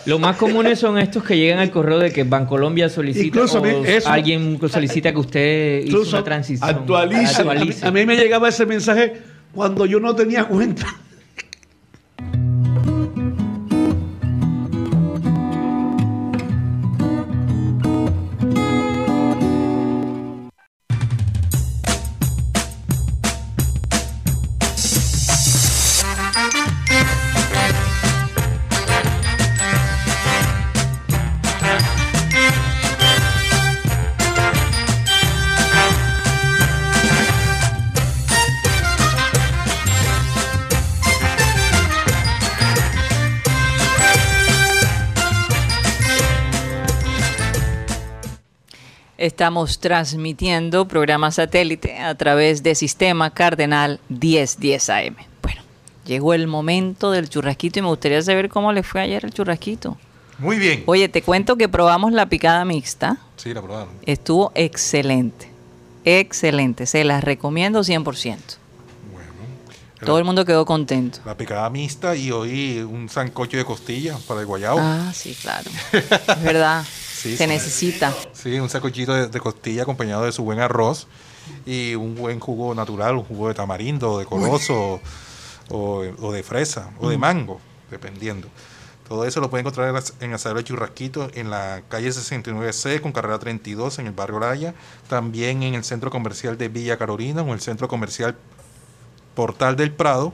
Lo 0.06 0.18
más 0.18 0.36
comunes 0.36 0.78
son 0.78 0.98
estos 0.98 1.22
que 1.24 1.36
llegan 1.36 1.60
al 1.60 1.70
correo 1.70 1.98
de 1.98 2.12
que 2.12 2.24
Bancolombia 2.24 2.88
solicita 2.88 3.26
Incluso 3.26 3.58
a 3.58 3.60
mí 3.62 3.68
o 3.70 3.84
eso- 3.84 4.08
alguien 4.10 4.58
solicita 4.68 5.12
que 5.12 5.18
usted 5.18 5.82
hizo 5.86 6.02
una 6.02 6.22
transición. 6.24 6.68
actualice. 6.68 7.40
a, 7.42 7.54
mí, 7.54 7.70
a 7.82 7.90
mí 7.90 8.04
me 8.06 8.16
llegaba 8.16 8.48
ese 8.48 8.66
mensaje 8.66 9.14
cuando 9.54 9.86
yo 9.86 9.98
no 10.00 10.14
tenía 10.14 10.44
cuenta. 10.44 10.86
Estamos 49.22 49.78
transmitiendo 49.78 50.88
programa 50.88 51.30
satélite 51.30 51.96
a 51.96 52.12
través 52.16 52.64
de 52.64 52.74
Sistema 52.74 53.30
Cardenal 53.30 54.00
1010 54.08 54.90
AM. 54.90 55.14
Bueno, 55.40 55.62
llegó 56.04 56.34
el 56.34 56.48
momento 56.48 57.12
del 57.12 57.28
churrasquito 57.28 57.78
y 57.78 57.82
me 57.82 57.88
gustaría 57.88 58.20
saber 58.20 58.48
cómo 58.48 58.72
le 58.72 58.82
fue 58.82 59.00
ayer 59.00 59.24
el 59.24 59.32
churrasquito. 59.32 59.96
Muy 60.38 60.58
bien. 60.58 60.82
Oye, 60.86 61.08
te 61.08 61.22
cuento 61.22 61.54
que 61.54 61.68
probamos 61.68 62.12
la 62.12 62.26
picada 62.26 62.64
mixta. 62.64 63.18
Sí, 63.36 63.54
la 63.54 63.62
probaron. 63.62 63.94
Estuvo 64.06 64.50
excelente. 64.56 65.48
Excelente. 66.04 66.86
Se 66.86 67.04
las 67.04 67.22
recomiendo 67.22 67.82
100%. 67.82 68.02
Bueno. 69.12 69.28
Todo 70.04 70.18
el 70.18 70.24
mundo 70.24 70.44
quedó 70.44 70.66
contento. 70.66 71.20
La 71.24 71.36
picada 71.36 71.70
mixta 71.70 72.16
y 72.16 72.32
hoy 72.32 72.80
un 72.80 73.08
sancocho 73.08 73.56
de 73.56 73.64
costilla 73.64 74.18
para 74.26 74.40
el 74.40 74.46
guayao. 74.46 74.78
Ah, 74.80 75.12
sí, 75.14 75.38
claro. 75.40 75.70
Es 75.92 76.42
verdad. 76.42 76.84
Sí, 77.22 77.36
Se 77.36 77.44
sí. 77.44 77.50
necesita. 77.50 78.14
Sí, 78.32 78.58
un 78.58 78.68
sancochito 78.68 79.12
de, 79.14 79.28
de 79.28 79.40
costilla 79.40 79.82
acompañado 79.82 80.24
de 80.24 80.32
su 80.32 80.42
buen 80.44 80.58
arroz 80.60 81.06
y 81.66 81.94
un 81.94 82.14
buen 82.14 82.40
jugo 82.40 82.74
natural, 82.74 83.16
un 83.16 83.24
jugo 83.24 83.48
de 83.48 83.54
tamarindo, 83.54 84.18
de 84.18 84.24
coloso 84.26 85.00
o, 85.70 86.04
o 86.20 86.32
de 86.32 86.42
fresa 86.42 86.90
o 86.98 87.08
de 87.08 87.18
mango, 87.18 87.60
dependiendo. 87.90 88.48
Todo 89.08 89.26
eso 89.26 89.40
lo 89.40 89.50
pueden 89.50 89.66
encontrar 89.66 90.02
en 90.20 90.32
Asadero 90.32 90.58
de 90.60 90.64
Churrasquito 90.64 91.28
en 91.34 91.50
la 91.50 91.82
calle 91.88 92.08
69C 92.08 93.00
con 93.00 93.12
carrera 93.12 93.38
32 93.38 93.98
en 93.98 94.06
el 94.06 94.12
barrio 94.12 94.40
Laya. 94.40 94.74
También 95.08 95.62
en 95.62 95.74
el 95.74 95.84
centro 95.84 96.10
comercial 96.10 96.56
de 96.56 96.68
Villa 96.68 96.96
Carolina 96.96 97.42
o 97.42 97.46
en 97.46 97.52
el 97.52 97.60
centro 97.60 97.88
comercial 97.88 98.36
Portal 99.34 99.76
del 99.76 99.92
Prado. 99.92 100.32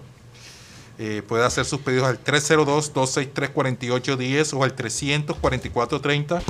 Eh, 1.00 1.22
puede 1.26 1.44
hacer 1.44 1.64
sus 1.64 1.80
pedidos 1.80 2.08
al 2.08 2.22
302-263-4810 2.24 4.52
o 4.52 4.64
al 4.64 4.74
344-30 4.74 6.42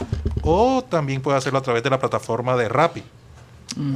o 0.43 0.83
también 0.83 1.21
puede 1.21 1.37
hacerlo 1.37 1.59
a 1.59 1.63
través 1.63 1.83
de 1.83 1.91
la 1.91 2.01
plataforma 2.01 2.57
de 2.57 2.69
Rappi. 2.69 3.03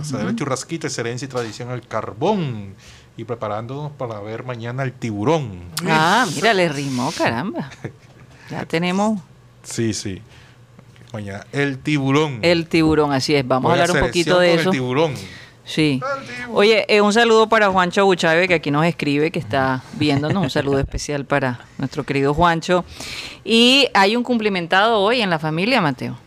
Hacer 0.00 0.20
el 0.20 0.36
churrasquito, 0.36 0.86
excelencia 0.86 1.24
y 1.24 1.28
tradición 1.28 1.70
al 1.70 1.86
carbón. 1.86 2.74
Y 3.16 3.24
preparándonos 3.24 3.92
para 3.92 4.20
ver 4.20 4.44
mañana 4.44 4.82
el 4.82 4.92
tiburón. 4.92 5.62
Ah, 5.86 6.26
mira, 6.34 6.54
le 6.54 6.68
rimó, 6.68 7.12
caramba. 7.12 7.70
Ya 8.50 8.66
tenemos 8.66 9.20
Sí, 9.62 9.94
sí. 9.94 10.20
Mañana 11.12 11.46
el 11.52 11.78
tiburón. 11.78 12.40
el 12.42 12.66
tiburón, 12.66 13.12
así 13.12 13.34
es. 13.34 13.46
Vamos 13.46 13.70
Voy 13.70 13.78
a 13.78 13.82
hablar 13.82 14.02
un 14.02 14.06
poquito 14.06 14.38
de 14.38 14.54
eso. 14.54 14.70
El 14.70 14.76
tiburón. 14.76 15.14
Sí. 15.64 16.00
Oye, 16.52 16.84
eh, 16.88 17.00
un 17.00 17.12
saludo 17.12 17.48
para 17.48 17.68
Juancho 17.70 18.04
Buchave, 18.04 18.48
que 18.48 18.54
aquí 18.54 18.70
nos 18.70 18.84
escribe, 18.84 19.30
que 19.30 19.38
está 19.38 19.82
viéndonos. 19.94 20.42
Un 20.42 20.50
saludo 20.50 20.78
especial 20.80 21.24
para 21.24 21.60
nuestro 21.78 22.04
querido 22.04 22.34
Juancho. 22.34 22.84
Y 23.44 23.88
hay 23.94 24.16
un 24.16 24.24
cumplimentado 24.24 24.98
hoy 24.98 25.20
en 25.22 25.30
la 25.30 25.38
familia, 25.38 25.80
Mateo. 25.80 26.18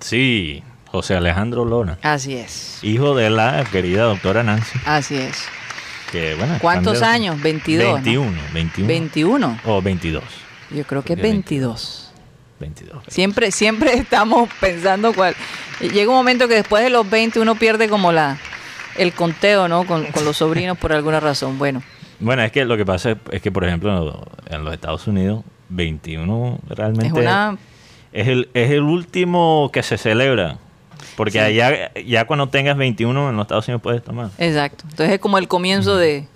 Sí, 0.00 0.62
José 0.90 1.16
Alejandro 1.16 1.64
Lona, 1.64 1.98
Así 2.02 2.34
es. 2.34 2.78
hijo 2.82 3.16
de 3.16 3.30
la 3.30 3.64
querida 3.72 4.04
doctora 4.04 4.42
Nancy. 4.44 4.78
Así 4.86 5.16
es. 5.16 5.44
Que, 6.12 6.34
bueno, 6.36 6.58
¿Cuántos 6.60 7.00
de- 7.00 7.06
años? 7.06 7.42
22, 7.42 7.86
¿no? 7.88 7.94
21, 7.94 8.32
21. 8.52 8.86
21. 8.88 9.58
O 9.64 9.82
22. 9.82 10.22
Yo 10.70 10.84
creo 10.84 11.02
que 11.02 11.14
es 11.14 11.18
Porque 11.18 11.22
22. 11.32 12.12
22. 12.60 13.02
Siempre, 13.08 13.50
siempre 13.50 13.94
estamos 13.98 14.48
pensando 14.60 15.12
cuál. 15.12 15.34
Llega 15.80 16.08
un 16.10 16.16
momento 16.16 16.46
que 16.46 16.54
después 16.54 16.84
de 16.84 16.90
los 16.90 17.08
20 17.10 17.40
uno 17.40 17.56
pierde 17.56 17.88
como 17.88 18.12
la 18.12 18.38
el 18.96 19.12
conteo, 19.12 19.68
¿no? 19.68 19.84
Con, 19.84 20.04
con 20.06 20.24
los 20.24 20.36
sobrinos 20.36 20.78
por 20.78 20.92
alguna 20.92 21.20
razón. 21.20 21.58
Bueno, 21.58 21.82
Bueno, 22.20 22.42
es 22.42 22.52
que 22.52 22.64
lo 22.64 22.76
que 22.76 22.84
pasa 22.86 23.12
es, 23.12 23.16
es 23.32 23.42
que, 23.42 23.50
por 23.52 23.64
ejemplo, 23.64 24.24
en 24.46 24.64
los 24.64 24.74
Estados 24.74 25.06
Unidos, 25.06 25.44
21 25.68 26.58
realmente 26.68 27.06
es 27.08 27.12
una... 27.12 27.56
es 28.12 28.28
el, 28.28 28.48
es 28.54 28.70
el 28.70 28.82
último 28.82 29.70
que 29.72 29.82
se 29.82 29.98
celebra. 29.98 30.58
Porque 31.16 31.32
Sí. 31.32 31.38
allá, 31.38 31.92
ya 31.94 32.26
cuando 32.26 32.48
tengas 32.48 32.76
21 32.76 33.30
en 33.30 33.36
los 33.36 33.44
Estados 33.44 33.68
Unidos 33.68 33.82
puedes 33.82 34.02
tomar. 34.02 34.30
Exacto. 34.38 34.84
Entonces 34.88 35.14
es 35.14 35.18
como 35.20 35.38
el 35.38 35.48
comienzo 35.48 35.96
de... 35.96 36.26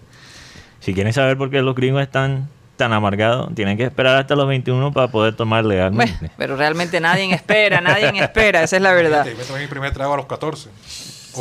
Si 0.80 0.94
quieren 0.94 1.12
saber 1.12 1.36
por 1.36 1.50
qué 1.50 1.60
los 1.62 1.74
gringos 1.74 2.02
están 2.02 2.48
tan 2.76 2.92
amargados, 2.92 3.52
tienen 3.56 3.76
que 3.76 3.82
esperar 3.84 4.16
hasta 4.16 4.36
los 4.36 4.46
21 4.46 4.92
para 4.92 5.08
poder 5.08 5.34
tomar 5.34 5.64
legalmente. 5.64 6.14
Bueno, 6.20 6.34
pero 6.38 6.56
realmente 6.56 7.00
nadie 7.00 7.32
espera, 7.34 7.80
nadie 7.80 8.12
espera, 8.22 8.62
esa 8.62 8.76
es 8.76 8.82
la 8.82 8.92
verdad. 8.92 9.26
Yo 9.26 9.36
me 9.36 9.42
tomé 9.44 9.60
mi 9.60 9.66
primer 9.66 9.92
trago 9.92 10.14
a 10.14 10.16
los 10.16 10.26
14. 10.26 10.68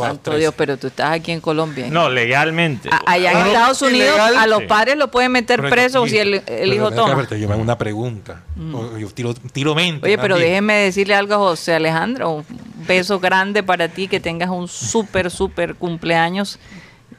Santo 0.06 0.32
13. 0.32 0.40
Dios, 0.40 0.54
pero 0.58 0.78
tú 0.78 0.88
estás 0.88 1.12
aquí 1.12 1.32
en 1.32 1.42
Colombia. 1.42 1.88
No, 1.90 2.10
legalmente. 2.10 2.90
A- 2.92 3.02
Allá 3.06 3.32
en 3.32 3.48
Estados 3.48 3.82
Unidos 3.82 4.10
ilegal. 4.16 4.38
a 4.38 4.48
los 4.48 4.64
padres 4.64 4.98
lo 4.98 5.10
pueden 5.12 5.32
meter 5.32 5.60
Pero 5.62 5.70
preso 5.70 6.06
yo- 6.06 6.10
si 6.12 6.18
el, 6.18 6.42
hijo 6.74 6.92
toma. 6.92 7.14
Mm. 7.14 7.18
verte, 7.18 7.40
Yo 7.40 7.48
me 7.48 7.54
hago 7.54 7.64
una 7.64 7.78
pregunta. 7.78 8.44
O- 8.74 8.98
Yo 8.98 9.10
tiro, 9.10 9.34
tiro 9.34 9.76
mente. 9.76 10.06
Oye, 10.06 10.18
pero 10.18 10.38
déjeme 10.38 10.74
decirle 10.76 11.16
algo 11.16 11.34
a 11.36 11.38
José 11.38 11.74
Alejandro. 11.76 12.32
Un 12.32 12.46
beso 12.88 13.20
grande 13.20 13.64
para 13.64 13.88
ti, 13.90 14.08
que 14.08 14.20
tengas 14.20 14.50
un 14.50 14.68
súper, 14.68 15.30
súper 15.32 15.76
cumpleaños. 15.76 16.60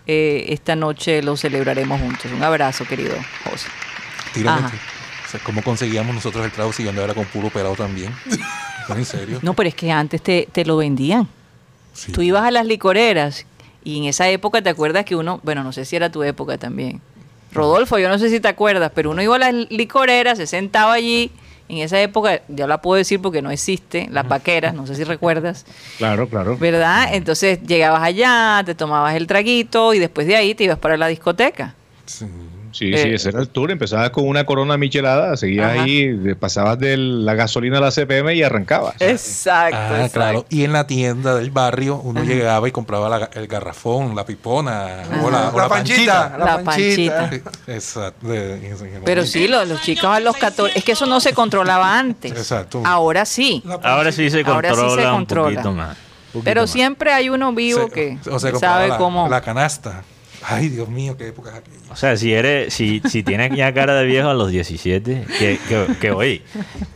Eh, 0.07 0.47
esta 0.55 0.75
noche 0.75 1.23
lo 1.23 1.37
celebraremos 1.37 2.01
juntos. 2.01 2.27
Un 2.35 2.43
abrazo, 2.43 2.85
querido 2.87 3.15
José. 3.45 3.69
Tiro 4.33 4.51
Ajá. 4.51 4.61
mente. 4.63 4.77
O 5.27 5.31
sea, 5.31 5.41
¿Cómo 5.45 5.63
conseguíamos 5.63 6.15
nosotros 6.15 6.43
el 6.45 6.51
trago 6.51 6.73
si 6.73 6.83
yo 6.85 6.91
andaba 6.91 7.13
con 7.13 7.27
puro 7.27 7.51
pelado 7.51 7.75
también? 7.77 8.15
¿No, 8.89 8.97
¿En 8.97 9.05
serio? 9.05 9.39
No, 9.43 9.53
pero 9.53 9.69
es 9.69 9.75
que 9.75 9.93
antes 9.93 10.23
te, 10.23 10.49
te 10.51 10.65
lo 10.65 10.79
vendían. 10.79 11.29
Sí. 11.99 12.13
Tú 12.13 12.23
ibas 12.23 12.45
a 12.45 12.51
las 12.53 12.65
licoreras 12.65 13.45
y 13.83 13.99
en 13.99 14.05
esa 14.05 14.29
época 14.29 14.63
te 14.63 14.71
acuerdas 14.71 15.05
que 15.05 15.17
uno, 15.17 15.41
bueno, 15.43 15.65
no 15.65 15.73
sé 15.73 15.85
si 15.85 15.97
era 15.97 16.13
tu 16.13 16.23
época 16.23 16.57
también. 16.59 17.01
Rodolfo, 17.53 17.99
yo 17.99 18.09
no 18.09 18.19
sé 18.19 18.31
si 18.31 18.39
te 18.39 18.47
acuerdas, 18.47 18.93
pero 18.95 19.11
uno 19.11 19.21
iba 19.21 19.35
a 19.35 19.39
las 19.39 19.53
licoreras, 19.71 20.39
se 20.39 20.47
sentaba 20.47 20.93
allí. 20.93 21.33
En 21.69 21.79
esa 21.79 22.01
época, 22.01 22.41
ya 22.49 22.67
la 22.67 22.81
puedo 22.81 22.97
decir 22.97 23.21
porque 23.21 23.43
no 23.43 23.51
existe, 23.51 24.09
las 24.11 24.27
vaqueras, 24.27 24.75
no 24.75 24.87
sé 24.87 24.95
si 24.95 25.05
recuerdas, 25.05 25.67
Claro, 25.99 26.27
claro. 26.29 26.57
¿verdad? 26.57 27.15
Entonces 27.15 27.61
llegabas 27.67 28.03
allá, 28.03 28.63
te 28.65 28.75
tomabas 28.75 29.15
el 29.17 29.27
traguito 29.27 29.93
y 29.93 29.99
después 29.99 30.27
de 30.27 30.37
ahí 30.37 30.55
te 30.55 30.65
ibas 30.65 30.79
para 30.79 30.97
la 30.97 31.09
discoteca. 31.09 31.75
Sí. 32.07 32.27
Sí, 32.73 32.93
Eh, 32.93 33.03
sí, 33.03 33.09
ese 33.15 33.29
era 33.31 33.41
el 33.41 33.49
tour. 33.49 33.71
Empezabas 33.71 34.11
con 34.11 34.27
una 34.27 34.45
corona 34.45 34.77
michelada, 34.77 35.37
seguías 35.37 35.73
Ajá. 35.73 35.83
ahí, 35.83 36.35
pasabas 36.39 36.79
de 36.79 36.97
la 36.97 37.35
gasolina 37.35 37.79
a 37.79 37.81
la 37.81 37.91
CPM 37.91 38.35
y 38.35 38.43
arrancabas. 38.43 38.95
Exacto. 39.01 39.77
Ah, 39.79 39.89
exacto. 39.97 40.13
claro. 40.13 40.47
Y 40.51 40.65
en 40.65 40.73
la 40.73 40.87
tienda 40.87 41.35
del 41.35 41.51
barrio 41.51 41.97
uno 42.03 42.23
llegaba 42.25 42.69
y 42.69 42.73
compraba 42.73 43.09
la- 43.09 43.31
el 43.35 43.47
garrafón, 43.47 44.15
la 44.15 44.25
pipona 44.27 45.03
o 45.23 45.31
la, 45.31 45.49
o 45.51 45.57
La 45.57 45.63
la 45.65 45.69
panchita. 45.69 46.31
panchita. 46.33 46.39
La 46.39 46.65
panchita. 46.65 47.31
Exacto. 47.67 48.27
Pero 49.05 49.25
sí, 49.27 49.49
los, 49.49 49.67
los 49.69 49.81
chicos 49.83 50.05
a 50.07 50.21
los 50.21 50.37
14, 50.37 50.79
es 50.79 50.85
que 50.85 50.93
eso 50.93 51.07
no 51.07 51.21
se 51.21 51.33
controlaba 51.33 51.99
antes. 51.99 52.33
Exacto. 52.33 52.83
Ahora 52.85 53.25
sí. 53.25 53.63
Ahora 53.83 54.13
sí 54.13 54.31
se 54.31 54.43
Ahora 54.43 54.71
sí 54.71 54.77
se 54.77 54.83
controla 54.85 55.09
un 55.13 55.17
controla. 55.17 55.51
poquito 55.51 55.73
más. 55.73 55.97
poquito 56.33 56.45
Pero 56.45 56.61
más. 56.63 56.71
siempre 56.71 57.13
hay 57.13 57.29
uno 57.31 57.53
vivo 57.53 57.87
Se- 57.87 57.91
que 57.93 58.19
o 58.31 58.39
se 58.39 58.55
sabe 58.59 58.89
la, 58.89 58.99
cómo. 58.99 59.29
la 59.29 59.41
canasta. 59.41 60.03
Ay, 60.43 60.69
Dios 60.69 60.89
mío, 60.89 61.17
qué 61.17 61.29
época 61.29 61.51
es 61.51 61.57
aquella. 61.57 61.77
O 61.91 61.97
sea, 61.97 62.17
si 62.17 62.33
eres, 62.33 62.73
si, 62.73 63.01
si 63.09 63.23
tienes 63.23 63.57
ya 63.57 63.73
cara 63.75 63.95
de 63.95 64.07
viejo 64.07 64.29
a 64.29 64.35
los 64.35 64.51
17, 64.51 65.25
que, 65.39 65.59
que, 65.69 65.87
que 66.01 66.11
oye, 66.13 66.43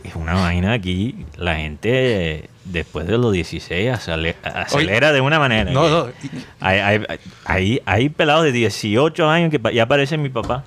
es 0.03 0.15
una 0.15 0.33
vaina 0.35 0.73
aquí, 0.73 1.25
la 1.37 1.55
gente 1.57 2.49
después 2.65 3.05
de 3.07 3.17
los 3.17 3.33
16 3.33 3.91
acele- 3.91 4.35
acelera 4.43 5.11
de 5.11 5.19
una 5.21 5.39
manera. 5.39 5.71
No, 5.71 5.89
no. 5.89 6.09
y- 6.09 6.29
Hay, 6.61 6.79
hay, 6.79 7.05
hay, 7.45 7.81
hay 7.85 8.09
pelados 8.09 8.45
de 8.45 8.51
18 8.53 9.29
años 9.29 9.51
que 9.51 9.59
ya 9.73 9.85
parecen 9.87 10.21
mi 10.21 10.29
papá. 10.29 10.63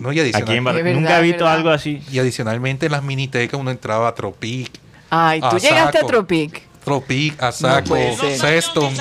no, 0.00 0.12
y, 0.12 0.18
Aquí 0.20 0.52
en 0.54 0.64
Bar- 0.64 0.76
Es 0.76 0.84
verdad, 0.84 1.00
Nunca 1.00 1.18
he 1.18 1.22
visto 1.22 1.44
verdad. 1.44 1.54
algo 1.58 1.70
así. 1.70 2.02
y 2.10 2.18
adicionalmente 2.18 2.86
en 2.86 2.92
las 2.92 3.02
minitecas 3.02 3.58
uno 3.60 3.70
entraba 3.70 4.08
a 4.08 4.14
Tropic, 4.14 4.70
Ay, 5.10 5.40
tú 5.40 5.46
a 5.46 5.58
llegaste 5.58 5.98
a 5.98 6.00
saco. 6.00 6.06
Tropic. 6.86 7.36
Tropic, 7.36 7.42
a 7.42 7.50
saco, 7.50 7.88
puede 7.88 8.16
ser. 8.16 8.38
Sexton. 8.38 8.94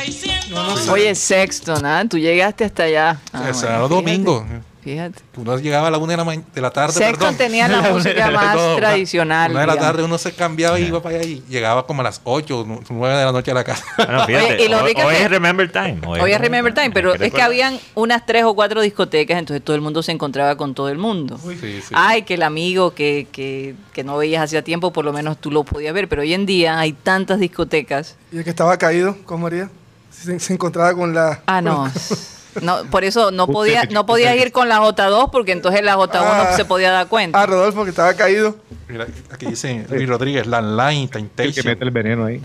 Oye, 0.90 1.14
Sexton, 1.14 1.86
¿ah? 1.86 2.04
Tú 2.10 2.18
llegaste 2.18 2.66
hasta 2.66 2.84
allá. 2.84 3.22
Ah, 3.32 3.50
o 3.52 3.54
sea, 3.54 3.82
bueno, 3.82 4.04
los 4.26 4.44
fíjate. 4.86 5.20
Uno 5.36 5.58
llegaba 5.58 5.88
a 5.88 5.92
la 5.92 5.98
una 5.98 6.16
de 6.16 6.24
la, 6.24 6.44
de 6.54 6.62
la 6.62 6.70
tarde. 6.70 6.94
Sexton 6.94 7.18
perdón. 7.20 7.38
tenía 7.38 7.68
la 7.68 7.82
música 7.92 8.30
más 8.32 8.56
una- 8.56 8.76
tradicional. 8.78 9.52
Una 9.52 9.62
de 9.62 9.68
la 9.68 9.78
tarde 9.78 10.04
uno 10.04 10.18
se 10.20 10.32
cambiaba 10.34 10.80
y 10.80 10.86
iba 10.86 11.02
para 11.02 11.18
allá 11.18 11.26
y 11.28 11.44
llegaba 11.50 11.88
como 11.88 12.02
a 12.02 12.04
las 12.04 12.22
8, 12.24 12.66
9 12.90 13.18
de 13.18 13.26
la 13.26 13.32
noche 13.32 13.50
a 13.52 13.54
la 13.56 13.64
casa. 13.64 13.84
Bueno, 13.98 14.26
fíjate, 14.28 14.54
Oye, 14.54 14.66
y 14.66 14.70
lo 14.70 14.84
hoy, 14.84 14.94
hoy 15.04 15.16
es 15.16 15.30
Remember 15.30 15.72
Time. 15.72 16.00
Hoy 16.06 16.32
es 16.32 16.40
Remember 16.40 16.74
Time, 16.74 16.92
pero 16.92 17.14
¿Qué 17.14 17.26
es 17.26 17.34
que 17.34 17.42
habían 17.42 17.80
unas 17.96 18.26
tres 18.26 18.44
o 18.44 18.54
cuatro 18.54 18.82
discotecas, 18.82 19.40
entonces 19.40 19.64
todo 19.66 19.76
el 19.76 19.82
mundo 19.82 20.04
se 20.04 20.12
encontraba 20.12 20.56
con 20.56 20.76
todo 20.76 20.90
el 20.90 21.00
mundo. 21.00 21.40
Sí, 21.44 21.58
sí. 21.60 21.82
Ay, 21.94 22.22
que 22.22 22.36
el 22.36 22.44
amigo 22.44 22.94
que, 22.94 23.28
que, 23.32 23.74
que 23.92 24.04
no 24.04 24.18
veías 24.18 24.44
hacía 24.44 24.64
tiempo, 24.64 24.94
por 24.94 25.04
lo 25.04 25.12
menos 25.12 25.38
tú 25.38 25.50
lo 25.50 25.64
podías 25.64 25.94
ver, 25.96 26.08
pero 26.08 26.22
hoy 26.22 26.34
en 26.36 26.46
día 26.46 26.78
hay 26.80 26.94
tantas 26.94 27.40
discotecas. 27.40 28.16
Y 28.32 28.38
el 28.38 28.44
que 28.44 28.52
estaba 28.52 28.78
caído, 28.78 29.18
¿cómo 29.26 29.48
haría? 29.48 29.70
Se, 30.12 30.40
se 30.40 30.54
encontraba 30.54 30.94
con 30.94 31.14
la... 31.16 31.42
Ah, 31.48 31.62
no. 31.62 31.92
No, 32.62 32.84
por 32.86 33.04
eso 33.04 33.32
no 33.32 33.48
podía, 33.48 33.84
no 33.92 34.06
que- 34.06 34.38
ir 34.38 34.52
con 34.52 34.70
la 34.70 34.80
J2 34.80 35.30
porque 35.32 35.52
entonces 35.52 35.84
la 35.84 35.96
J1 35.98 36.10
Ah. 36.24 36.48
no 36.52 36.56
se 36.58 36.66
podía 36.66 36.92
dar 36.92 37.08
cuenta. 37.08 37.42
Ah, 37.42 37.46
Rodolfo, 37.46 37.84
que 37.84 37.90
estaba 37.90 38.14
caído. 38.14 38.56
Mira, 38.88 39.08
aquí 39.32 39.48
dice 39.48 39.86
Luis 39.90 40.08
Rodríguez, 40.08 40.46
Landline, 40.46 41.10
El 41.38 41.54
que 41.56 41.64
mete 41.64 41.84
el 41.84 41.90
veneno 41.92 42.26
ahí. 42.26 42.42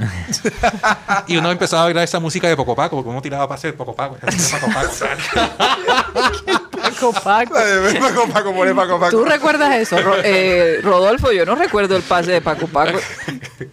Y 1.27 1.37
uno 1.37 1.51
empezaba 1.51 1.83
a 1.83 1.85
bailar 1.87 2.05
esa 2.05 2.19
música 2.19 2.49
de 2.49 2.57
Poco 2.57 2.75
Paco, 2.75 2.97
porque 2.97 3.11
uno 3.11 3.21
tiraba 3.21 3.47
para 3.47 3.59
hacer 3.59 3.75
Poco 3.77 3.95
Paco. 3.95 4.17
Poco 4.17 4.73
Paco. 4.73 4.91
Paco, 6.83 7.13
Paco. 7.13 7.55
La 7.55 7.65
de 7.65 8.01
Paco 8.01 8.27
Paco, 8.33 8.55
pone 8.55 8.75
Paco 8.75 8.99
Paco. 8.99 9.11
¿Tú 9.11 9.25
recuerdas 9.25 9.75
eso, 9.77 10.01
Ro- 10.01 10.17
eh, 10.25 10.81
Rodolfo? 10.83 11.31
Yo 11.33 11.45
no 11.45 11.55
recuerdo 11.55 11.95
el 11.97 12.03
pase 12.03 12.33
de 12.33 12.41
Paco 12.41 12.67
Paco. 12.67 12.99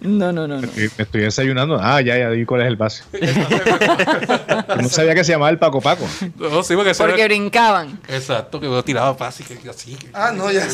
No, 0.01 0.31
no, 0.31 0.47
no, 0.47 0.59
no. 0.61 0.67
Me 0.75 0.85
estoy 1.03 1.21
desayunando. 1.21 1.79
Ah, 1.81 2.01
ya, 2.01 2.17
ya 2.17 2.29
vi 2.29 2.45
cuál 2.45 2.61
es 2.61 2.67
el 2.67 2.77
pase. 2.77 3.03
no 4.81 4.89
sabía 4.89 5.15
que 5.15 5.23
se 5.23 5.31
llamaba 5.33 5.49
el 5.49 5.57
Paco 5.59 5.81
Paco. 5.81 6.07
No, 6.37 6.63
sí, 6.63 6.75
porque, 6.75 6.93
Porque 6.93 7.15
era- 7.15 7.25
brincaban. 7.27 7.99
Exacto, 8.07 8.59
que 8.59 8.67
uno 8.67 8.83
tiraba 8.83 9.15
así, 9.27 9.43
que 9.43 9.69
así. 9.69 9.97
Ah, 10.13 10.31
no, 10.35 10.51
ya. 10.51 10.65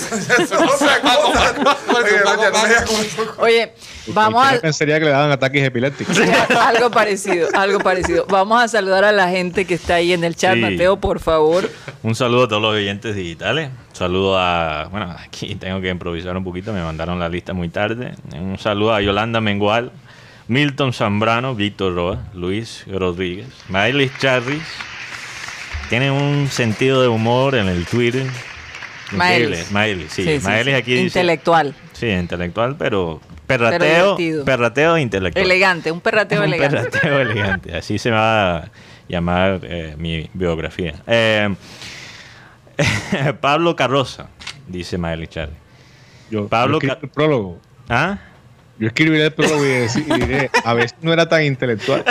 Oye, 3.37 3.73
vamos 4.07 4.45
a... 4.45 4.59
Pensaría 4.59 4.99
que 4.99 5.05
le 5.05 5.11
daban 5.11 5.31
ataques 5.31 5.63
epilépticos. 5.63 6.17
algo 6.59 6.89
parecido, 6.91 7.47
algo 7.53 7.79
parecido. 7.79 8.25
Vamos 8.29 8.61
a 8.61 8.67
saludar 8.67 9.03
a 9.03 9.11
la 9.11 9.29
gente 9.29 9.65
que 9.65 9.75
está 9.75 9.95
ahí 9.95 10.13
en 10.13 10.23
el 10.23 10.35
chat, 10.35 10.53
Sí. 10.55 10.59
Mateo, 10.61 10.97
por 10.97 11.19
favor. 11.19 11.69
Un 12.03 12.15
saludo 12.15 12.43
a 12.43 12.47
todos 12.47 12.61
los 12.61 12.71
oyentes 12.75 13.15
digitales. 13.15 13.69
Saludo 13.93 14.37
a. 14.37 14.87
Bueno, 14.91 15.15
aquí 15.17 15.55
tengo 15.55 15.79
que 15.79 15.89
improvisar 15.89 16.35
un 16.35 16.43
poquito, 16.43 16.73
me 16.73 16.81
mandaron 16.81 17.19
la 17.19 17.29
lista 17.29 17.53
muy 17.53 17.69
tarde. 17.69 18.13
Un 18.33 18.57
saludo 18.57 18.93
a 18.93 19.01
Yolanda 19.01 19.39
Mengual, 19.39 19.91
Milton 20.47 20.93
Zambrano, 20.93 21.53
Víctor 21.55 21.93
Roa, 21.95 22.17
Luis 22.33 22.83
Rodríguez, 22.87 23.47
Miley 23.69 24.11
Charris. 24.19 24.63
Tiene 25.89 26.09
un 26.11 26.47
sentido 26.49 27.01
de 27.03 27.07
humor 27.07 27.53
en 27.55 27.67
el 27.67 27.85
Twitter. 27.85 28.25
Increíble. 29.11 29.63
Miley. 29.69 30.07
Sí. 30.09 30.23
Sí, 30.23 30.39
sí, 30.39 30.47
Miley 30.47 30.73
aquí 30.73 30.93
dice. 30.95 31.19
Intelectual, 31.19 31.75
Sí, 31.91 32.07
intelectual, 32.07 32.75
pero 32.77 33.21
perrateo, 33.45 34.17
perrateo 34.43 34.97
intelectual. 34.97 35.45
elegante, 35.45 35.91
un 35.91 36.01
perrateo 36.01 36.39
Un 36.39 36.45
elegante. 36.47 36.77
perrateo 36.89 37.19
elegante. 37.19 37.75
Así 37.77 37.99
se 37.99 38.09
va 38.09 38.57
a 38.57 38.71
llamar 39.07 39.59
eh, 39.63 39.93
mi 39.99 40.27
biografía. 40.33 40.95
Eh, 41.05 41.53
Pablo 43.41 43.75
Carroza, 43.75 44.27
dice 44.67 44.97
Miley 44.97 45.27
Charlie. 45.27 45.55
Yo, 46.29 46.47
Pablo 46.47 46.79
yo 46.79 46.93
el 47.01 47.09
prólogo. 47.09 47.59
¿Ah? 47.89 48.17
Yo 48.79 48.87
escribiré 48.87 49.25
el 49.25 49.33
prólogo 49.33 49.63
y, 49.63 49.67
decir- 49.69 50.05
y 50.07 50.19
diré, 50.19 50.49
a 50.63 50.73
veces 50.73 50.97
no 51.01 51.13
era 51.13 51.27
tan 51.29 51.43
intelectual. 51.43 52.03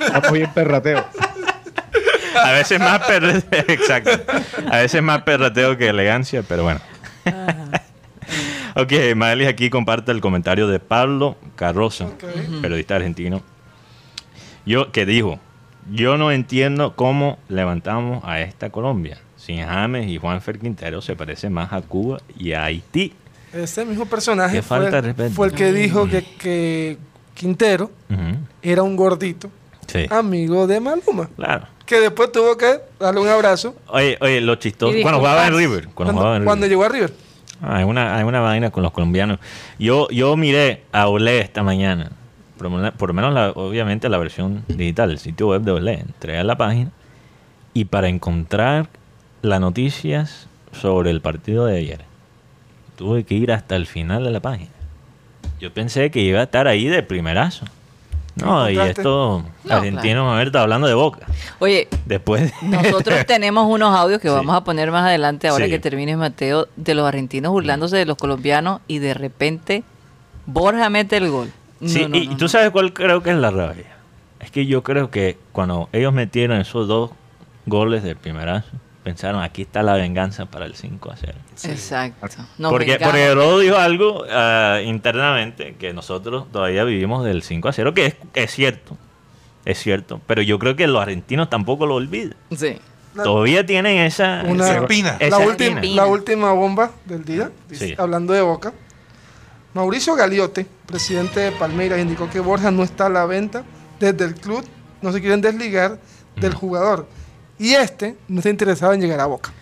Estamos 0.00 0.32
bien 0.32 0.50
perrateo. 0.52 1.04
A 2.34 2.50
veces 2.52 2.80
más 2.80 2.98
perrateo, 3.06 3.64
exacto. 3.68 4.10
A 4.70 4.78
veces 4.78 5.02
más 5.02 5.22
perrateo 5.22 5.76
que 5.78 5.88
elegancia, 5.88 6.42
pero 6.42 6.64
bueno. 6.64 6.80
ok, 8.74 8.92
Maelis 9.14 9.46
aquí 9.48 9.70
comparte 9.70 10.10
el 10.12 10.20
comentario 10.20 10.66
de 10.66 10.80
Pablo 10.80 11.36
Carroza, 11.56 12.08
periodista 12.60 12.96
argentino. 12.96 13.42
Yo, 14.66 14.90
que 14.92 15.06
dijo, 15.06 15.38
yo 15.90 16.16
no 16.16 16.32
entiendo 16.32 16.94
cómo 16.96 17.38
levantamos 17.48 18.24
a 18.24 18.40
esta 18.40 18.70
Colombia. 18.70 19.18
Sin 19.44 19.60
James 19.64 20.06
y 20.08 20.18
Juanfer 20.18 20.58
Quintero 20.58 21.00
se 21.02 21.16
parece 21.16 21.50
más 21.50 21.72
a 21.72 21.80
Cuba 21.82 22.18
y 22.38 22.52
a 22.52 22.64
Haití. 22.64 23.12
Ese 23.52 23.84
mismo 23.84 24.06
personaje 24.06 24.56
Qué 24.56 24.62
fue, 24.62 24.78
falta 24.78 24.96
de 25.02 25.08
respeto. 25.08 25.34
fue 25.34 25.48
el 25.48 25.52
que 25.52 25.72
dijo 25.72 26.06
que, 26.08 26.22
que 26.38 26.96
Quintero 27.34 27.90
era 28.62 28.82
un 28.82 28.94
gordito 28.96 29.50
Sí, 29.88 30.06
amigo 30.10 30.66
de 30.66 30.78
Maluma. 30.80 31.28
claro. 31.36 31.66
Que 31.84 31.98
después 32.00 32.30
tuvo 32.32 32.56
que 32.56 32.78
darle 33.00 33.20
un 33.20 33.28
abrazo 33.28 33.74
Oye, 33.88 34.16
oye, 34.20 34.40
lo 34.40 34.54
chistoso. 34.54 34.94
Cuando 35.02 35.18
jugaba 35.18 35.46
en. 35.48 35.54
River. 35.56 35.88
Cuando, 35.88 35.94
cuando, 35.94 36.20
jugaba 36.20 36.36
en 36.36 36.44
cuando 36.44 36.64
River. 36.66 36.70
llegó 36.70 36.84
a 36.84 36.88
River. 36.88 37.12
Ah, 37.60 37.76
hay, 37.78 37.84
una, 37.84 38.16
hay 38.16 38.22
una 38.24 38.40
vaina 38.40 38.70
con 38.70 38.82
los 38.84 38.92
colombianos. 38.92 39.38
Yo, 39.78 40.08
yo 40.08 40.36
miré 40.36 40.84
a 40.92 41.08
Olé 41.08 41.40
esta 41.40 41.62
mañana. 41.64 42.12
Por, 42.56 42.70
lo 42.70 42.76
menos- 42.76 42.92
por 42.94 43.08
lo 43.10 43.14
menos, 43.14 43.34
la- 43.34 43.50
obviamente, 43.50 44.08
la 44.08 44.16
versión 44.18 44.64
digital, 44.68 45.10
el 45.10 45.18
sitio 45.18 45.48
web 45.48 45.62
de 45.62 45.72
Olé. 45.72 45.94
Entré 45.94 46.38
a 46.38 46.44
la 46.44 46.56
página 46.56 46.90
y 47.74 47.84
para 47.86 48.08
encontrar 48.08 48.88
las 49.42 49.60
noticias 49.60 50.46
sobre 50.72 51.10
el 51.10 51.20
partido 51.20 51.66
de 51.66 51.78
ayer, 51.78 52.00
tuve 52.96 53.24
que 53.24 53.34
ir 53.34 53.52
hasta 53.52 53.76
el 53.76 53.86
final 53.86 54.24
de 54.24 54.30
la 54.30 54.40
página. 54.40 54.70
Yo 55.60 55.72
pensé 55.72 56.10
que 56.10 56.20
iba 56.20 56.40
a 56.40 56.44
estar 56.44 56.66
ahí 56.66 56.86
de 56.86 57.02
primerazo. 57.02 57.66
No, 58.36 58.68
y 58.70 58.78
estos 58.78 59.44
No, 59.64 59.74
argentinos, 59.74 60.32
a 60.32 60.38
ver, 60.38 60.46
está 60.46 60.62
hablando 60.62 60.86
de 60.86 60.94
boca. 60.94 61.26
Oye, 61.58 61.86
Después 62.06 62.50
de- 62.62 62.66
nosotros 62.68 63.24
tenemos 63.26 63.66
unos 63.68 63.94
audios 63.94 64.20
que 64.22 64.28
Sí. 64.28 64.34
vamos 64.34 64.56
a 64.56 64.64
poner 64.64 64.90
más 64.90 65.04
adelante, 65.04 65.48
ahora 65.48 65.66
Sí. 65.66 65.70
que 65.70 65.78
termine 65.78 66.16
Mateo, 66.16 66.66
de 66.76 66.94
los 66.94 67.06
argentinos 67.06 67.52
burlándose 67.52 67.98
de 67.98 68.06
los 68.06 68.16
colombianos 68.16 68.80
y 68.88 69.00
de 69.00 69.12
repente 69.14 69.84
Borja 70.46 70.88
mete 70.88 71.18
el 71.18 71.30
gol. 71.30 71.52
No, 71.80 71.88
Sí, 71.88 72.06
no, 72.08 72.16
y 72.16 72.26
no, 72.28 72.36
tú 72.36 72.44
no. 72.44 72.48
sabes 72.48 72.70
cuál 72.70 72.92
creo 72.94 73.22
que 73.22 73.30
es 73.30 73.36
la 73.36 73.50
rabia. 73.50 73.86
Es 74.40 74.50
que 74.50 74.64
yo 74.66 74.82
creo 74.82 75.10
que 75.10 75.36
cuando 75.52 75.88
ellos 75.92 76.12
metieron 76.14 76.58
esos 76.58 76.88
dos 76.88 77.10
goles 77.66 78.02
del 78.02 78.16
primerazo, 78.16 78.70
pensaron, 79.02 79.42
aquí 79.42 79.62
está 79.62 79.82
la 79.82 79.94
venganza 79.94 80.46
para 80.46 80.64
el 80.66 80.74
5 80.74 81.10
a 81.10 81.16
0. 81.16 81.32
Exacto. 81.64 82.26
Nos 82.58 82.70
porque, 82.70 82.92
vengamos. 82.92 83.10
porque 83.12 83.34
Rodo 83.34 83.58
dijo 83.58 83.76
algo 83.76 84.24
ah, 84.30 84.80
internamente 84.84 85.74
que 85.78 85.92
nosotros 85.92 86.46
todavía 86.52 86.84
vivimos 86.84 87.24
del 87.24 87.42
5 87.42 87.68
a 87.68 87.72
0, 87.72 87.94
que 87.94 88.06
es, 88.06 88.16
es 88.34 88.50
cierto. 88.52 88.96
Es 89.64 89.78
cierto. 89.78 90.20
Pero 90.26 90.42
yo 90.42 90.58
creo 90.58 90.74
que 90.76 90.86
los 90.86 91.00
argentinos 91.02 91.48
tampoco 91.50 91.86
lo 91.86 91.94
olvidan. 91.96 92.34
Sí. 92.56 92.78
La- 93.14 93.24
Todavía 93.24 93.66
tienen 93.66 93.98
esa, 93.98 94.42
Una- 94.46 94.64
esa 94.64 94.78
espina. 94.80 95.16
esa 95.20 95.38
la, 95.38 95.44
espina. 95.44 95.76
última, 95.80 95.94
la 95.96 96.06
última 96.06 96.52
bomba 96.52 96.90
del 97.04 97.24
día, 97.24 97.50
dice- 97.68 97.88
Sí. 97.88 97.94
hablando 97.98 98.32
de 98.32 98.40
Boca. 98.40 98.72
Mauricio 99.74 100.14
Galiote, 100.14 100.66
presidente 100.86 101.40
de 101.40 101.52
Palmeiras, 101.52 101.98
indicó 102.00 102.28
que 102.28 102.40
Borja 102.40 102.70
no 102.70 102.82
está 102.82 103.06
a 103.06 103.08
la 103.08 103.24
venta 103.26 103.64
desde 104.00 104.24
el 104.24 104.34
club, 104.34 104.64
no 105.00 105.12
se 105.12 105.20
quieren 105.20 105.40
desligar 105.40 105.98
del 106.36 106.54
jugador. 106.54 107.06
Y 107.58 107.74
este 107.74 108.16
no 108.28 108.38
está 108.38 108.50
interesado 108.50 108.92
en 108.92 109.00
llegar 109.00 109.20
a 109.20 109.26
Boca. 109.26 109.52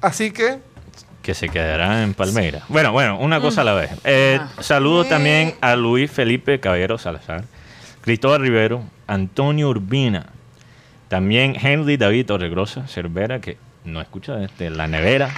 Así 0.00 0.30
que, 0.30 0.58
que 1.22 1.34
se 1.34 1.48
quedará 1.48 2.02
en 2.02 2.14
Palmeiras. 2.14 2.64
Bueno, 2.68 2.92
bueno, 2.92 3.18
una 3.18 3.40
cosa 3.40 3.62
a 3.62 3.64
la 3.64 3.74
vez. 3.74 3.90
Eh, 4.04 4.40
Saludos 4.60 5.08
también 5.08 5.54
a 5.60 5.76
Luis 5.76 6.10
Felipe 6.10 6.60
Caballero 6.60 6.98
Salazar, 6.98 7.44
Cristóbal 8.02 8.40
Rivero, 8.42 8.82
Antonio 9.06 9.68
Urbina, 9.70 10.26
también 11.08 11.56
Henry 11.60 11.96
David 11.96 12.26
Torregrosa 12.26 12.86
Cervera, 12.88 13.40
que 13.40 13.56
no 13.84 14.00
escucha 14.00 14.34
desde 14.36 14.70
La 14.70 14.86
Nevera, 14.88 15.30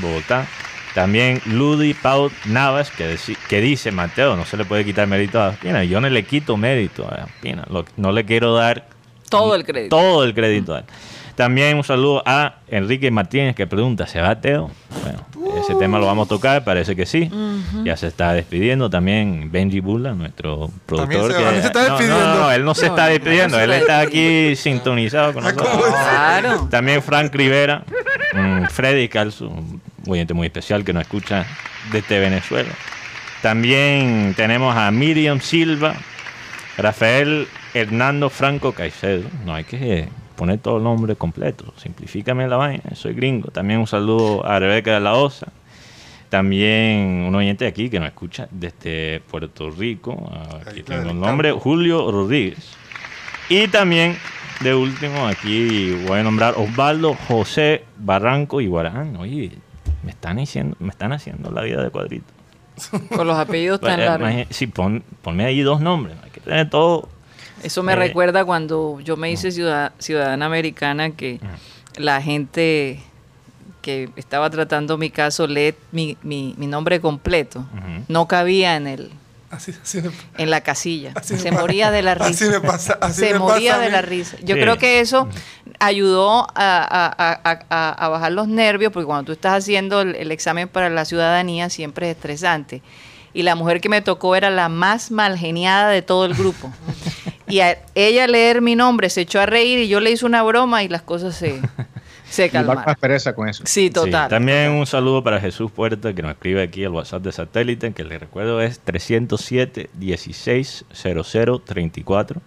Bogotá. 0.00 0.46
También 0.94 1.42
Ludi 1.44 1.92
Pau 1.92 2.30
Navas, 2.46 2.90
que, 2.90 3.18
que 3.50 3.60
dice, 3.60 3.90
Mateo, 3.92 4.34
no 4.34 4.46
se 4.46 4.56
le 4.56 4.64
puede 4.64 4.82
quitar 4.82 5.06
mérito 5.06 5.42
a 5.42 5.50
Espina. 5.50 5.84
Yo 5.84 6.00
no 6.00 6.08
le 6.08 6.24
quito 6.24 6.56
mérito 6.56 7.06
a 7.06 7.24
Espina. 7.26 7.64
Lo- 7.68 7.84
no 7.98 8.12
le 8.12 8.24
quiero 8.24 8.54
dar 8.54 8.86
Todo 9.28 9.54
el 9.54 9.64
crédito. 9.66 9.94
todo 9.94 10.24
el 10.24 10.32
crédito 10.32 10.74
a 10.74 10.78
él. 10.78 10.84
También 11.36 11.76
un 11.76 11.84
saludo 11.84 12.22
a 12.24 12.56
Enrique 12.68 13.10
Martínez 13.10 13.54
que 13.54 13.66
pregunta, 13.66 14.06
¿se 14.06 14.20
va 14.22 14.40
Teo? 14.40 14.70
Bueno, 15.02 15.26
ese 15.62 15.74
tema 15.74 15.98
lo 15.98 16.06
vamos 16.06 16.26
a 16.26 16.28
tocar, 16.30 16.64
parece 16.64 16.96
que 16.96 17.04
sí. 17.04 17.30
Ya 17.84 17.94
se 17.96 18.06
está 18.06 18.32
despidiendo 18.32 18.88
también 18.88 19.52
Benji 19.52 19.80
Bula, 19.80 20.12
nuestro 20.14 20.70
productor. 20.86 21.32
se 21.32 21.38
que- 21.38 21.60
se 21.60 21.66
está 21.66 21.82
No, 21.82 21.88
no, 21.88 21.98
despidiendo. 21.98 22.34
No, 22.36 22.52
él 22.52 22.64
no 22.64 22.74
se 22.74 22.86
está 22.86 23.04
no, 23.06 23.12
despidiendo, 23.12 23.60
él 23.60 23.72
está 23.72 24.00
aquí 24.00 24.56
sintonizado 24.56 25.34
con 25.34 25.44
nosotros. 25.44 25.68
Claro. 25.90 26.68
También 26.70 27.02
Frank 27.02 27.34
Rivera, 27.34 27.84
mm, 28.32 28.64
Freddy 28.70 29.08
Calzo, 29.08 29.48
un 29.48 29.80
oyente 30.08 30.32
muy 30.32 30.46
especial 30.46 30.84
que 30.84 30.94
nos 30.94 31.02
escucha 31.02 31.44
desde 31.92 32.18
Venezuela. 32.18 32.70
También 33.42 34.32
tenemos 34.36 34.74
a 34.74 34.90
Miriam 34.90 35.40
Silva, 35.42 35.94
Rafael 36.78 37.46
Hernando 37.74 38.30
Franco 38.30 38.72
Caicedo. 38.72 39.28
No 39.44 39.54
hay 39.54 39.64
que 39.64 40.08
poner 40.36 40.58
todo 40.58 40.76
el 40.78 40.84
nombre 40.84 41.16
completo, 41.16 41.72
simplifícame 41.76 42.46
la 42.48 42.56
vaina, 42.56 42.82
soy 42.94 43.14
gringo. 43.14 43.50
También 43.50 43.80
un 43.80 43.86
saludo 43.86 44.44
a 44.46 44.58
Rebeca 44.58 44.94
de 44.94 45.00
la 45.00 45.14
Osa. 45.14 45.48
También 46.28 47.24
un 47.28 47.34
oyente 47.34 47.64
de 47.64 47.70
aquí 47.70 47.88
que 47.88 48.00
nos 48.00 48.08
escucha 48.08 48.48
desde 48.50 49.20
Puerto 49.30 49.70
Rico. 49.70 50.30
Aquí 50.66 50.82
tengo 50.82 51.10
el 51.10 51.20
nombre, 51.20 51.52
Julio 51.52 52.10
Rodríguez. 52.10 52.72
Y 53.48 53.68
también, 53.68 54.16
de 54.60 54.74
último, 54.74 55.26
aquí 55.28 55.92
voy 56.06 56.18
a 56.18 56.22
nombrar 56.24 56.54
Osvaldo 56.56 57.14
José 57.28 57.84
Barranco 57.96 58.60
y 58.60 58.66
Guarán. 58.66 59.16
Oye, 59.16 59.52
me 60.02 60.10
están 60.10 60.38
diciendo, 60.38 60.76
me 60.80 60.88
están 60.90 61.12
haciendo 61.12 61.50
la 61.52 61.62
vida 61.62 61.80
de 61.82 61.90
cuadrito. 61.90 62.26
Con 63.14 63.26
los 63.26 63.38
apellidos 63.38 63.80
tan 63.80 64.00
largos. 64.04 64.46
Sí, 64.50 64.66
pon- 64.66 65.04
ponme 65.22 65.44
ahí 65.44 65.60
dos 65.60 65.80
nombres. 65.80 66.16
Hay 66.24 66.30
que 66.30 66.40
tener 66.40 66.68
todo. 66.68 67.08
Eso 67.62 67.82
me 67.82 67.92
Eh, 67.94 67.96
recuerda 67.96 68.44
cuando 68.44 69.00
yo 69.00 69.16
me 69.16 69.30
hice 69.30 69.50
ciudad- 69.50 69.92
ciudadana 69.98 70.46
americana 70.46 71.10
que 71.10 71.40
la 71.96 72.20
gente 72.22 73.00
que 73.82 74.10
estaba 74.16 74.50
tratando 74.50 74.98
mi 74.98 75.10
caso 75.10 75.46
lee 75.46 75.74
mi, 75.92 76.16
mi- 76.22 76.54
mi 76.58 76.66
nombre 76.66 77.00
completo. 77.00 77.64
No 78.08 78.26
cabía 78.28 78.76
en 78.76 78.86
el 78.88 79.10
así, 79.50 79.72
así 79.82 80.02
me- 80.02 80.10
en 80.38 80.50
la 80.50 80.60
casilla. 80.60 81.12
Así 81.14 81.34
me 81.34 81.38
Se 81.40 81.48
pasa- 81.50 81.60
moría 81.60 81.90
de 81.90 82.02
la 82.02 82.14
risa. 82.14 82.28
así 82.30 82.44
me 82.48 82.60
pasa- 82.60 82.98
así 83.00 83.20
Se 83.20 83.32
me 83.32 83.38
moría 83.38 83.72
pasa 83.72 83.84
de 83.84 83.90
la 83.90 84.02
risa. 84.02 84.36
Yo 84.42 84.56
Sí. 84.56 84.60
creo 84.60 84.76
que 84.76 85.00
eso 85.00 85.28
ayudó 85.78 86.46
a, 86.54 86.54
a- 86.54 87.06
a- 87.16 87.40
a- 87.44 87.64
a- 87.70 87.92
a 88.04 88.08
bajar 88.08 88.32
los 88.32 88.48
nervios, 88.48 88.92
porque 88.92 89.06
cuando 89.06 89.24
tú 89.26 89.32
estás 89.32 89.54
haciendo 89.62 90.00
el, 90.02 90.14
el 90.16 90.30
examen 90.32 90.68
para 90.68 90.90
la 90.90 91.04
ciudadanía 91.04 91.70
siempre 91.70 92.10
es 92.10 92.16
estresante. 92.16 92.82
Y 93.34 93.42
la 93.42 93.54
mujer 93.54 93.80
que 93.80 93.88
me 93.88 94.00
tocó 94.02 94.34
era 94.34 94.50
la 94.50 94.68
más 94.68 95.10
malgeniada 95.10 95.90
de 95.90 96.02
todo 96.02 96.24
el 96.26 96.34
grupo. 96.34 96.72
Y 97.48 97.60
a 97.60 97.78
ella 97.94 98.26
leer 98.26 98.60
mi 98.60 98.74
nombre 98.74 99.08
se 99.10 99.20
echó 99.22 99.40
a 99.40 99.46
reír 99.46 99.78
y 99.78 99.88
yo 99.88 100.00
le 100.00 100.10
hice 100.10 100.26
una 100.26 100.42
broma 100.42 100.82
y 100.82 100.88
las 100.88 101.02
cosas 101.02 101.36
se, 101.36 101.60
se 102.28 102.46
Y 102.46 102.48
va 102.48 102.52
calmaron. 102.52 102.84
más 102.86 102.98
pereza 102.98 103.34
con 103.34 103.48
eso. 103.48 103.62
Sí, 103.66 103.90
total. 103.90 104.24
Sí, 104.26 104.30
también 104.30 104.72
un 104.72 104.86
saludo 104.86 105.22
para 105.22 105.40
Jesús 105.40 105.70
Puerta 105.70 106.12
que 106.14 106.22
nos 106.22 106.32
escribe 106.32 106.62
aquí 106.62 106.84
al 106.84 106.92
WhatsApp 106.92 107.22
de 107.22 107.32
satélite, 107.32 107.92
que 107.92 108.04
le 108.04 108.18
recuerdo 108.18 108.60
es 108.60 108.80
307 108.80 109.90
16 109.94 110.84
00 110.92 111.58
34. 111.60 112.40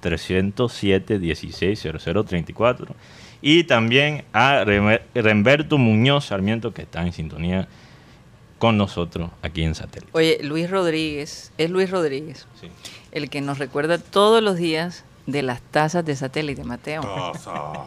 307 0.00 1.18
16 1.18 1.78
00 2.02 2.24
34. 2.24 2.94
Y 3.42 3.64
también 3.64 4.24
a 4.32 4.64
Remberto 5.14 5.78
Muñoz 5.78 6.26
Sarmiento, 6.26 6.74
que 6.74 6.82
está 6.82 7.02
en 7.02 7.12
sintonía 7.12 7.68
con 8.58 8.76
nosotros 8.76 9.30
aquí 9.42 9.62
en 9.62 9.74
satélite. 9.74 10.10
Oye, 10.12 10.38
Luis 10.42 10.68
Rodríguez, 10.68 11.52
es 11.56 11.70
Luis 11.70 11.90
Rodríguez, 11.90 12.46
Sí. 12.60 12.68
El 13.12 13.30
que 13.30 13.40
nos 13.40 13.58
recuerda 13.58 13.98
todos 13.98 14.42
los 14.42 14.56
días 14.56 15.04
de 15.26 15.42
las 15.42 15.60
tasas 15.60 16.04
de 16.04 16.16
satélite, 16.16 16.64
Mateo. 16.64 17.02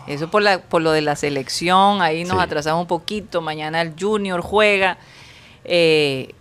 Eso 0.08 0.30
por, 0.30 0.42
la, 0.42 0.62
por 0.62 0.82
lo 0.82 0.92
de 0.92 1.02
la 1.02 1.16
selección, 1.16 2.02
ahí 2.02 2.24
nos 2.24 2.38
Sí. 2.38 2.44
atrasamos 2.44 2.82
un 2.82 2.88
poquito, 2.88 3.42
mañana 3.42 3.82
el 3.82 3.94
Junior 4.00 4.42
juega. 4.42 4.98
Eh, 5.66 6.34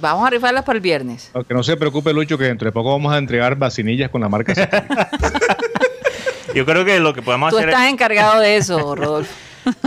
vamos 0.00 0.26
a 0.26 0.30
rifarlas 0.30 0.64
para 0.64 0.76
el 0.76 0.82
viernes. 0.82 1.30
Aunque 1.34 1.54
no 1.54 1.62
se 1.62 1.76
preocupe, 1.76 2.12
Lucho, 2.12 2.38
que 2.38 2.44
dentro 2.44 2.66
de 2.66 2.72
poco 2.72 2.90
vamos 2.90 3.12
a 3.12 3.18
entregar 3.18 3.56
vacinillas 3.56 4.10
con 4.10 4.20
la 4.20 4.28
marca. 4.28 4.52
Yo 6.54 6.64
creo 6.64 6.84
que 6.84 6.98
lo 7.00 7.12
que 7.12 7.22
podemos 7.22 7.50
Tú 7.50 7.56
hacer 7.58 7.70
estás 7.70 7.86
es... 7.86 7.92
encargado 7.92 8.40
de 8.40 8.56
eso, 8.56 8.94
Rodolfo. 8.94 9.32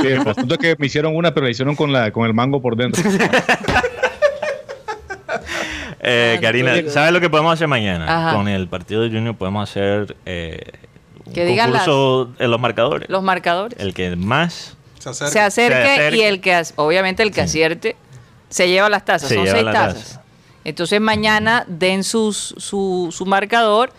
Sí, 0.01 0.07
el 0.07 0.27
asunto 0.27 0.55
es 0.55 0.59
que 0.59 0.75
me 0.77 0.87
hicieron 0.87 1.15
una, 1.15 1.33
pero 1.33 1.45
la 1.45 1.51
hicieron 1.51 1.75
con, 1.75 1.93
la, 1.93 2.11
con 2.11 2.25
el 2.25 2.33
mango 2.33 2.61
por 2.61 2.75
dentro. 2.75 3.01
Eh, 6.01 6.35
Ah, 6.37 6.41
Karina. 6.41 6.73
¿sabes 6.89 7.11
lo 7.11 7.19
que 7.19 7.29
podemos 7.29 7.53
hacer 7.53 7.67
mañana? 7.67 8.05
Ajá. 8.29 8.35
Con 8.37 8.47
el 8.47 8.67
partido 8.67 9.01
de 9.01 9.09
Junior 9.09 9.35
podemos 9.35 9.69
hacer 9.69 10.15
eh, 10.25 10.61
un 11.25 11.33
Que 11.33 11.45
digan 11.45 11.71
concurso 11.71 12.31
en 12.39 12.51
los 12.51 12.59
marcadores. 12.59 13.09
Los 13.09 13.21
marcadores. 13.23 13.77
El 13.79 13.93
que 13.93 14.15
más 14.15 14.75
Se 14.99 15.09
acerca. 15.09 15.31
se 15.31 15.39
acerque, 15.39 15.75
Se 15.85 15.91
acerque. 15.91 16.17
y 16.17 16.21
el 16.21 16.41
que, 16.41 16.61
obviamente 16.75 17.23
el 17.23 17.31
que 17.31 17.41
acierte, 17.41 17.95
se 18.49 18.67
lleva 18.69 18.89
las 18.89 19.03
tazas. 19.05 19.29
Se 19.29 19.35
Son 19.35 19.43
lleva 19.45 19.59
seis 19.59 19.71
tazas. 19.71 20.03
taza. 20.03 20.21
Entonces 20.63 20.99
mañana 21.01 21.65
den 21.67 22.03
sus, 22.03 22.53
su, 22.57 23.09
su 23.11 23.25
marcador 23.25 23.91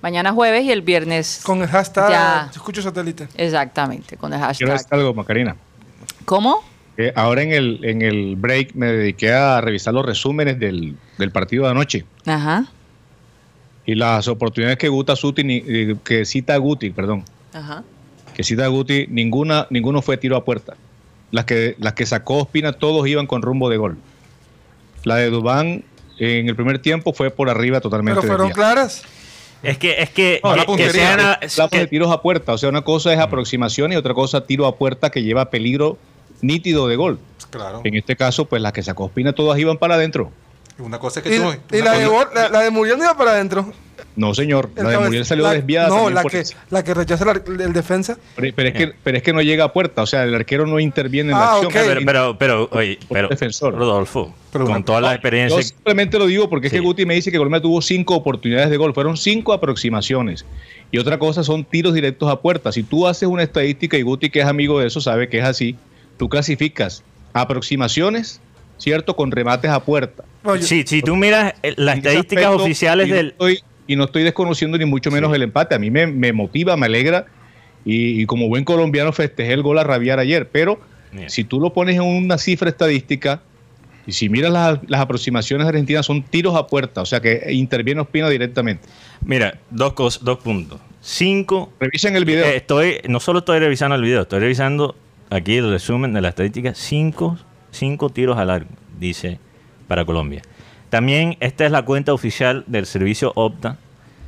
Mañana 0.00 0.30
jueves 0.32 0.62
y 0.62 0.70
el 0.70 0.82
viernes. 0.82 1.40
Con 1.42 1.60
el 1.60 1.66
hashtag 1.66 2.08
Ya. 2.10 2.48
Escucho 2.52 2.80
Satélite. 2.80 3.26
Exactamente, 3.36 4.16
con 4.16 4.32
el 4.32 4.38
Quiero 4.38 4.46
hashtag. 4.46 4.68
decir 4.70 4.86
algo, 4.92 5.12
Macarena. 5.12 5.56
¿Cómo? 6.24 6.62
Eh, 7.00 7.12
ahora 7.14 7.42
en 7.42 7.52
el, 7.52 7.78
en 7.84 8.02
el 8.02 8.34
break 8.34 8.74
me 8.74 8.86
dediqué 8.88 9.32
a 9.32 9.60
revisar 9.60 9.94
los 9.94 10.04
resúmenes 10.04 10.58
del, 10.58 10.96
del 11.16 11.30
partido 11.30 11.62
de 11.64 11.70
anoche 11.70 12.04
Ajá. 12.26 12.66
y 13.86 13.94
las 13.94 14.26
oportunidades 14.26 14.78
que, 14.78 14.88
Guta 14.88 15.14
Suti, 15.14 15.44
ni- 15.44 15.62
eh, 15.64 15.94
que 16.04 16.24
cita 16.24 16.56
Guti, 16.56 16.90
perdón, 16.90 17.24
Ajá. 17.54 17.84
que 18.34 18.42
cita 18.42 18.66
Guti, 18.66 19.06
ninguna, 19.10 19.68
ninguno 19.70 20.02
fue 20.02 20.16
tiro 20.16 20.36
a 20.36 20.44
puerta. 20.44 20.74
Las 21.30 21.44
que, 21.44 21.76
las 21.78 21.92
que 21.92 22.04
sacó 22.04 22.38
Ospina, 22.38 22.72
todos 22.72 23.06
iban 23.06 23.28
con 23.28 23.42
rumbo 23.42 23.68
de 23.70 23.76
gol. 23.76 23.96
La 25.04 25.14
de 25.16 25.30
Dubán 25.30 25.84
en 26.18 26.48
el 26.48 26.56
primer 26.56 26.80
tiempo 26.80 27.12
fue 27.12 27.30
por 27.30 27.48
arriba 27.48 27.80
totalmente. 27.80 28.20
Pero 28.22 28.32
fueron 28.32 28.50
claras. 28.50 29.04
Es 29.62 29.78
que, 29.78 30.02
es 30.02 30.10
que, 30.10 30.40
No, 30.42 30.50
la 30.50 30.54
que- 30.56 30.60
que 30.62 30.66
puntería. 30.66 31.38
sean 31.46 31.64
a- 31.64 31.68
que- 31.68 31.78
de 31.78 31.86
tiros 31.86 32.10
a 32.10 32.22
puerta, 32.22 32.54
o 32.54 32.58
sea, 32.58 32.68
una 32.70 32.82
cosa 32.82 33.12
es 33.12 33.20
aproximación 33.20 33.92
y 33.92 33.96
otra 33.96 34.14
cosa 34.14 34.44
tiro 34.46 34.66
a 34.66 34.76
puerta 34.76 35.10
que 35.10 35.22
lleva 35.22 35.50
peligro 35.50 35.96
nítido 36.40 36.88
de 36.88 36.96
gol. 36.96 37.18
Claro. 37.50 37.80
En 37.84 37.94
este 37.94 38.16
caso, 38.16 38.44
pues 38.46 38.60
las 38.62 38.72
que 38.72 38.82
sacó 38.82 39.04
Ospina 39.04 39.32
todas 39.32 39.58
iban 39.58 39.78
para 39.78 39.94
adentro. 39.94 40.30
Una 40.78 40.98
cosa 40.98 41.20
es 41.20 41.24
que 41.26 41.34
Y, 41.34 41.38
tú. 41.40 41.76
y 41.76 41.82
la, 41.82 41.92
de, 41.98 42.06
cosa- 42.06 42.16
Bor- 42.16 42.34
la, 42.34 42.48
la 42.50 42.60
de 42.60 42.70
Muriel 42.70 42.98
no 42.98 43.04
iba 43.04 43.16
para 43.16 43.32
adentro. 43.32 43.72
No, 44.14 44.34
señor, 44.34 44.70
El 44.76 44.84
la 44.84 44.90
de 44.90 44.98
Muriel 44.98 45.24
salió 45.24 45.44
la- 45.44 45.52
desviada. 45.52 45.88
No, 45.88 46.10
la 46.10 46.22
que, 46.24 46.42
la 46.70 46.84
que 46.84 46.94
rechaza 46.94 47.24
el, 47.32 47.72
defensa. 47.72 48.16
Pero, 48.36 48.52
pero 48.54 48.68
es 48.68 48.74
que, 48.74 48.92
pero 49.02 49.16
es 49.16 49.22
que 49.22 49.32
no 49.32 49.42
llega 49.42 49.64
a 49.64 49.72
puerta, 49.72 50.02
o 50.02 50.06
sea, 50.06 50.24
el 50.24 50.34
arquero 50.34 50.66
no 50.66 50.78
interviene 50.78 51.32
en 51.32 51.38
la 51.38 51.44
Ah, 51.44 51.52
acción. 51.54 51.66
ok. 51.66 51.72
pero, 51.72 52.00
pero, 52.04 52.38
pero, 52.38 52.68
oye, 52.72 52.98
pero, 53.08 53.28
defensor. 53.28 53.74
Rodolfo, 53.74 54.32
Pero 54.52 54.66
con 54.66 54.74
una- 54.76 54.84
toda 54.84 55.00
la 55.00 55.08
Yo 55.08 55.14
experiencia. 55.14 55.62
simplemente 55.62 56.16
lo 56.18 56.26
digo 56.26 56.48
porque 56.48 56.66
es 56.68 56.72
que. 56.72 56.80
Guti 56.80 57.06
me 57.06 57.14
dice 57.14 57.30
que 57.32 57.38
Colombia 57.38 57.60
tuvo 57.60 57.80
cinco 57.82 58.14
oportunidades 58.14 58.70
de 58.70 58.76
gol, 58.76 58.92
fueron 58.94 59.16
cinco 59.16 59.52
aproximaciones. 59.52 60.44
Y 60.92 60.98
otra 60.98 61.18
cosa 61.18 61.42
son 61.44 61.64
tiros 61.64 61.92
directos 61.92 62.30
a 62.30 62.40
puerta. 62.40 62.70
Si 62.72 62.82
tú 62.84 63.06
haces 63.06 63.28
una 63.28 63.42
estadística 63.42 63.96
y 63.96 64.02
Guti, 64.02 64.30
que 64.30 64.40
es 64.40 64.46
amigo 64.46 64.78
de 64.80 64.86
eso, 64.86 65.00
sabe 65.00 65.28
que 65.28 65.38
es 65.38 65.44
así, 65.44 65.76
tú 66.18 66.28
clasificas 66.28 67.02
aproximaciones, 67.32 68.40
¿cierto? 68.76 69.16
Con 69.16 69.30
remates 69.30 69.70
a 69.70 69.80
puerta. 69.82 70.24
Oye, 70.44 70.62
Sí, 70.62 70.84
si 70.86 71.02
tú 71.02 71.16
miras 71.16 71.54
eh, 71.62 71.74
las 71.76 71.96
estadísticas 71.98 72.44
aspecto, 72.44 72.64
oficiales 72.64 73.06
y 73.08 73.10
no 73.10 73.16
del... 73.16 73.26
estoy- 73.32 73.62
y 73.86 73.96
no 73.96 74.04
estoy 74.04 74.22
desconociendo 74.22 74.76
ni 74.76 74.84
mucho 74.84 75.10
menos 75.10 75.34
el 75.34 75.42
empate. 75.42 75.74
A 75.74 75.78
mí 75.78 75.90
me, 75.90 76.06
me 76.06 76.32
motiva, 76.34 76.76
me 76.76 76.84
alegra. 76.86 77.24
Y, 77.86 78.20
y 78.20 78.26
como 78.26 78.46
buen 78.48 78.64
colombiano 78.64 79.12
festejé 79.14 79.54
el 79.54 79.62
gol 79.62 79.78
a 79.78 79.84
rabiar 79.84 80.18
ayer. 80.18 80.46
Pero 80.50 80.78
Bien. 81.10 81.30
si 81.30 81.42
tú 81.44 81.58
lo 81.58 81.72
pones 81.72 81.96
en 81.96 82.02
una 82.02 82.36
cifra 82.36 82.68
estadística, 82.68 83.40
y 84.06 84.12
si 84.12 84.28
miras 84.28 84.52
las, 84.52 84.78
las 84.88 85.00
aproximaciones 85.00 85.66
argentinas, 85.66 86.04
son 86.04 86.22
tiros 86.22 86.54
a 86.54 86.66
puerta. 86.66 87.00
O 87.00 87.06
sea 87.06 87.20
que 87.20 87.46
interviene 87.50 88.02
Ospina 88.02 88.28
directamente. 88.28 88.86
Mira, 89.24 89.58
dos 89.70 89.94
cosas, 89.94 90.22
dos 90.22 90.36
puntos. 90.38 90.78
Cinco. 91.00 91.72
Revisen 91.80 92.14
el 92.14 92.26
video. 92.26 92.44
eh, 92.44 92.56
estoy, 92.56 92.96
no 93.08 93.20
solo 93.20 93.38
estoy 93.38 93.58
revisando 93.58 93.94
el 93.96 94.02
video, 94.02 94.22
estoy 94.22 94.40
revisando 94.40 94.96
aquí 95.30 95.56
el 95.56 95.70
resumen 95.70 96.12
de 96.12 96.20
la 96.20 96.28
estadística. 96.30 96.74
Cinco, 96.74 97.38
cinco 97.70 98.10
tiros 98.10 98.38
al 98.38 98.50
arco, 98.50 98.72
dice, 98.98 99.38
para 99.86 100.04
Colombia. 100.04 100.42
También 100.90 101.36
esta 101.40 101.66
es 101.66 101.70
la 101.72 101.82
cuenta 101.82 102.12
oficial 102.12 102.64
del 102.66 102.86
servicio 102.86 103.32
Opta. 103.34 103.76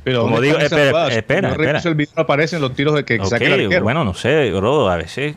pero 0.03 0.21
como 0.21 0.35
¿dónde 0.35 0.47
digo, 0.49 0.59
espera, 0.59 1.07
espera, 1.09 1.49
Cuando 1.49 1.63
espera. 1.63 1.89
el 1.89 1.95
video 1.95 2.13
no 2.15 2.21
aparecen 2.23 2.61
los 2.61 2.73
tiros 2.75 2.93
de 2.95 3.03
que 3.05 3.19
Ok, 3.19 3.25
saque 3.25 3.45
el 3.47 3.53
arquero. 3.65 3.83
bueno, 3.83 4.03
no 4.03 4.13
sé, 4.13 4.51
Rodo, 4.51 4.89
a 4.89 4.97
veces 4.97 5.35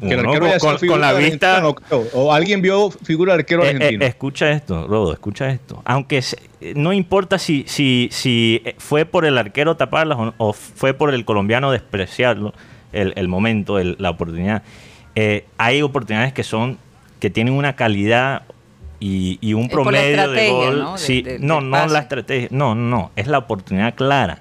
que 0.00 0.12
el 0.12 0.20
arquero 0.20 0.46
con, 0.58 0.76
con 0.88 1.00
la 1.00 1.12
vista... 1.14 1.60
No 1.62 1.74
creo. 1.74 2.04
o 2.12 2.30
alguien 2.32 2.60
vio 2.60 2.90
figura 2.90 3.32
de 3.34 3.40
arquero 3.40 3.62
Eh, 3.64 3.68
eh, 3.68 3.70
argentino. 3.76 4.04
escucha 4.04 4.50
esto, 4.50 4.86
Rodo, 4.86 5.12
escucha 5.14 5.48
esto. 5.48 5.80
Aunque 5.86 6.20
se- 6.20 6.36
eh, 6.60 6.74
no 6.76 6.92
importa 6.92 7.38
si, 7.38 7.64
si, 7.66 8.08
si 8.12 8.62
fue 8.76 9.06
por 9.06 9.24
el 9.24 9.38
arquero 9.38 9.76
taparlas 9.78 10.18
o, 10.18 10.34
o 10.36 10.52
fue 10.52 10.92
por 10.92 11.14
el 11.14 11.24
colombiano 11.24 11.70
despreciarlo, 11.70 12.52
el, 12.92 13.14
el 13.16 13.28
momento, 13.28 13.78
el- 13.78 13.96
la 13.98 14.10
oportunidad. 14.10 14.62
Eh, 15.16 15.44
hay 15.58 15.82
oportunidades 15.82 16.32
que 16.32 16.44
son 16.44 16.78
que 17.18 17.30
tienen 17.30 17.54
una 17.54 17.74
calidad 17.74 18.42
y, 19.00 19.38
y 19.40 19.54
un 19.54 19.64
Es 19.64 19.70
por 19.70 19.78
la 19.92 20.00
promedio 20.00 20.30
de 20.30 20.50
gol. 20.50 20.78
¿no? 20.80 20.98
Sí, 20.98 21.22
de- 21.22 21.38
no, 21.38 21.60
no 21.60 21.86
la 21.86 21.98
estrategia, 21.98 22.48
no, 22.52 22.74
no, 22.74 23.10
es 23.16 23.26
la 23.26 23.38
oportunidad 23.38 23.94
clara. 23.94 24.38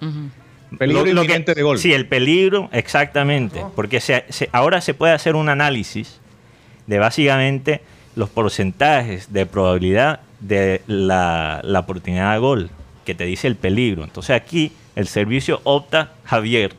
Peligro 0.78 1.08
inminente 1.10 1.54
de 1.56 1.64
gol. 1.64 1.78
Sí, 1.80 1.94
el 1.94 2.06
peligro, 2.08 2.70
exactamente. 2.74 3.64
Porque 3.76 4.00
se- 4.02 4.26
se- 4.30 4.50
ahora 4.52 4.82
se 4.82 4.94
puede 4.94 5.14
hacer 5.14 5.36
un 5.36 5.48
análisis 5.50 6.20
de 6.88 7.00
básicamente 7.00 7.82
los 8.16 8.30
porcentajes 8.30 9.32
de 9.34 9.46
probabilidad 9.46 10.20
de 10.42 10.82
la, 10.88 11.62
la 11.64 11.80
oportunidad 11.80 12.34
de 12.34 12.40
gol, 12.40 12.70
que 13.06 13.16
te 13.16 13.26
dice 13.26 13.48
el 13.48 13.56
peligro. 13.56 14.04
Entonces 14.04 14.36
aquí 14.36 14.72
el 14.96 15.08
servicio 15.08 15.62
opta 15.64 16.12
Javier, 16.26 16.74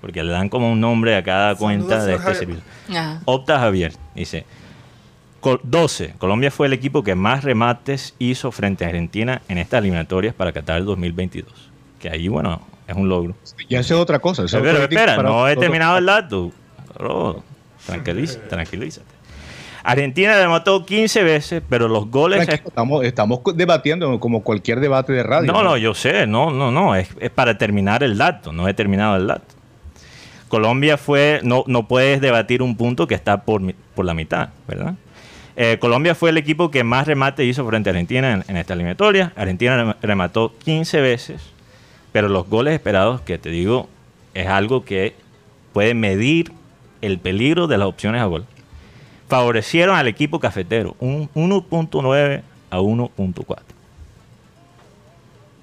porque 0.00 0.22
le 0.22 0.32
dan 0.32 0.48
como 0.48 0.70
un 0.70 0.80
nombre 0.80 1.16
a 1.16 1.22
cada 1.24 1.54
cuenta 1.54 2.00
Saludos, 2.00 2.06
de 2.06 2.12
este 2.14 2.22
Javier. 2.24 2.38
servicio. 2.38 2.64
Ajá. 2.90 3.20
Opta 3.24 3.58
Javier, 3.58 3.92
dice. 4.14 4.44
Col- 5.40 5.60
12. 5.62 6.14
Colombia 6.18 6.50
fue 6.50 6.66
el 6.66 6.72
equipo 6.72 7.02
que 7.04 7.14
más 7.14 7.44
remates 7.44 8.14
hizo 8.18 8.50
frente 8.50 8.84
a 8.84 8.88
Argentina 8.88 9.40
en 9.48 9.58
estas 9.58 9.78
eliminatorias 9.80 10.34
para 10.34 10.52
Qatar 10.52 10.82
2022. 10.84 11.52
Que 12.00 12.10
ahí, 12.10 12.26
bueno, 12.28 12.60
es 12.86 12.96
un 12.96 13.08
logro. 13.08 13.34
Ya 13.68 13.80
esa 13.80 13.94
es 13.94 14.00
otra 14.00 14.18
cosa. 14.18 14.44
Pero 14.50 14.70
otra 14.70 14.82
espera, 14.84 15.16
para 15.16 15.28
no 15.28 15.46
he 15.48 15.52
otro- 15.52 15.60
terminado 15.62 15.98
el 15.98 16.06
dato. 16.06 16.52
Tranquiliza- 17.86 18.40
tranquilízate. 18.48 19.06
Argentina 19.84 20.36
remató 20.36 20.84
15 20.84 21.22
veces, 21.22 21.62
pero 21.66 21.88
los 21.88 22.10
goles... 22.10 22.46
Estamos, 22.48 23.04
estamos 23.04 23.40
debatiendo 23.54 24.18
como 24.20 24.42
cualquier 24.42 24.80
debate 24.80 25.12
de 25.14 25.22
radio. 25.22 25.50
No, 25.50 25.62
no, 25.62 25.76
yo 25.78 25.94
sé, 25.94 26.26
no, 26.26 26.50
no, 26.50 26.70
no, 26.70 26.94
es, 26.94 27.08
es 27.20 27.30
para 27.30 27.56
terminar 27.56 28.02
el 28.02 28.18
dato, 28.18 28.52
no 28.52 28.68
he 28.68 28.74
terminado 28.74 29.16
el 29.16 29.26
dato. 29.28 29.54
Colombia 30.48 30.96
fue, 30.96 31.40
no, 31.44 31.64
no 31.66 31.86
puedes 31.86 32.20
debatir 32.20 32.62
un 32.62 32.76
punto 32.76 33.06
que 33.06 33.14
está 33.14 33.42
por, 33.44 33.62
por 33.94 34.04
la 34.04 34.14
mitad, 34.14 34.48
¿verdad? 34.66 34.94
Eh, 35.56 35.78
Colombia 35.80 36.14
fue 36.14 36.30
el 36.30 36.36
equipo 36.38 36.70
que 36.70 36.84
más 36.84 37.06
remate 37.06 37.44
hizo 37.44 37.66
frente 37.66 37.90
a 37.90 37.92
Argentina 37.92 38.32
en, 38.32 38.44
en 38.48 38.56
esta 38.56 38.74
eliminatoria. 38.74 39.32
Argentina 39.36 39.76
rem- 39.76 39.96
remató 40.00 40.54
15 40.64 41.00
veces, 41.00 41.42
pero 42.12 42.28
los 42.28 42.48
goles 42.48 42.74
esperados, 42.74 43.20
que 43.22 43.38
te 43.38 43.50
digo, 43.50 43.88
es 44.34 44.46
algo 44.46 44.84
que 44.84 45.14
puede 45.72 45.94
medir 45.94 46.52
el 47.02 47.18
peligro 47.18 47.66
de 47.66 47.76
las 47.78 47.88
opciones 47.88 48.20
a 48.22 48.26
gol. 48.26 48.44
Favorecieron 49.28 49.96
al 49.96 50.06
equipo 50.08 50.38
cafetero, 50.40 50.96
un 51.00 51.28
1.9 51.34 52.42
a 52.70 52.78
1.4. 52.78 53.58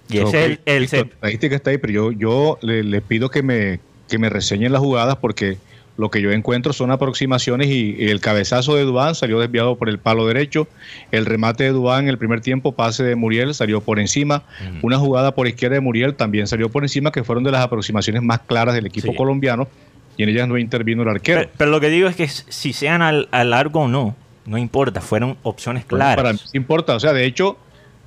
Y 0.10 0.20
ese 0.20 0.40
es 0.46 0.46
el, 0.46 0.60
el 0.66 0.82
la 0.92 0.98
estadística 1.00 1.56
está 1.56 1.70
ahí, 1.72 1.78
pero 1.80 1.92
yo, 1.94 2.12
yo 2.12 2.60
le, 2.62 2.84
le 2.84 3.02
pido 3.02 3.30
que 3.30 3.42
me, 3.42 3.80
que 4.10 4.18
me 4.18 4.30
reseñen 4.30 4.72
las 4.72 4.82
jugadas 4.82 5.18
porque 5.18 5.58
lo 5.98 6.12
que 6.12 6.22
yo 6.22 6.32
encuentro 6.32 6.74
son 6.74 6.92
aproximaciones 6.92 7.68
y 7.70 7.96
el 8.10 8.20
cabezazo 8.20 8.76
de 8.76 8.84
Dubán 8.84 9.16
salió 9.16 9.40
desviado 9.40 9.78
por 9.78 9.88
el 9.88 9.98
palo 9.98 10.28
derecho, 10.28 10.68
el 11.12 11.26
remate 11.26 11.64
de 11.64 11.70
Dubán 11.70 12.04
en 12.04 12.10
el 12.10 12.18
primer 12.18 12.42
tiempo, 12.42 12.74
pase 12.74 13.04
de 13.04 13.16
Muriel 13.16 13.54
salió 13.54 13.80
por 13.80 14.00
encima, 14.00 14.44
una 14.82 14.98
jugada 14.98 15.34
por 15.34 15.48
izquierda 15.48 15.76
de 15.76 15.80
Muriel 15.82 16.14
también 16.16 16.48
salió 16.48 16.68
por 16.70 16.84
encima, 16.84 17.12
que 17.14 17.24
fueron 17.24 17.46
de 17.46 17.52
las 17.52 17.62
aproximaciones 17.62 18.22
más 18.24 18.40
claras 18.42 18.76
del 18.76 18.88
equipo 18.88 19.12
Sí. 19.12 19.18
colombiano 19.18 19.70
y 20.18 20.24
en 20.24 20.30
ellas 20.30 20.48
no 20.50 20.58
intervino 20.58 21.02
el 21.04 21.10
arquero. 21.10 21.40
pero, 21.42 21.52
pero 21.58 21.72
lo 21.72 21.80
que 21.80 21.88
digo 21.90 22.10
es 22.10 22.16
que 22.18 22.28
si 22.28 22.74
sean 22.74 23.02
al, 23.02 23.30
al 23.32 23.52
largo 23.52 23.82
o 23.84 23.88
no, 23.88 24.16
no 24.46 24.58
importa, 24.58 25.00
fueron 25.00 25.38
opciones 25.44 25.86
Bueno, 25.90 26.04
claras. 26.04 26.16
Para 26.18 26.34
mí 26.34 26.40
importa, 26.54 26.94
o 26.96 27.00
sea, 27.00 27.14
de 27.14 27.26
hecho, 27.26 27.58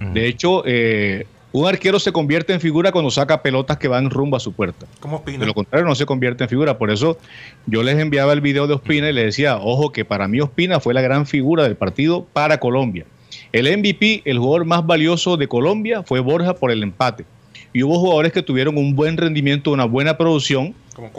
Ujú. 0.00 0.12
de 0.12 0.26
hecho, 0.28 0.62
eh, 0.66 1.26
un 1.52 1.66
arquero 1.66 1.98
se 1.98 2.12
convierte 2.12 2.52
en 2.52 2.60
figura 2.60 2.92
cuando 2.92 3.10
saca 3.10 3.40
pelotas 3.42 3.78
que 3.78 3.88
van 3.88 4.10
rumbo 4.10 4.36
a 4.36 4.40
su 4.40 4.52
puerta. 4.52 4.86
¿Cómo 5.00 5.16
opina? 5.16 5.38
De 5.38 5.46
lo 5.46 5.54
contrario, 5.54 5.86
no 5.86 5.94
se 5.94 6.04
convierte 6.06 6.44
en 6.44 6.50
figura. 6.50 6.76
Por 6.78 6.90
eso 6.90 7.18
yo 7.66 7.82
les 7.82 7.98
enviaba 7.98 8.32
el 8.34 8.40
video 8.40 8.66
de 8.66 8.74
Ospina 8.74 9.08
y 9.08 9.12
les 9.12 9.24
decía, 9.24 9.56
ojo, 9.56 9.90
que 9.92 10.04
para 10.04 10.28
mí 10.28 10.40
Ospina 10.40 10.78
fue 10.80 10.92
la 10.94 11.00
gran 11.00 11.26
figura 11.26 11.62
del 11.64 11.76
partido 11.76 12.26
para 12.32 12.58
Colombia. 12.60 13.06
El 13.52 13.64
MVP, 13.78 14.22
el 14.26 14.38
jugador 14.38 14.66
más 14.66 14.86
valioso 14.86 15.36
de 15.38 15.48
Colombia, 15.48 16.02
fue 16.02 16.20
Borja 16.20 16.54
por 16.54 16.70
el 16.70 16.82
empate. 16.82 17.24
Y 17.72 17.82
hubo 17.82 17.98
jugadores 17.98 18.32
que 18.32 18.42
tuvieron 18.42 18.76
un 18.76 18.94
buen 18.94 19.16
rendimiento, 19.16 19.70
una 19.70 19.84
buena 19.84 20.16
producción, 20.18 20.74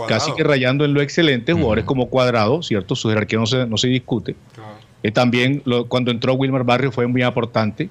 casi 0.08 0.32
que 0.34 0.44
rayando 0.44 0.84
en 0.86 0.94
lo 0.94 1.02
excelente, 1.02 1.54
jugadores 1.54 1.86
como 1.86 2.08
Cuadrado, 2.10 2.62
¿cierto? 2.62 2.96
Su 2.96 3.10
jerarquía 3.10 3.40
no 3.40 3.46
se, 3.46 3.66
no 3.66 3.78
se 3.78 3.88
discute. 3.88 4.36
Claro. 4.54 4.70
Eh, 5.02 5.12
también 5.12 5.62
lo- 5.66 5.86
cuando 5.88 6.12
entró 6.12 6.34
Wilmer 6.34 6.64
Barrio 6.64 6.92
fue 6.92 7.08
muy 7.08 7.22
aportante, 7.24 7.90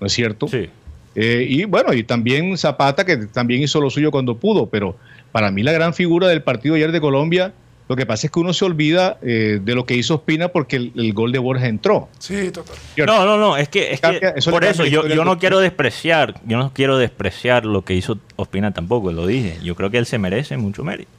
¿no 0.00 0.06
es 0.06 0.12
cierto? 0.12 0.46
Sí. 0.48 0.68
Eh, 1.14 1.44
y 1.48 1.64
bueno, 1.64 1.92
y 1.92 2.04
también 2.04 2.56
Zapata, 2.56 3.04
que 3.04 3.16
también 3.16 3.62
hizo 3.62 3.80
lo 3.80 3.90
suyo 3.90 4.10
cuando 4.10 4.36
pudo, 4.36 4.66
pero 4.66 4.96
para 5.32 5.50
mí 5.50 5.62
la 5.62 5.72
gran 5.72 5.92
figura 5.94 6.28
del 6.28 6.42
partido 6.42 6.74
ayer 6.76 6.92
de 6.92 7.00
Colombia, 7.00 7.52
lo 7.88 7.96
que 7.96 8.06
pasa 8.06 8.28
es 8.28 8.30
que 8.32 8.38
uno 8.38 8.52
se 8.52 8.64
olvida 8.64 9.18
eh, 9.20 9.58
de 9.60 9.74
lo 9.74 9.84
que 9.84 9.96
hizo 9.96 10.14
Ospina 10.14 10.48
porque 10.48 10.76
el, 10.76 10.92
el 10.94 11.12
gol 11.12 11.32
de 11.32 11.40
Borja 11.40 11.66
entró. 11.66 12.08
Sí, 12.20 12.52
total. 12.52 12.76
No, 13.04 13.24
no, 13.26 13.36
no, 13.36 13.56
es 13.56 13.68
que, 13.68 13.92
es 13.92 14.00
que 14.00 14.20
eso 14.36 14.52
por 14.52 14.64
eso 14.64 14.84
yo, 14.86 15.08
yo 15.08 15.24
no 15.24 15.40
quiero 15.40 15.58
despreciar, 15.58 16.40
yo 16.46 16.56
no 16.58 16.72
quiero 16.72 16.98
despreciar 16.98 17.64
lo 17.66 17.82
que 17.84 17.94
hizo 17.94 18.18
Ospina 18.36 18.72
tampoco, 18.72 19.10
lo 19.10 19.26
dije. 19.26 19.58
Yo 19.64 19.74
creo 19.74 19.90
que 19.90 19.98
él 19.98 20.06
se 20.06 20.18
merece 20.18 20.56
mucho 20.56 20.84
mérito. 20.84 21.10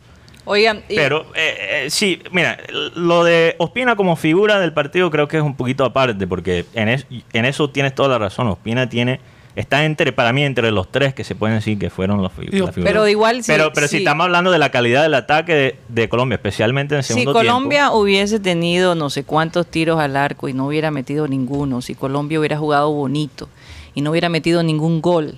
Oigan, 0.45 0.81
y- 0.89 0.95
Pero 0.95 1.25
eh, 1.35 1.83
eh, 1.85 1.89
sí, 1.89 2.19
mira, 2.31 2.57
lo 2.95 3.25
de 3.25 3.55
Ospina 3.59 3.97
como 3.97 4.15
figura 4.15 4.59
del 4.61 4.71
partido 4.73 5.11
creo 5.11 5.27
que 5.27 5.37
es 5.37 5.43
un 5.43 5.55
poquito 5.55 5.83
aparte, 5.83 6.25
porque 6.25 6.65
en, 6.73 6.87
es- 6.87 7.05
en 7.33 7.43
eso 7.45 7.69
tienes 7.69 7.93
toda 7.93 8.07
la 8.09 8.17
razón. 8.17 8.47
Ospina 8.47 8.87
tiene 8.89 9.19
está 9.55 9.83
entre 9.85 10.11
para 10.13 10.31
mí 10.33 10.43
entre 10.43 10.71
los 10.71 10.91
tres 10.91 11.13
que 11.13 11.23
se 11.23 11.35
pueden 11.35 11.57
decir 11.57 11.77
que 11.77 11.89
fueron 11.89 12.21
los 12.21 12.31
fi- 12.31 12.49
Yo- 12.51 12.65
la 12.67 12.71
figura. 12.71 12.91
Pero 12.91 13.07
igual 13.07 13.43
sí, 13.43 13.51
pero, 13.51 13.71
pero 13.73 13.87
si 13.87 13.97
estamos 13.97 14.23
hablando 14.25 14.51
de 14.51 14.57
la 14.59 14.69
calidad 14.71 15.01
del 15.03 15.13
ataque 15.13 15.53
de, 15.53 15.75
de 15.89 16.09
Colombia, 16.09 16.35
especialmente 16.35 16.95
en 16.95 16.99
el 16.99 17.03
Si 17.03 17.13
segundo 17.13 17.33
Colombia 17.33 17.79
tiempo. 17.83 17.97
hubiese 17.99 18.39
tenido 18.39 18.95
no 18.95 19.09
sé 19.09 19.23
cuántos 19.23 19.67
tiros 19.67 19.99
al 19.99 20.15
arco 20.15 20.47
y 20.47 20.53
no 20.53 20.67
hubiera 20.67 20.91
metido 20.91 21.27
ninguno, 21.27 21.81
si 21.81 21.95
Colombia 21.95 22.39
hubiera 22.39 22.57
jugado 22.57 22.91
bonito 22.91 23.49
y 23.93 24.01
no 24.01 24.11
hubiera 24.11 24.29
metido 24.29 24.63
ningún 24.63 25.01
gol, 25.01 25.35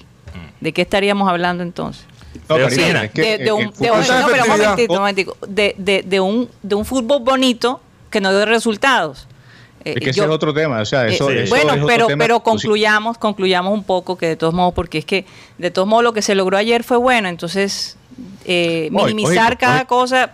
¿de 0.62 0.74
qué 0.74 0.82
estaríamos 0.84 1.28
hablando 1.30 1.64
entonces? 1.64 2.06
De 6.64 6.76
un 6.76 6.86
fútbol 6.86 7.20
bonito 7.24 7.82
que 8.10 8.22
no 8.22 8.32
dio 8.32 8.46
resultados. 8.46 9.28
Eh, 9.86 9.94
es 9.98 10.04
que 10.04 10.10
ese 10.12 10.22
es 10.22 10.28
otro 10.30 10.54
tema. 10.54 10.80
O 10.82 10.86
sea, 10.86 11.06
eh, 11.08 11.14
eso, 11.14 11.30
eso 11.30 11.50
bueno, 11.54 11.72
es 11.72 11.76
otro 11.78 11.88
pero, 11.88 12.08
tema. 12.08 12.24
pero 12.24 12.40
Pues 12.40 12.54
concluyamos, 12.54 13.18
concluyamos 13.18 13.74
un 13.74 13.84
poco 13.84 14.18
que 14.18 14.28
de 14.28 14.36
todos 14.36 14.54
modos, 14.54 14.74
porque 14.74 14.98
es 15.00 15.06
que 15.06 15.26
de 15.58 15.72
todos 15.72 15.88
modos 15.88 16.04
lo 16.04 16.14
que 16.14 16.22
se 16.22 16.36
logró 16.36 16.58
ayer 16.58 16.84
fue 16.84 16.98
bueno, 16.98 17.28
entonces 17.30 17.98
eh, 18.46 18.90
minimizar 18.92 19.48
oye, 19.52 19.58
cada 19.58 19.76
oye. 19.80 19.86
cosa 19.86 20.32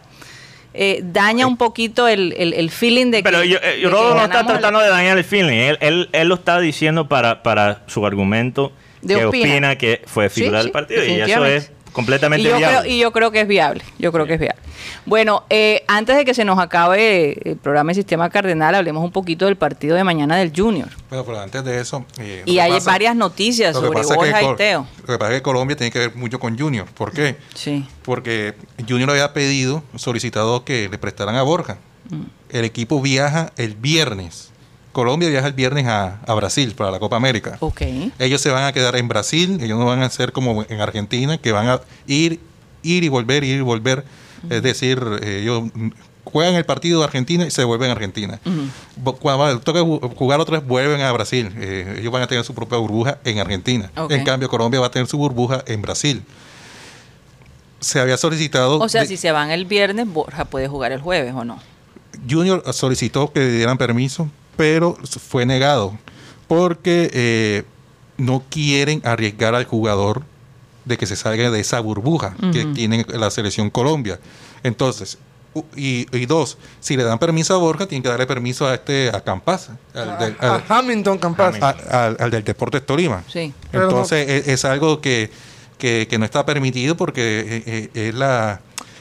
eh, 0.74 1.02
daña 1.04 1.48
un 1.48 1.58
poquito 1.58 2.08
el, 2.08 2.34
el, 2.38 2.54
el 2.54 2.70
feeling 2.70 3.08
de 3.12 3.18
que... 3.18 3.24
Pero 3.24 3.44
yo, 3.44 3.58
eh, 3.58 3.76
de 3.78 3.82
que 3.82 3.88
Rodo 3.90 4.14
no 4.16 4.24
está 4.24 4.42
el- 4.42 4.46
tratando 4.46 4.80
de 4.80 4.90
dañar 4.90 5.18
el 5.18 5.24
feeling. 5.24 5.52
Él, 5.58 5.78
él, 5.82 6.10
él 6.12 6.28
lo 6.28 6.36
está 6.36 6.60
diciendo 6.60 7.08
para, 7.08 7.42
para 7.42 7.82
su 7.88 8.06
argumento 8.06 8.72
De 9.02 9.16
que 9.16 9.26
opina. 9.26 9.50
opina. 9.52 9.76
que 9.78 10.02
fue 10.06 10.30
figura 10.30 10.60
sí, 10.60 10.66
del 10.66 10.72
partido. 10.72 11.04
Y 11.06 11.20
eso 11.22 11.44
es 11.46 11.72
completamente 11.92 12.48
y 12.48 12.52
yo, 12.52 12.58
viable. 12.58 12.80
creo, 12.80 12.92
y 12.92 13.00
yo 13.00 13.12
creo 13.12 13.32
que 13.32 13.42
es 13.42 13.48
viable. 13.48 13.84
Yo 13.98 14.12
creo 14.12 14.26
que 14.26 14.34
es 14.36 14.40
viable. 14.40 14.62
Bueno, 15.06 15.44
eh, 15.50 15.84
antes 15.88 16.16
de 16.16 16.26
que 16.26 16.34
se 16.34 16.46
nos 16.46 16.60
acabe 16.60 17.38
el 17.50 17.58
programa 17.58 17.90
de 17.92 17.96
Sistema 17.96 18.30
Cardenal, 18.30 18.76
hablemos 18.76 19.04
un 19.04 19.12
poquito 19.12 19.46
del 19.46 19.56
partido 19.58 19.96
de 19.96 20.04
mañana 20.04 20.38
del 20.38 20.52
Junior. 20.56 20.90
Bueno, 21.10 21.26
pero 21.26 21.40
antes 21.40 21.64
de 21.64 21.80
eso. 21.80 22.06
eh, 22.20 22.44
Y 22.46 22.60
hay 22.60 22.72
pasa- 22.74 22.92
varias 22.92 23.16
noticias 23.16 23.76
sobre 23.76 23.90
pasa 23.92 24.14
es 24.14 24.20
que 24.20 24.26
Borja 24.32 24.44
y 24.44 24.56
Teo. 24.56 24.88
Lo 25.02 25.14
que 25.14 25.18
pasa 25.20 25.32
es 25.32 25.38
que 25.40 25.44
Colombia 25.44 25.76
tiene 25.76 25.92
que 25.92 26.00
ver 26.00 26.16
mucho 26.16 26.40
con 26.40 26.58
Junior. 26.58 26.86
¿Por 26.94 27.12
qué? 27.12 27.38
Sí. 27.56 27.86
Porque 28.04 28.54
Junior 28.88 29.10
había 29.10 29.34
pedido, 29.34 29.84
solicitado 29.96 30.64
que 30.66 30.88
le 30.90 30.98
prestaran 30.98 31.36
a 31.36 31.42
Borja. 31.44 31.78
Mm. 32.10 32.24
El 32.50 32.66
equipo 32.66 33.02
viaja 33.02 33.52
el 33.58 33.76
viernes. 33.76 34.52
Colombia 34.92 35.30
viaja 35.30 35.48
el 35.48 35.54
viernes 35.54 35.86
a, 35.88 36.20
a 36.26 36.34
Brasil 36.34 36.74
para 36.76 36.92
la 36.92 37.00
Copa 37.00 37.16
América. 37.16 37.58
Ok. 37.60 37.82
Ellos 38.20 38.42
se 38.42 38.50
van 38.50 38.64
a 38.66 38.74
quedar 38.74 38.96
en 38.96 39.08
Brasil, 39.08 39.60
ellos 39.62 39.78
no 39.78 39.86
van 39.86 40.02
a 40.02 40.06
hacer 40.08 40.32
como 40.32 40.64
en 40.68 40.82
Argentina, 40.82 41.38
que 41.38 41.52
van 41.52 41.68
a 41.70 41.80
ir, 42.08 42.40
ir 42.82 43.04
y 43.04 43.08
volver, 43.10 43.44
ir 43.44 43.58
y 43.58 43.62
volver. 43.62 44.04
Es 44.50 44.64
decir, 44.64 45.00
eh, 45.22 45.42
ellos 45.44 45.64
juegan 46.24 46.56
el 46.56 46.66
partido 46.66 47.00
de 47.00 47.06
Argentina 47.06 47.46
y 47.46 47.52
se 47.52 47.64
vuelven 47.64 47.90
a 47.90 47.94
Argentina. 47.94 48.40
Cuando 49.20 49.60
toca 49.62 49.82
ju- 49.82 50.16
jugar 50.16 50.40
otra 50.40 50.60
vez, 50.60 50.68
vuelven 50.68 51.02
a 51.02 51.12
Brasil. 51.12 51.52
Eh, 51.58 51.98
ellos 52.00 52.12
van 52.12 52.22
a 52.24 52.28
tener 52.28 52.44
su 52.44 52.54
propia 52.56 52.78
burbuja 52.78 53.20
en 53.26 53.40
Argentina. 53.40 53.92
En 54.10 54.24
cambio, 54.24 54.48
Colombia 54.50 54.80
va 54.80 54.88
a 54.88 54.92
tener 54.92 55.08
su 55.08 55.18
burbuja 55.18 55.64
en 55.68 55.82
Brasil. 55.82 56.24
Se 57.80 58.00
había 58.00 58.18
solicitado... 58.18 58.80
O 58.80 58.90
sea, 58.90 59.02
de- 59.02 59.08
si 59.08 59.18
se 59.18 59.32
van 59.32 59.52
el 59.52 59.66
viernes, 59.66 60.08
Borja 60.08 60.46
puede 60.46 60.68
jugar 60.68 60.92
el 60.92 61.02
jueves 61.02 61.34
o 61.34 61.46
no. 61.46 61.60
Junior 62.30 62.64
solicitó 62.74 63.32
que 63.32 63.40
le 63.40 63.52
dieran 63.52 63.78
permiso, 63.78 64.30
pero 64.60 64.98
fue 65.26 65.46
negado 65.46 65.98
porque 66.50 67.10
eh, 67.14 67.64
no 68.18 68.44
quieren 68.50 69.02
arriesgar 69.06 69.56
al 69.56 69.64
jugador 69.64 70.24
de 70.84 70.98
que 70.98 71.06
se 71.06 71.16
salga 71.16 71.50
de 71.50 71.62
esa 71.62 71.80
burbuja 71.80 72.36
que 72.52 72.66
tiene 72.66 73.06
la 73.08 73.32
selección 73.32 73.70
Colombia. 73.70 74.20
Entonces, 74.64 75.18
y, 75.78 76.08
y 76.12 76.26
dos, 76.26 76.58
si 76.82 76.98
le 76.98 77.04
dan 77.06 77.20
permiso 77.20 77.56
a 77.56 77.58
Borja, 77.58 77.88
tienen 77.88 78.04
que 78.04 78.10
darle 78.10 78.28
permiso 78.28 78.68
a 78.68 78.74
este 78.74 79.10
a 79.14 79.22
Campas, 79.22 79.70
al, 79.94 80.18
del- 80.20 80.36
A 80.42 80.62
Hamilton 80.68 81.18
Campas. 81.20 81.56
al- 81.90 82.18
al 82.20 82.30
del 82.30 82.44
Deportes 82.44 82.86
Tolima. 82.86 83.24
Sí. 83.32 83.54
No- 83.72 83.84
Entonces 83.84 84.28
es, 84.30 84.48
es 84.50 84.66
algo 84.66 85.00
que, 85.00 85.32
que- 85.78 86.06
que 86.10 86.18
no 86.20 86.26
está 86.26 86.46
permitido 86.46 86.98
porque 86.98 87.22
eh, 87.48 87.64
eh, 87.94 88.08
es 88.10 88.14
la 88.14 88.60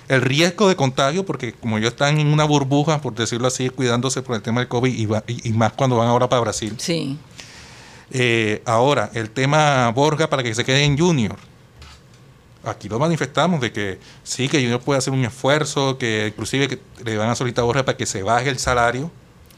el 0.08 0.22
riesgo 0.22 0.68
de 0.68 0.76
contagio, 0.76 1.24
porque 1.26 1.52
como 1.52 1.78
ellos 1.78 1.90
están 1.92 2.18
en 2.18 2.28
una 2.28 2.44
burbuja, 2.44 3.00
por 3.00 3.14
decirlo 3.14 3.46
así, 3.48 3.68
cuidándose 3.70 4.22
por 4.22 4.36
el 4.36 4.42
tema 4.42 4.60
del 4.60 4.68
COVID 4.68 4.92
y, 4.94 5.06
va- 5.06 5.22
y- 5.26 5.48
y 5.48 5.52
más 5.52 5.72
cuando 5.74 5.96
van 5.96 6.08
ahora 6.08 6.28
para 6.28 6.40
Brasil. 6.40 6.74
Sí. 6.78 7.18
Eh, 8.10 8.62
ahora, 8.64 9.10
el 9.14 9.30
tema 9.30 9.90
Borja 9.90 10.30
para 10.30 10.42
que 10.42 10.54
se 10.54 10.64
quede 10.64 10.84
en 10.84 10.96
Junior. 10.98 11.36
Aquí 12.64 12.88
lo 12.88 12.98
manifestamos 12.98 13.60
de 13.60 13.70
que 13.72 13.98
sí, 14.24 14.48
que 14.48 14.58
Junior 14.60 14.80
puede 14.80 14.98
hacer 14.98 15.12
un 15.12 15.24
esfuerzo, 15.24 15.96
que 15.98 16.26
inclusive 16.28 16.68
que 16.68 16.78
le 17.04 17.16
van 17.16 17.30
a 17.30 17.34
solicitar 17.34 17.62
a 17.62 17.66
Borja 17.66 17.84
para 17.84 17.96
que 17.96 18.06
se 18.06 18.22
baje 18.22 18.48
el 18.50 18.58
salario 18.58 19.10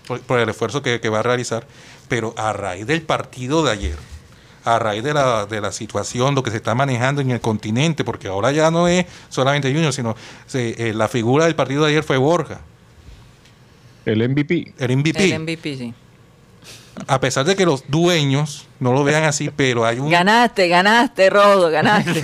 por, 0.07 0.21
por 0.21 0.39
el 0.39 0.49
esfuerzo 0.49 0.83
que, 0.83 1.01
que 1.01 1.09
va 1.09 1.21
a 1.21 1.23
realizar, 1.23 1.67
pero 2.09 2.35
a 2.37 2.53
raíz 2.53 2.87
del 2.87 3.03
partido 3.03 3.65
de 3.65 3.71
ayer, 3.73 3.97
a 4.65 4.79
raíz 4.79 5.03
de 5.03 5.15
la, 5.15 5.47
de 5.47 5.61
la 5.61 5.73
situación, 5.73 6.35
lo 6.35 6.43
que 6.43 6.51
se 6.51 6.59
está 6.59 6.75
manejando 6.75 7.21
en 7.21 7.31
el 7.31 7.41
continente, 7.41 8.05
porque 8.05 8.29
ahora 8.29 8.53
ya 8.53 8.71
no 8.71 8.89
es 8.89 9.07
solamente 9.29 9.73
Junior, 9.73 9.93
sino 9.93 10.15
se- 10.47 10.91
eh, 10.91 10.95
la 10.95 11.09
figura 11.09 11.45
del 11.47 11.55
partido 11.55 11.85
de 11.85 11.91
ayer 11.91 12.03
fue 12.05 12.17
Borja, 12.19 12.61
El 14.05 14.23
MVP. 14.29 14.75
el 14.79 14.97
MVP. 14.97 15.25
El 15.35 15.41
MVP, 15.41 15.77
sí. 15.77 15.95
A 17.07 17.21
pesar 17.21 17.45
de 17.47 17.57
que 17.57 17.65
los 17.65 17.85
dueños 17.89 18.67
no 18.81 18.93
lo 18.93 19.05
vean 19.05 19.25
así, 19.25 19.51
pero 19.55 19.85
hay 19.85 19.99
un... 19.99 20.11
Ganaste, 20.11 20.69
ganaste, 20.69 21.31
Rodo, 21.31 21.71
ganaste. 21.71 22.21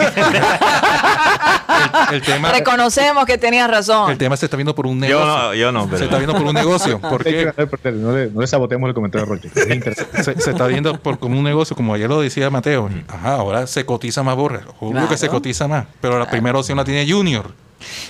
el, 2.11 2.15
el 2.17 2.23
tema, 2.23 2.51
Reconocemos 2.53 3.25
que 3.27 3.39
tenías 3.39 3.71
razón. 3.71 4.11
el 4.11 4.19
tema 4.19 4.37
se 4.37 4.47
está 4.47 4.57
viendo 4.57 4.75
por 4.75 4.87
un 4.87 5.01
Yo 5.01 5.07
negocio. 5.09 5.27
no, 5.37 5.55
yo 5.55 5.73
no, 5.73 5.85
pero- 5.87 5.99
Se 5.99 6.05
está 6.05 6.17
viendo 6.19 6.35
por 6.35 6.43
un 6.47 6.55
negocio. 6.55 6.99
¿Por 7.01 7.23
qué? 7.25 7.53
No 7.93 8.13
le, 8.17 8.31
no 8.31 8.41
le 8.41 8.47
sabotemos 8.47 8.89
el 8.89 8.95
comentario 8.95 9.27
de 9.27 9.33
Roche. 9.35 9.51
Es 9.55 9.71
interesante. 9.75 10.23
se, 10.25 10.41
se 10.41 10.51
está 10.51 10.67
viendo 10.67 10.97
por 10.99 11.19
como 11.19 11.39
un 11.39 11.45
negocio, 11.45 11.77
como 11.77 11.95
ayer 11.95 12.09
lo 12.09 12.21
decía 12.21 12.49
Mateo. 12.51 12.89
Ajá, 13.09 13.35
ahora 13.35 13.67
se 13.67 13.85
cotiza 13.87 14.23
más 14.23 14.37
Borja. 14.37 14.61
Obvio 14.81 14.93
Claro. 14.93 15.09
que 15.09 15.17
se 15.19 15.29
cotiza 15.29 15.69
más. 15.69 15.87
Pero 16.01 16.19
la 16.19 16.29
primera 16.31 16.59
opción 16.59 16.77
la 16.79 16.85
tiene 16.85 17.11
Junior. 17.11 17.53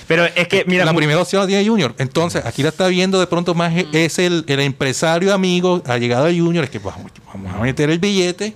Pero 0.07 0.25
es 0.25 0.47
que, 0.47 0.63
mira, 0.65 0.85
la 0.85 0.93
primera 0.93 1.21
opción 1.21 1.41
la 1.41 1.47
tiene 1.47 1.67
Junior. 1.67 1.93
Entonces, 1.97 2.45
aquí 2.45 2.63
la 2.63 2.69
está 2.69 2.87
viendo 2.87 3.19
de 3.19 3.27
pronto 3.27 3.53
más 3.53 3.73
es 3.93 4.19
el, 4.19 4.43
el 4.47 4.59
empresario 4.61 5.33
amigo 5.33 5.81
allegado 5.85 6.25
de 6.25 6.39
Junior. 6.39 6.63
Es 6.63 6.69
que 6.69 6.79
vamos, 6.79 7.11
vamos 7.33 7.53
a 7.53 7.57
meter 7.59 7.89
el 7.89 7.99
billete. 7.99 8.55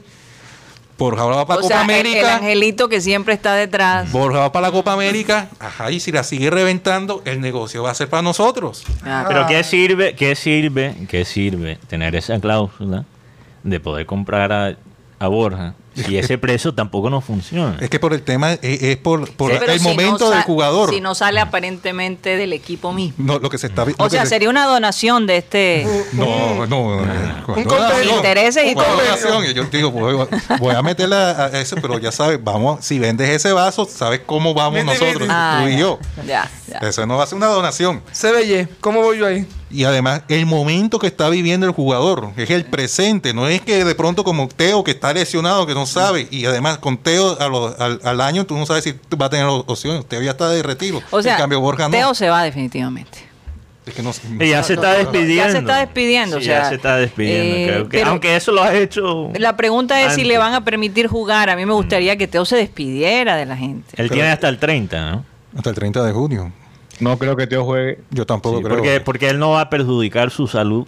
Borja 0.98 1.24
va 1.26 1.48
para 1.48 1.60
o 1.60 1.64
Copa 1.64 1.74
sea, 1.74 1.84
el- 1.84 1.90
el, 1.90 1.96
América. 2.00 2.36
angelito 2.36 2.88
que 2.88 3.02
siempre 3.02 3.34
está 3.34 3.56
detrás. 3.56 4.12
Borja 4.12 4.38
va 4.40 4.52
para 4.52 4.68
la 4.68 4.72
Copa 4.72 4.94
América. 4.94 5.50
Ajá, 5.60 5.90
y 5.90 6.00
si 6.00 6.12
la 6.12 6.24
sigue 6.24 6.52
reventando, 6.52 7.24
el 7.26 7.42
negocio 7.42 7.82
va 7.82 7.90
a 7.90 7.96
ser 7.96 8.08
para 8.08 8.22
nosotros. 8.22 8.84
Ah, 9.04 9.26
pero 9.28 9.48
¿qué 9.48 9.64
sirve, 9.64 10.14
qué 10.16 10.36
sirve, 10.36 10.96
qué 11.10 11.26
sirve 11.26 11.80
tener 11.88 12.16
esa 12.16 12.40
cláusula 12.40 13.06
de 13.64 13.80
poder 13.80 14.06
comprar 14.06 14.52
a, 14.54 14.78
a 15.18 15.28
Borja 15.28 15.74
si 15.96 16.18
ese 16.18 16.38
precio 16.38 16.74
tampoco 16.74 17.10
no 17.10 17.22
funciona? 17.22 17.78
Es 17.82 17.90
que 17.90 18.00
por 18.00 18.14
el 18.14 18.22
tema, 18.22 18.54
es, 18.54 18.60
es 18.84 18.98
por, 18.98 19.30
por 19.34 19.52
Sí, 19.52 19.58
el 19.68 19.80
si 19.80 19.88
momento 19.88 20.30
del 20.30 20.42
jugador. 20.44 20.90
Si 20.90 21.02
no 21.02 21.16
sale 21.16 21.40
aparentemente 21.40 22.38
del 22.38 22.54
equipo 22.54 22.94
mismo. 22.94 23.16
No, 23.18 23.40
lo 23.40 23.50
que 23.50 23.58
se 23.58 23.68
está 23.68 23.86
O 23.98 24.10
sea, 24.10 24.24
se- 24.24 24.30
sería 24.30 24.50
una 24.50 24.66
donación 24.66 25.28
de 25.28 25.38
este. 25.38 25.86
No, 26.14 26.66
no, 26.66 26.68
no. 26.68 26.88
Un 26.98 27.06
¿cuál 27.46 27.66
convenio. 27.66 27.76
donación? 27.78 28.16
Intereses 28.16 28.66
y 28.72 28.74
¿Cuál 28.74 28.86
todo. 28.88 28.98
donación? 29.02 29.46
Y 29.46 29.54
Yo 29.54 29.64
digo, 29.66 29.92
voy, 29.92 30.28
voy 30.60 30.76
a 30.76 30.82
meterla 30.82 31.46
a 31.46 31.60
eso, 31.60 31.76
pero 31.82 32.00
ya 32.00 32.12
sabes, 32.12 32.42
vamos, 32.44 32.86
si 32.86 32.98
vendes 33.00 33.30
ese 33.30 33.52
vaso, 33.52 33.86
sabes 33.86 34.22
cómo 34.26 34.54
vamos 34.54 34.74
Vete, 34.76 34.86
nosotros, 34.86 35.20
vete. 35.20 35.28
Ah, 35.30 35.60
tú 35.64 35.70
y 35.70 35.74
ya, 35.74 35.80
yo. 35.80 36.00
Ya, 36.26 36.52
ya. 36.68 36.78
Eso 36.88 37.06
no 37.06 37.18
va 37.18 37.24
a 37.24 37.28
ser 37.28 37.38
una 37.38 37.48
donación. 37.48 38.02
CBY, 38.14 38.68
¿cómo 38.80 39.02
voy 39.02 39.18
yo 39.20 39.26
ahí? 39.28 39.46
Y 39.74 39.84
además, 39.86 40.24
el 40.28 40.46
momento 40.46 41.00
que 41.00 41.08
está 41.08 41.30
viviendo 41.30 41.66
el 41.66 41.72
jugador, 41.72 42.32
es 42.38 42.50
el 42.50 42.66
presente, 42.66 43.34
no 43.34 43.48
es 43.48 43.62
que 43.62 43.84
de 43.86 43.96
pronto 43.96 44.24
como 44.24 44.48
Teo 44.48 44.84
que 44.84 44.92
está 44.92 45.14
lesionado, 45.14 45.66
que 45.66 45.74
no 45.74 45.86
sabe, 45.86 46.28
y 46.30 46.46
además 46.46 46.78
con 46.80 46.98
Teo 46.98 47.40
a 47.40 47.48
lo- 47.48 47.76
al, 47.80 48.00
al 48.04 48.22
año 48.22 48.46
tú 48.46 48.56
no 48.58 48.66
sabes 48.66 48.84
si 48.84 48.94
va 49.20 49.28
a 49.28 49.30
tener 49.30 49.46
opciones, 49.48 50.06
Teo 50.08 50.22
ya 50.22 50.32
está 50.32 50.50
de 50.50 50.62
retiro, 50.64 51.02
O 51.12 51.22
sea, 51.22 51.34
en 51.34 51.40
cambio 51.40 51.60
Borja 51.62 51.86
no. 51.86 51.92
Teo 51.92 52.14
se 52.14 52.30
va 52.30 52.44
definitivamente. 52.44 53.18
Es 53.86 53.96
que 53.96 54.04
no- 54.04 54.12
Y 54.40 54.50
ya 54.50 54.62
se 54.62 54.74
está 54.74 54.94
despidiendo. 54.94 55.36
Ya 55.46 55.52
se 55.52 55.58
está 55.58 55.78
despidiendo, 55.80 56.38
Sí, 56.38 56.44
o 56.44 56.46
sea, 56.46 56.64
ya 56.64 56.70
se 56.70 56.76
está 56.76 56.98
despidiendo. 56.98 57.56
eh, 57.56 57.66
creo 57.68 57.84
que, 57.90 57.98
pero- 57.98 58.10
aunque 58.12 58.36
eso 58.36 58.52
lo 58.52 58.62
ha 58.62 58.76
hecho. 58.76 59.32
La 59.40 59.58
pregunta 59.58 60.00
es 60.04 60.14
si 60.14 60.24
le 60.24 60.38
van 60.38 60.54
a 60.54 60.64
permitir 60.64 61.08
jugar. 61.08 61.50
A 61.50 61.56
mí 61.56 61.66
me 61.66 61.74
gustaría 61.74 62.16
que 62.16 62.28
Teo 62.28 62.46
se 62.46 62.58
despidiera 62.58 63.36
de 63.38 63.46
la 63.48 63.58
gente. 63.58 63.88
Él 63.92 64.08
Pero- 64.08 64.14
tiene 64.14 64.30
hasta 64.30 64.50
el 64.50 64.60
30, 64.60 65.12
¿no? 65.12 65.26
Hasta 65.58 65.70
el 65.72 65.76
30 65.76 66.04
de 66.04 66.12
junio. 66.14 66.52
No 67.02 67.18
creo 67.18 67.36
que 67.36 67.48
Teo 67.48 67.66
juegue. 67.66 68.00
Yo 68.12 68.26
tampoco 68.26 68.58
Sí, 68.60 68.64
creo. 68.64 68.76
porque, 68.78 69.02
porque 69.02 69.30
él 69.30 69.40
no 69.40 69.52
va 69.52 69.62
a 69.62 69.70
perjudicar 69.70 70.32
su 70.32 70.48
salud 70.48 70.88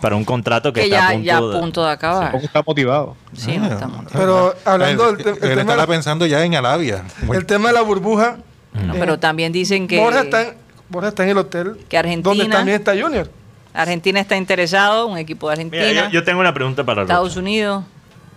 para 0.00 0.16
un 0.16 0.24
contrato 0.24 0.72
que, 0.72 0.80
Que 0.80 0.86
está 0.86 0.96
ya, 0.98 1.08
a 1.08 1.10
punto, 1.12 1.24
ya 1.26 1.36
a 1.36 1.40
de, 1.42 1.58
punto 1.60 1.84
de 1.84 1.90
acabar. 1.90 2.22
Tampoco 2.22 2.44
está 2.46 2.62
motivado. 2.66 3.16
Sí, 3.34 3.58
no 3.58 3.64
Ah, 3.66 3.68
estamos. 3.68 4.04
Pero 4.12 4.54
hablando 4.64 5.10
él, 5.10 5.16
del 5.18 5.24
te- 5.24 5.30
el 5.30 5.36
él 5.36 5.40
tema 5.58 5.60
estará 5.60 5.82
de- 5.82 5.88
pensando 5.88 6.24
ya 6.26 6.42
en 6.44 6.54
Arabia. 6.54 7.04
El 7.32 7.44
tema 7.44 7.68
de 7.68 7.74
la 7.74 7.82
burbuja. 7.82 8.38
No, 8.72 8.94
eh, 8.94 8.96
pero 8.98 9.18
también 9.18 9.52
dicen 9.52 9.86
que 9.88 9.98
Borja, 9.98 10.20
está 10.22 10.42
en, 10.42 10.54
Borja 10.88 11.08
está 11.08 11.24
en 11.24 11.30
el 11.30 11.38
hotel. 11.38 11.76
Que 11.88 11.98
Argentina- 11.98 12.22
Donde 12.34 12.46
también 12.48 12.78
está 12.78 12.92
Junior. 12.98 13.30
Argentina 13.74 14.18
está 14.20 14.36
interesado, 14.36 15.06
un 15.06 15.18
equipo 15.18 15.48
de 15.48 15.52
Argentina. 15.54 15.84
Mira, 15.86 16.04
yo, 16.06 16.10
yo 16.10 16.24
tengo 16.24 16.40
una 16.40 16.54
pregunta 16.54 16.82
para 16.84 17.02
Estados 17.02 17.28
Rocha. 17.34 17.40
Unidos. 17.40 17.84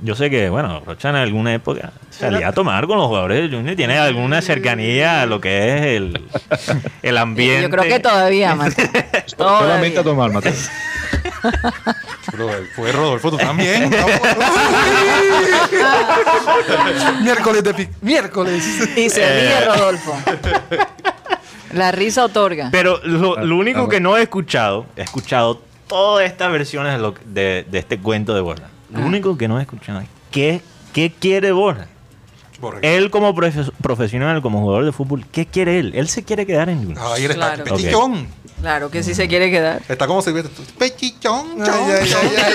Yo 0.04 0.16
sé 0.16 0.30
que, 0.30 0.50
bueno, 0.50 0.82
Rocha 0.86 1.10
en 1.12 1.16
alguna 1.16 1.54
época 1.54 1.92
salía 2.10 2.50
a 2.50 2.52
tomar 2.52 2.88
con 2.88 2.98
los 2.98 3.08
jugadores 3.08 3.50
de 3.50 3.56
Junior. 3.56 3.76
Tiene 3.78 3.98
alguna 3.98 4.42
cercanía 4.42 5.22
a 5.22 5.26
lo 5.26 5.40
que 5.40 5.76
es 5.78 5.82
el, 5.98 6.22
el 7.02 7.18
ambiente. 7.18 7.62
Yo 7.64 7.70
creo 7.70 7.84
que 7.84 8.00
todavía, 8.00 8.54
Mateo. 8.54 8.86
Solamente 9.28 9.36
Todavía. 9.38 10.00
a 10.00 10.04
tomar, 10.04 10.32
Mateo. 10.32 10.54
Pero 12.32 12.50
fue 12.76 12.92
Rodolfo, 12.92 13.32
tú 13.32 13.38
también. 13.38 13.90
miércoles 17.22 17.64
de. 17.64 17.90
Miércoles. 18.02 18.64
Y 18.98 19.10
se 19.10 19.22
ríe 19.42 19.66
Rodolfo. 19.66 20.16
La 21.74 21.92
risa 21.92 22.26
otorga. 22.26 22.70
Pero 22.72 23.00
lo, 23.04 23.38
lo 23.44 23.58
único 23.58 23.88
que 23.90 24.00
no 24.00 24.18
he 24.18 24.22
escuchado, 24.24 24.86
he 24.96 25.02
escuchado 25.02 25.62
todas 25.88 26.26
estas 26.26 26.52
versiones 26.52 26.94
de, 26.94 27.00
lo- 27.00 27.16
de- 27.26 27.66
de 27.70 27.80
este 27.80 27.98
cuento 28.00 28.34
de 28.36 28.42
Borja. 28.42 28.68
Lo 28.94 29.00
Ah. 29.00 29.06
único 29.06 29.38
que 29.38 29.48
no 29.48 29.60
he 29.60 29.62
escuchado 29.64 30.00
es 30.00 30.08
qué, 30.32 30.62
qué 30.94 31.12
quiere 31.12 31.52
Borja. 31.52 31.88
Él 32.82 33.10
como 33.12 33.36
profe- 33.36 33.72
profesional, 33.82 34.42
como 34.42 34.62
jugador 34.62 34.86
de 34.86 34.94
fútbol, 34.94 35.26
¿qué 35.34 35.46
quiere 35.46 35.80
él? 35.80 35.92
Él 35.96 36.08
se 36.08 36.24
quiere 36.24 36.46
quedar 36.46 36.70
en 36.70 36.80
Juniors. 36.80 37.02
Ahí 37.02 37.24
está, 37.26 37.36
Claro. 37.36 37.64
pechichón. 37.66 38.28
Claro 38.62 38.90
que 38.90 39.04
sí 39.04 39.14
se 39.14 39.28
quiere 39.28 39.52
quedar. 39.52 39.82
Está 39.90 40.08
como 40.08 40.22
Silvestre. 40.22 40.54
Pechichón, 40.78 41.48
Ay, 41.60 41.66
chón, 41.66 41.76
ay, 41.90 42.10
chón, 42.10 42.22
ay, 42.38 42.54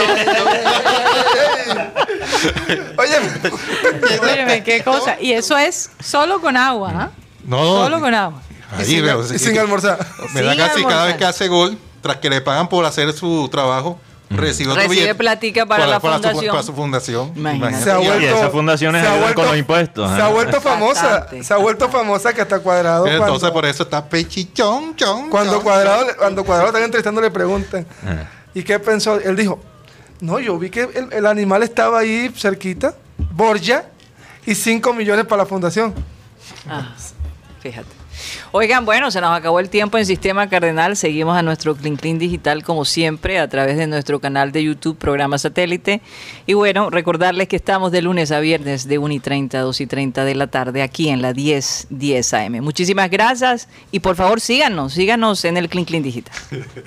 chón. 1.69 2.99
Oye, 2.99 4.63
qué 4.65 4.83
cosa. 4.83 5.17
Y 5.21 5.33
eso 5.33 5.57
es 5.59 5.91
solo 6.01 6.41
con 6.41 6.57
agua, 6.57 6.93
¿ah? 6.95 7.11
No, 7.45 7.59
Solo 7.85 8.01
con 8.01 8.15
agua. 8.15 8.41
y 8.79 8.81
Ahí 8.81 8.87
sin, 8.87 9.03
veo. 9.05 9.23
y 9.35 9.39
sin 9.39 9.59
almorzar. 9.59 9.99
Me 10.35 10.43
da 10.43 10.57
casi 10.57 10.83
cada 10.83 11.05
almorzar. 11.05 11.07
vez 11.09 11.17
que 11.17 11.25
hace 11.25 11.49
gol, 11.49 11.79
tras 12.03 12.17
que 12.17 12.31
le 12.31 12.41
pagan 12.41 12.69
por 12.69 12.85
hacer 12.85 13.13
su 13.13 13.49
trabajo, 13.51 13.99
recibe 14.31 14.71
otro 14.71 14.83
Recibe 14.83 14.95
billete 15.01 15.15
platica 15.15 15.65
para 15.67 15.87
la 15.87 16.01
su- 16.01 16.07
fundación. 16.09 16.51
para 16.51 16.63
su 16.63 16.73
fundación. 16.75 17.33
Imagínate. 17.37 17.83
Se 17.83 17.91
ha 17.91 18.01
Y 18.03 18.07
vuelto, 18.07 18.27
esas 18.37 18.51
fundaciones 18.53 19.03
se 19.03 19.09
ha 19.09 19.17
vuelto- 19.21 19.35
con 19.35 19.47
los 19.47 19.57
impuestos, 19.57 20.11
Se 20.15 20.21
ha 20.23 20.29
vuelto 20.29 20.61
famosa. 20.61 21.03
Bastante. 21.09 21.45
Se 21.45 21.55
ha 21.55 21.57
vuelto 21.57 21.89
famosa 21.89 22.33
que 22.33 22.43
hasta 22.43 22.59
cuadrado. 22.61 23.07
Entonces 23.07 23.31
cuando, 23.41 23.53
por 23.53 23.67
eso 23.67 23.83
está 23.85 24.05
pechichón, 24.09 24.95
chón, 24.97 25.31
cuando 25.31 25.55
chón, 25.55 25.63
cuadrado, 25.63 26.05
chón. 26.07 26.15
cuando 26.19 26.45
cuadrado 26.45 26.69
están 26.69 26.83
entrevistando 26.85 27.21
le 27.21 27.31
preguntan. 27.31 27.87
¿Y 28.55 28.63
qué 28.63 28.79
pensó? 28.79 29.19
Él 29.21 29.37
dijo, 29.37 29.61
no, 30.21 30.39
yo 30.41 30.59
vi 30.59 30.71
que 30.71 30.83
el, 30.83 31.13
el 31.13 31.27
animal 31.27 31.63
estaba 31.63 32.01
ahí 32.01 32.31
cerquita, 32.37 32.95
Borja, 33.33 33.85
y 34.47 34.55
5 34.55 34.93
millones 34.95 35.27
para 35.27 35.43
la 35.43 35.47
fundación. 35.47 35.95
Ah, 36.69 36.95
fíjate. 37.61 37.98
Oigan, 38.53 38.85
bueno, 38.85 39.11
se 39.11 39.21
nos 39.21 39.37
acabó 39.37 39.61
el 39.61 39.69
tiempo 39.69 39.99
en 39.99 40.07
Sistema 40.07 40.49
Cardenal. 40.49 40.97
Seguimos 40.97 41.37
a 41.37 41.43
nuestro 41.43 41.77
Clean 41.77 41.97
Clean 41.97 42.19
Digital 42.19 42.63
como 42.63 42.85
siempre 42.85 43.39
a 43.39 43.49
través 43.49 43.77
de 43.77 43.87
nuestro 43.87 44.21
canal 44.21 44.53
de 44.53 44.65
YouTube, 44.65 44.97
programa 44.97 45.39
satélite. 45.39 46.01
Y 46.47 46.55
bueno, 46.55 46.91
recordarles 46.91 47.49
que 47.49 47.57
estamos 47.57 47.93
de 47.93 48.03
lunes 48.03 48.33
a 48.33 48.41
viernes 48.41 48.89
de 48.89 48.99
1 48.99 49.15
y 49.15 49.21
30 49.21 49.59
a 49.59 49.63
2 49.63 49.81
y 49.81 49.87
30 49.87 50.25
de 50.25 50.35
la 50.35 50.47
tarde 50.47 50.83
aquí 50.83 51.09
en 51.09 51.23
la 51.23 51.33
10, 51.33 51.89
10 51.91 52.35
AM. 52.35 52.61
Muchísimas 52.63 53.11
gracias 53.11 53.69
y 53.91 54.01
por 54.01 54.17
favor 54.17 54.41
síganos, 54.41 54.95
síganos 54.95 55.45
en 55.45 55.57
el 55.57 55.69
Clean 55.69 55.85
Clean 55.85 56.03
Digital. 56.03 56.35